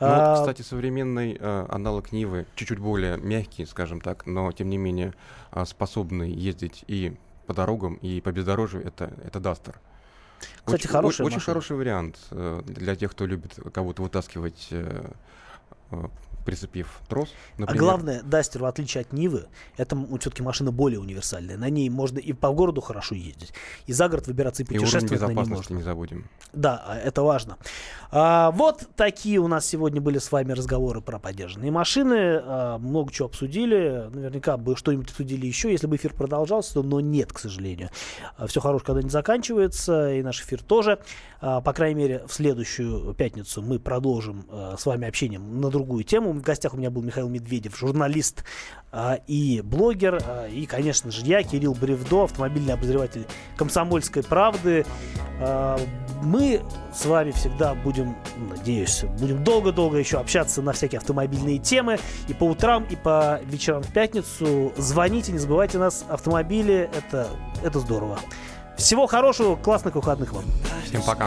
Ну, 0.00 0.06
А, 0.08 0.36
кстати, 0.36 0.62
современный 0.62 1.36
э, 1.38 1.66
аналог 1.68 2.10
Нивы 2.12 2.46
чуть-чуть 2.54 2.78
более 2.78 3.18
мягкий, 3.18 3.66
скажем 3.66 4.00
так, 4.00 4.24
но 4.26 4.50
тем 4.52 4.70
не 4.70 4.78
менее 4.78 5.12
а, 5.50 5.66
способный 5.66 6.32
ездить 6.32 6.84
и 6.86 7.18
по 7.46 7.52
дорогам, 7.52 7.96
и 7.96 8.20
по 8.22 8.32
бездорожью, 8.32 8.82
это, 8.86 9.12
это 9.22 9.40
Дастер. 9.40 9.78
Кстати, 10.64 10.82
очень, 10.82 10.88
хорошая 10.90 11.26
Очень 11.26 11.36
машина. 11.36 11.54
хороший 11.54 11.76
вариант 11.76 12.18
э, 12.30 12.62
для 12.66 12.96
тех, 12.96 13.10
кто 13.12 13.26
любит 13.26 13.58
кого-то 13.72 14.02
вытаскивать, 14.02 14.68
э, 14.70 15.10
прицепив 16.44 17.00
трос, 17.08 17.28
А 17.56 17.60
например. 17.60 17.82
главное, 17.82 18.22
Дастер, 18.22 18.62
в 18.62 18.64
отличие 18.66 19.02
от 19.02 19.12
Нивы, 19.12 19.46
это 19.76 19.96
все-таки 20.18 20.42
машина 20.42 20.72
более 20.72 20.98
универсальная. 20.98 21.56
На 21.56 21.68
ней 21.68 21.88
можно 21.90 22.18
и 22.18 22.32
по 22.32 22.50
городу 22.50 22.80
хорошо 22.80 23.14
ездить, 23.14 23.52
и 23.86 23.92
за 23.92 24.08
город 24.08 24.26
выбираться 24.26 24.62
и 24.62 24.66
и 24.66 24.68
уровень 24.70 24.84
путешествовать 24.84 25.20
на 25.20 25.26
ней 25.26 25.34
безопасности 25.34 25.72
можно. 25.72 25.78
не 25.78 25.82
забудем. 25.84 26.24
Да, 26.52 26.82
а, 26.86 26.96
это 26.98 27.22
важно. 27.22 27.58
А, 28.10 28.50
вот 28.52 28.88
такие 28.96 29.38
у 29.38 29.48
нас 29.48 29.66
сегодня 29.66 30.00
были 30.00 30.18
с 30.18 30.32
вами 30.32 30.52
разговоры 30.52 31.00
про 31.00 31.18
поддержанные 31.18 31.70
машины. 31.70 32.40
А, 32.42 32.78
много 32.78 33.12
чего 33.12 33.26
обсудили. 33.28 34.08
Наверняка 34.12 34.56
бы 34.56 34.76
что-нибудь 34.76 35.10
обсудили 35.10 35.46
еще, 35.46 35.70
если 35.70 35.86
бы 35.86 35.96
эфир 35.96 36.14
продолжался, 36.14 36.82
но 36.82 37.00
нет, 37.00 37.32
к 37.32 37.38
сожалению. 37.38 37.90
все 38.46 38.60
хорошее 38.60 38.86
когда-нибудь 38.86 39.12
заканчивается, 39.12 40.12
и 40.14 40.22
наш 40.22 40.40
эфир 40.40 40.62
тоже. 40.62 40.98
А, 41.42 41.60
по 41.60 41.72
крайней 41.72 41.94
мере, 42.02 42.22
в 42.26 42.32
следующую 42.32 43.14
пятницу 43.14 43.62
мы 43.62 43.78
продолжим 43.78 44.44
а, 44.50 44.76
с 44.78 44.84
вами 44.86 45.06
общение 45.06 45.38
на 45.38 45.70
другую 45.80 46.04
тему. 46.04 46.32
В 46.32 46.42
гостях 46.42 46.74
у 46.74 46.76
меня 46.76 46.90
был 46.90 47.02
Михаил 47.02 47.28
Медведев, 47.28 47.76
журналист 47.76 48.44
а, 48.92 49.18
и 49.26 49.62
блогер. 49.62 50.20
а, 50.22 50.46
и, 50.46 50.66
конечно 50.66 51.10
же, 51.10 51.24
я, 51.24 51.42
Кирилл 51.42 51.74
Бревдо, 51.74 52.24
автомобильный 52.24 52.74
обозреватель 52.74 53.26
«Комсомольской 53.56 54.22
правды». 54.22 54.84
А, 55.40 55.78
Мы 56.22 56.60
с 56.94 57.06
вами 57.06 57.30
всегда 57.30 57.74
будем, 57.74 58.14
надеюсь, 58.50 59.04
будем 59.18 59.42
долго-долго 59.42 59.96
еще 59.96 60.18
общаться 60.18 60.60
на 60.60 60.72
всякие 60.72 60.98
автомобильные 60.98 61.58
темы. 61.58 61.98
И 62.28 62.34
по 62.34 62.44
утрам, 62.44 62.84
и 62.84 62.96
по 62.96 63.40
вечерам 63.46 63.82
в 63.82 63.90
пятницу. 63.90 64.72
Звоните, 64.76 65.32
не 65.32 65.38
забывайте 65.38 65.78
нас. 65.78 66.04
Автомобили 66.10 66.90
это, 66.94 67.28
это 67.64 67.78
здорово. 67.80 68.18
Всего 68.76 69.06
хорошего, 69.06 69.56
классных 69.56 69.94
выходных 69.94 70.32
вам. 70.34 70.44
Всем 70.84 71.02
пока. 71.02 71.26